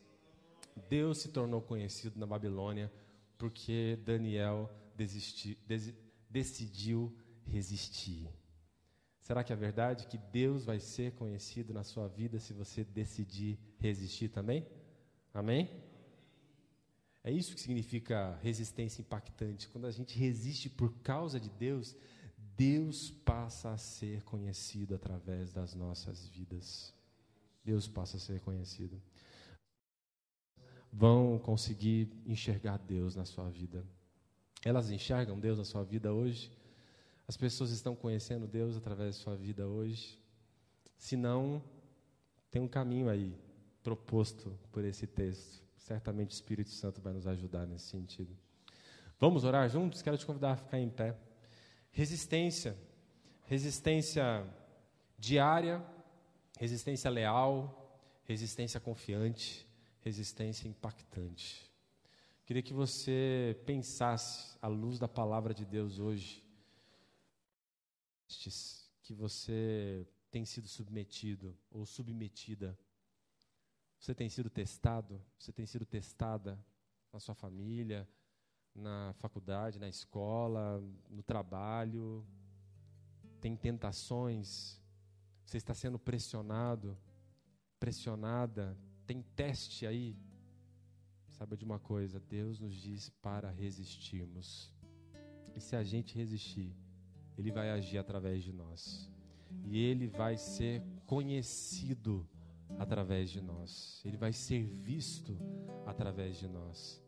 Deus 0.88 1.18
se 1.18 1.28
tornou 1.28 1.60
conhecido 1.60 2.18
na 2.18 2.26
Babilônia 2.26 2.92
porque 3.38 3.98
Daniel 4.04 4.70
desisti, 4.96 5.58
des, 5.66 5.92
decidiu 6.28 7.14
resistir. 7.44 8.28
Será 9.20 9.44
que 9.44 9.52
é 9.52 9.56
verdade 9.56 10.06
que 10.06 10.18
Deus 10.18 10.64
vai 10.64 10.80
ser 10.80 11.12
conhecido 11.12 11.72
na 11.72 11.84
sua 11.84 12.08
vida 12.08 12.38
se 12.38 12.52
você 12.52 12.84
decidir 12.84 13.58
resistir 13.78 14.28
também? 14.28 14.66
Amém? 15.32 15.70
É 17.24 17.30
isso 17.30 17.54
que 17.54 17.60
significa 17.60 18.36
resistência 18.42 19.00
impactante. 19.00 19.68
Quando 19.68 19.86
a 19.86 19.92
gente 19.92 20.18
resiste 20.18 20.68
por 20.68 20.92
causa 21.02 21.38
de 21.38 21.48
Deus, 21.50 21.96
Deus 22.56 23.10
passa 23.10 23.70
a 23.70 23.78
ser 23.78 24.22
conhecido 24.24 24.94
através 24.94 25.52
das 25.52 25.74
nossas 25.74 26.26
vidas. 26.26 26.92
Deus 27.64 27.86
passa 27.86 28.16
a 28.16 28.20
ser 28.20 28.40
conhecido. 28.40 29.00
Vão 30.92 31.38
conseguir 31.38 32.08
enxergar 32.26 32.78
Deus 32.78 33.16
na 33.16 33.24
sua 33.24 33.48
vida. 33.48 33.84
Elas 34.64 34.90
enxergam 34.90 35.40
Deus 35.40 35.58
na 35.58 35.64
sua 35.64 35.82
vida 35.82 36.12
hoje? 36.12 36.52
As 37.26 37.36
pessoas 37.36 37.70
estão 37.70 37.96
conhecendo 37.96 38.46
Deus 38.46 38.76
através 38.76 39.16
da 39.16 39.22
sua 39.22 39.34
vida 39.34 39.66
hoje? 39.66 40.18
Se 40.96 41.16
não, 41.16 41.62
tem 42.50 42.60
um 42.60 42.68
caminho 42.68 43.08
aí 43.08 43.34
proposto 43.82 44.56
por 44.70 44.84
esse 44.84 45.06
texto. 45.06 45.62
Certamente 45.78 46.30
o 46.30 46.34
Espírito 46.34 46.70
Santo 46.70 47.00
vai 47.00 47.12
nos 47.12 47.26
ajudar 47.26 47.66
nesse 47.66 47.86
sentido. 47.86 48.36
Vamos 49.18 49.44
orar 49.44 49.68
juntos? 49.68 50.02
Quero 50.02 50.18
te 50.18 50.26
convidar 50.26 50.52
a 50.52 50.56
ficar 50.56 50.78
em 50.78 50.90
pé. 50.90 51.16
Resistência. 51.90 52.76
Resistência 53.46 54.46
diária, 55.18 55.84
resistência 56.58 57.10
leal, 57.10 58.00
resistência 58.24 58.80
confiante, 58.80 59.66
resistência 60.02 60.68
impactante. 60.68 61.70
Queria 62.44 62.62
que 62.62 62.74
você 62.74 63.60
pensasse, 63.64 64.58
à 64.60 64.66
luz 64.66 64.98
da 64.98 65.08
palavra 65.08 65.54
de 65.54 65.64
Deus 65.64 65.98
hoje, 65.98 66.44
que 69.02 69.14
você 69.14 70.06
tem 70.30 70.44
sido 70.44 70.66
submetido 70.66 71.56
ou 71.70 71.86
submetida. 71.86 72.78
Você 73.98 74.14
tem 74.14 74.28
sido 74.28 74.50
testado, 74.50 75.22
você 75.38 75.52
tem 75.52 75.66
sido 75.66 75.86
testada 75.86 76.58
na 77.12 77.20
sua 77.20 77.34
família, 77.34 78.08
na 78.74 79.12
faculdade, 79.18 79.78
na 79.78 79.88
escola, 79.88 80.82
no 81.08 81.22
trabalho. 81.22 82.26
Tem 83.40 83.54
tentações, 83.54 84.80
você 85.44 85.58
está 85.58 85.74
sendo 85.74 85.98
pressionado, 85.98 86.98
pressionada, 87.78 88.76
tem 89.06 89.22
teste 89.34 89.86
aí. 89.86 90.16
Sabe 91.30 91.56
de 91.56 91.64
uma 91.64 91.78
coisa? 91.78 92.20
Deus 92.20 92.58
nos 92.58 92.74
diz 92.74 93.08
para 93.22 93.50
resistirmos. 93.50 94.72
E 95.54 95.60
se 95.60 95.76
a 95.76 95.82
gente 95.82 96.14
resistir, 96.14 96.74
ele 97.36 97.50
vai 97.50 97.70
agir 97.70 97.98
através 97.98 98.42
de 98.42 98.52
nós. 98.52 99.10
E 99.64 99.78
Ele 99.78 100.06
vai 100.06 100.36
ser 100.36 100.82
conhecido 101.06 102.26
através 102.78 103.30
de 103.30 103.40
nós. 103.40 104.00
Ele 104.04 104.16
vai 104.16 104.32
ser 104.32 104.64
visto 104.64 105.38
através 105.86 106.36
de 106.36 106.48
nós. 106.48 107.02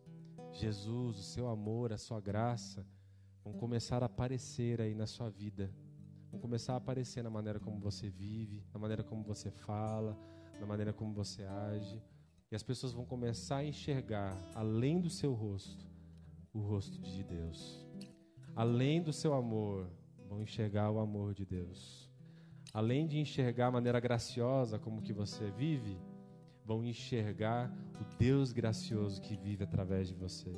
Jesus, 0.53 1.18
o 1.18 1.22
seu 1.22 1.49
amor, 1.49 1.92
a 1.92 1.99
sua 1.99 2.20
graça 2.20 2.86
vão 3.42 3.53
começar 3.55 4.03
a 4.03 4.07
aparecer 4.07 4.80
aí 4.80 4.95
na 4.95 5.07
sua 5.07 5.28
vida. 5.30 5.72
Vão 6.30 6.40
começar 6.40 6.74
a 6.74 6.76
aparecer 6.76 7.22
na 7.22 7.30
maneira 7.30 7.59
como 7.59 7.78
você 7.78 8.09
vive, 8.09 8.62
na 8.72 8.78
maneira 8.78 9.03
como 9.03 9.22
você 9.22 9.51
fala, 9.51 10.18
na 10.64 10.68
maneira 10.68 10.94
como 10.94 11.12
você 11.12 11.44
age. 11.44 12.02
E 12.50 12.56
as 12.56 12.62
pessoas 12.62 12.92
vão 12.92 13.04
começar 13.04 13.58
a 13.58 13.64
enxergar, 13.64 14.34
além 14.54 15.00
do 15.00 15.10
seu 15.10 15.32
rosto, 15.34 15.86
o 16.52 16.60
rosto 16.60 16.98
de 17.00 17.22
Deus. 17.22 17.86
Além 18.56 19.02
do 19.02 19.12
seu 19.12 19.34
amor, 19.34 19.90
vão 20.26 20.40
enxergar 20.40 20.90
o 20.90 20.98
amor 20.98 21.34
de 21.34 21.44
Deus. 21.44 22.10
Além 22.72 23.06
de 23.06 23.18
enxergar 23.18 23.66
a 23.66 23.72
maneira 23.72 24.00
graciosa 24.00 24.78
como 24.78 25.02
que 25.02 25.12
você 25.12 25.50
vive, 25.50 25.98
vão 26.64 26.82
enxergar 26.84 27.70
o 28.00 28.16
Deus 28.16 28.52
gracioso 28.52 29.20
que 29.20 29.36
vive 29.36 29.64
através 29.64 30.08
de 30.08 30.14
você. 30.14 30.50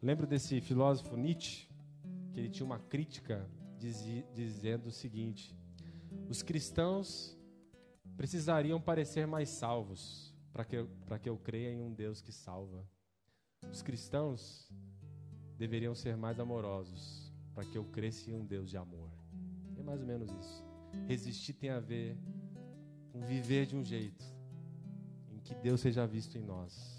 Lembro 0.00 0.26
desse 0.26 0.60
filósofo 0.60 1.16
Nietzsche, 1.16 1.68
que 2.32 2.40
ele 2.40 2.48
tinha 2.48 2.66
uma 2.66 2.78
crítica 2.78 3.48
dizendo 4.32 4.86
o 4.86 4.92
seguinte: 4.92 5.56
os 6.28 6.42
cristãos 6.42 7.36
precisariam 8.16 8.80
parecer 8.80 9.26
mais 9.26 9.48
salvos 9.48 10.34
para 10.52 10.64
que, 10.64 10.86
que 11.20 11.28
eu 11.28 11.36
creia 11.36 11.72
em 11.72 11.82
um 11.82 11.92
Deus 11.92 12.20
que 12.20 12.32
salva. 12.32 12.86
Os 13.70 13.82
cristãos 13.82 14.70
deveriam 15.56 15.94
ser 15.94 16.16
mais 16.16 16.38
amorosos 16.38 17.32
para 17.54 17.64
que 17.64 17.76
eu 17.76 17.84
cresça 17.84 18.30
em 18.30 18.34
um 18.34 18.44
Deus 18.44 18.70
de 18.70 18.76
amor. 18.76 19.10
É 19.78 19.82
mais 19.82 20.00
ou 20.00 20.06
menos 20.06 20.30
isso. 20.30 20.64
Resistir 21.06 21.54
tem 21.54 21.70
a 21.70 21.80
ver 21.80 22.16
com 23.12 23.20
viver 23.20 23.66
de 23.66 23.76
um 23.76 23.84
jeito 23.84 24.24
em 25.30 25.38
que 25.38 25.54
Deus 25.54 25.80
seja 25.80 26.06
visto 26.06 26.36
em 26.36 26.42
nós. 26.42 26.94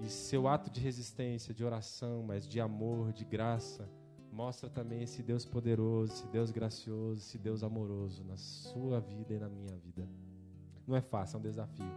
E 0.00 0.08
seu 0.08 0.48
ato 0.48 0.70
de 0.70 0.80
resistência, 0.80 1.54
de 1.54 1.64
oração, 1.64 2.22
mas 2.22 2.46
de 2.46 2.60
amor, 2.60 3.12
de 3.12 3.24
graça, 3.24 3.88
mostra 4.34 4.68
também 4.68 5.00
esse 5.02 5.22
Deus 5.22 5.44
poderoso, 5.44 6.12
esse 6.12 6.26
Deus 6.26 6.50
gracioso, 6.50 7.20
esse 7.20 7.38
Deus 7.38 7.62
amoroso 7.62 8.24
na 8.24 8.36
sua 8.36 8.98
vida 8.98 9.32
e 9.32 9.38
na 9.38 9.48
minha 9.48 9.76
vida. 9.76 10.08
Não 10.86 10.96
é 10.96 11.00
fácil, 11.00 11.36
é 11.36 11.38
um 11.38 11.42
desafio, 11.42 11.92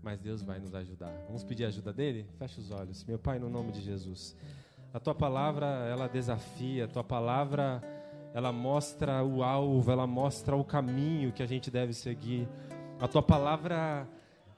mas 0.00 0.20
Deus 0.20 0.40
vai 0.40 0.60
nos 0.60 0.72
ajudar. 0.72 1.12
Vamos 1.26 1.42
pedir 1.42 1.64
ajuda 1.64 1.92
dele? 1.92 2.26
Feche 2.38 2.60
os 2.60 2.70
olhos. 2.70 3.04
Meu 3.04 3.18
Pai, 3.18 3.40
no 3.40 3.50
nome 3.50 3.72
de 3.72 3.80
Jesus. 3.80 4.36
A 4.92 5.00
tua 5.00 5.16
palavra, 5.16 5.66
ela 5.66 6.06
desafia, 6.06 6.84
a 6.84 6.88
tua 6.88 7.02
palavra, 7.02 7.82
ela 8.32 8.52
mostra 8.52 9.24
o 9.24 9.42
alvo, 9.42 9.90
ela 9.90 10.06
mostra 10.06 10.54
o 10.54 10.64
caminho 10.64 11.32
que 11.32 11.42
a 11.42 11.46
gente 11.46 11.72
deve 11.72 11.92
seguir. 11.92 12.48
A 13.00 13.08
tua 13.08 13.22
palavra, 13.22 14.08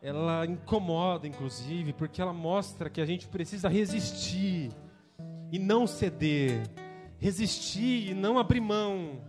ela 0.03 0.45
incomoda, 0.45 1.27
inclusive, 1.27 1.95
porque 1.95 2.21
ela 2.21 2.35
mostra 2.35 2.91
que 2.91 3.01
a 3.01 3.07
gente 3.07 3.27
precisa 3.27 3.71
resistir 3.71 4.71
e 5.51 5.59
não 5.59 5.87
ceder, 5.87 6.63
resistir 7.19 8.11
e 8.11 8.15
não 8.15 8.39
abrir 8.39 8.61
mão, 8.61 9.21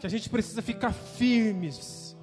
que 0.00 0.06
a 0.06 0.10
gente 0.10 0.28
precisa 0.28 0.62
ficar 0.62 0.92
firmes. 0.92 2.16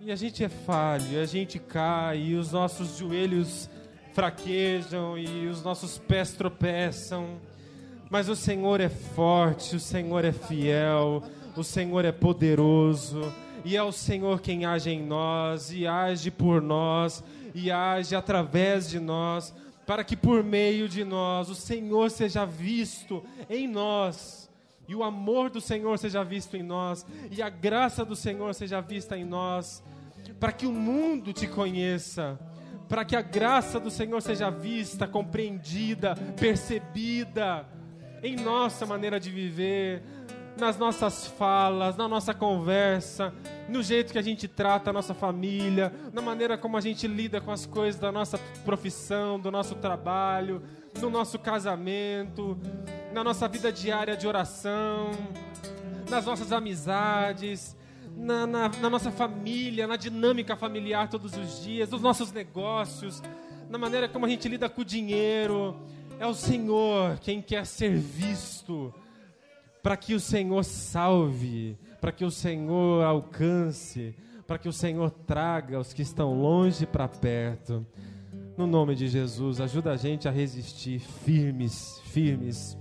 E 0.00 0.10
a 0.10 0.16
gente 0.16 0.42
é 0.42 0.48
falho, 0.48 1.20
a 1.20 1.26
gente 1.26 1.58
cai, 1.58 2.18
e 2.18 2.34
os 2.34 2.50
nossos 2.50 2.98
joelhos 2.98 3.70
fraquejam 4.12 5.16
e 5.16 5.46
os 5.46 5.62
nossos 5.62 5.98
pés 5.98 6.32
tropeçam. 6.32 7.40
Mas 8.10 8.28
o 8.28 8.36
Senhor 8.36 8.80
é 8.80 8.88
forte, 8.88 9.76
o 9.76 9.80
Senhor 9.80 10.24
é 10.24 10.32
fiel, 10.32 11.22
o 11.56 11.62
Senhor 11.62 12.04
é 12.04 12.12
poderoso, 12.12 13.32
e 13.64 13.76
é 13.76 13.82
o 13.82 13.92
Senhor 13.92 14.40
quem 14.40 14.64
age 14.66 14.90
em 14.90 15.02
nós, 15.02 15.72
e 15.72 15.86
age 15.86 16.30
por 16.30 16.60
nós, 16.60 17.22
e 17.54 17.70
age 17.70 18.14
através 18.14 18.90
de 18.90 18.98
nós, 18.98 19.54
para 19.86 20.04
que 20.04 20.16
por 20.16 20.42
meio 20.42 20.88
de 20.88 21.04
nós 21.04 21.48
o 21.48 21.54
Senhor 21.54 22.10
seja 22.10 22.44
visto 22.44 23.24
em 23.48 23.66
nós, 23.66 24.50
e 24.88 24.94
o 24.94 25.02
amor 25.02 25.50
do 25.50 25.60
Senhor 25.60 25.98
seja 25.98 26.24
visto 26.24 26.56
em 26.56 26.62
nós, 26.62 27.06
e 27.30 27.42
a 27.42 27.48
graça 27.48 28.04
do 28.04 28.16
Senhor 28.16 28.54
seja 28.54 28.80
vista 28.80 29.16
em 29.16 29.24
nós, 29.24 29.82
para 30.38 30.52
que 30.52 30.66
o 30.66 30.72
mundo 30.72 31.32
te 31.32 31.46
conheça 31.46 32.38
para 32.92 33.06
que 33.06 33.16
a 33.16 33.22
graça 33.22 33.80
do 33.80 33.90
Senhor 33.90 34.20
seja 34.20 34.50
vista, 34.50 35.08
compreendida, 35.08 36.14
percebida 36.38 37.66
em 38.22 38.36
nossa 38.36 38.84
maneira 38.84 39.18
de 39.18 39.30
viver, 39.30 40.02
nas 40.56 40.76
nossas 40.76 41.26
falas, 41.26 41.96
na 41.96 42.06
nossa 42.06 42.34
conversa, 42.34 43.32
no 43.68 43.82
jeito 43.82 44.12
que 44.12 44.18
a 44.18 44.22
gente 44.22 44.46
trata 44.46 44.90
a 44.90 44.92
nossa 44.92 45.14
família, 45.14 45.92
na 46.12 46.20
maneira 46.20 46.58
como 46.58 46.76
a 46.76 46.80
gente 46.80 47.06
lida 47.06 47.40
com 47.40 47.50
as 47.50 47.66
coisas 47.66 48.00
da 48.00 48.12
nossa 48.12 48.38
profissão, 48.64 49.38
do 49.40 49.50
nosso 49.50 49.74
trabalho, 49.76 50.62
no 51.00 51.08
nosso 51.08 51.38
casamento, 51.38 52.58
na 53.12 53.24
nossa 53.24 53.48
vida 53.48 53.72
diária 53.72 54.16
de 54.16 54.26
oração, 54.26 55.10
nas 56.08 56.26
nossas 56.26 56.52
amizades, 56.52 57.76
na, 58.16 58.46
na, 58.46 58.68
na, 58.68 58.90
nossa 58.90 59.10
família, 59.10 59.86
na 59.86 59.96
dinâmica 59.96 60.54
familiar 60.54 61.08
todos 61.08 61.34
os 61.34 61.62
dias, 61.62 61.88
nos 61.88 62.02
nossos 62.02 62.30
negócios, 62.30 63.22
na 63.70 63.78
maneira 63.78 64.08
como 64.08 64.26
a 64.26 64.28
gente 64.28 64.48
lida 64.48 64.68
com 64.68 64.82
o 64.82 64.84
dinheiro. 64.84 65.76
É 66.20 66.26
o 66.26 66.34
Senhor 66.34 67.18
quem 67.20 67.40
quer 67.40 67.66
ser 67.66 67.96
visto, 67.96 68.94
para 69.82 69.96
que 69.96 70.14
o 70.14 70.20
Senhor 70.20 70.64
salve, 70.64 71.76
para 72.00 72.12
que 72.12 72.24
o 72.24 72.30
Senhor 72.30 73.04
alcance, 73.04 74.14
para 74.46 74.58
que 74.58 74.68
o 74.68 74.72
Senhor 74.72 75.10
traga 75.10 75.78
os 75.78 75.92
que 75.92 76.02
estão 76.02 76.40
longe 76.40 76.86
para 76.86 77.08
perto. 77.08 77.84
No 78.56 78.66
nome 78.66 78.94
de 78.94 79.08
Jesus, 79.08 79.60
ajuda 79.60 79.92
a 79.92 79.96
gente 79.96 80.28
a 80.28 80.30
resistir 80.30 81.00
firmes, 81.00 82.00
firmes. 82.04 82.78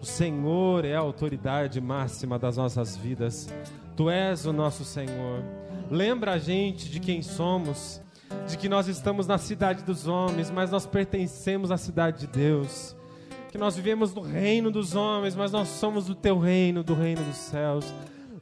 O 0.00 0.06
Senhor 0.06 0.84
é 0.84 0.94
a 0.94 1.00
autoridade 1.00 1.80
máxima 1.80 2.38
das 2.38 2.56
nossas 2.56 2.96
vidas. 2.96 3.52
Tu 3.96 4.08
és 4.08 4.46
o 4.46 4.52
nosso 4.52 4.84
Senhor. 4.84 5.44
Lembra 5.90 6.32
a 6.32 6.38
gente 6.38 6.88
de 6.88 7.00
quem 7.00 7.20
somos, 7.20 8.00
de 8.48 8.56
que 8.56 8.68
nós 8.68 8.88
estamos 8.88 9.26
na 9.26 9.36
cidade 9.36 9.82
dos 9.82 10.06
homens, 10.06 10.50
mas 10.50 10.70
nós 10.70 10.86
pertencemos 10.86 11.70
à 11.70 11.76
cidade 11.76 12.20
de 12.20 12.26
Deus. 12.28 12.96
Que 13.50 13.58
nós 13.58 13.76
vivemos 13.76 14.14
no 14.14 14.20
reino 14.20 14.70
dos 14.70 14.94
homens, 14.94 15.34
mas 15.34 15.52
nós 15.52 15.68
somos 15.68 16.06
do 16.06 16.14
teu 16.14 16.38
reino, 16.38 16.82
do 16.82 16.94
reino 16.94 17.22
dos 17.24 17.36
céus. 17.36 17.92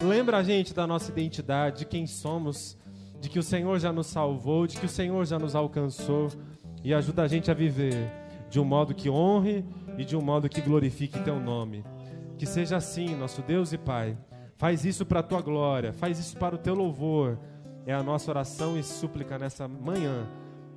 Lembra 0.03 0.39
a 0.39 0.43
gente 0.43 0.75
da 0.75 0.87
nossa 0.87 1.11
identidade, 1.11 1.79
de 1.79 1.85
quem 1.87 2.07
somos, 2.07 2.77
de 3.21 3.29
que 3.29 3.39
o 3.39 3.43
Senhor 3.43 3.79
já 3.79 3.93
nos 3.93 4.07
salvou, 4.07 4.67
de 4.67 4.79
que 4.79 4.87
o 4.87 4.89
Senhor 4.89 5.25
já 5.25 5.39
nos 5.39 5.55
alcançou 5.55 6.29
e 6.85 6.93
ajuda 6.93 7.23
a 7.23 7.29
gente 7.29 7.51
a 7.51 7.55
viver 7.55 8.11
de 8.51 8.59
um 8.59 8.65
modo 8.65 8.95
que 8.95 9.11
honre 9.11 9.65
e 9.97 10.05
de 10.05 10.17
um 10.17 10.21
modo 10.21 10.49
que 10.49 10.61
glorifique 10.61 11.19
teu 11.21 11.39
nome. 11.39 11.85
Que 12.37 12.47
seja 12.47 12.77
assim, 12.77 13.15
nosso 13.15 13.43
Deus 13.43 13.73
e 13.73 13.79
Pai. 13.79 14.17
Faz 14.57 14.85
isso 14.85 15.07
para 15.07 15.21
a 15.21 15.23
tua 15.23 15.41
glória, 15.41 15.93
faz 15.93 16.19
isso 16.19 16.37
para 16.37 16.55
o 16.55 16.59
teu 16.59 16.75
louvor. 16.75 17.39
É 17.87 17.95
a 17.95 18.03
nossa 18.03 18.31
oração 18.31 18.79
e 18.79 18.83
súplica 18.83 19.39
nessa 19.39 19.67
manhã, 19.67 20.27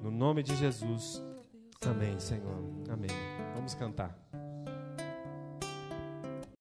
no 0.01 0.11
nome 0.11 0.43
de 0.43 0.55
Jesus. 0.55 1.23
Amém, 1.85 2.19
Senhor. 2.19 2.63
Amém. 2.89 3.09
Vamos 3.61 3.75
cantar. 3.75 4.17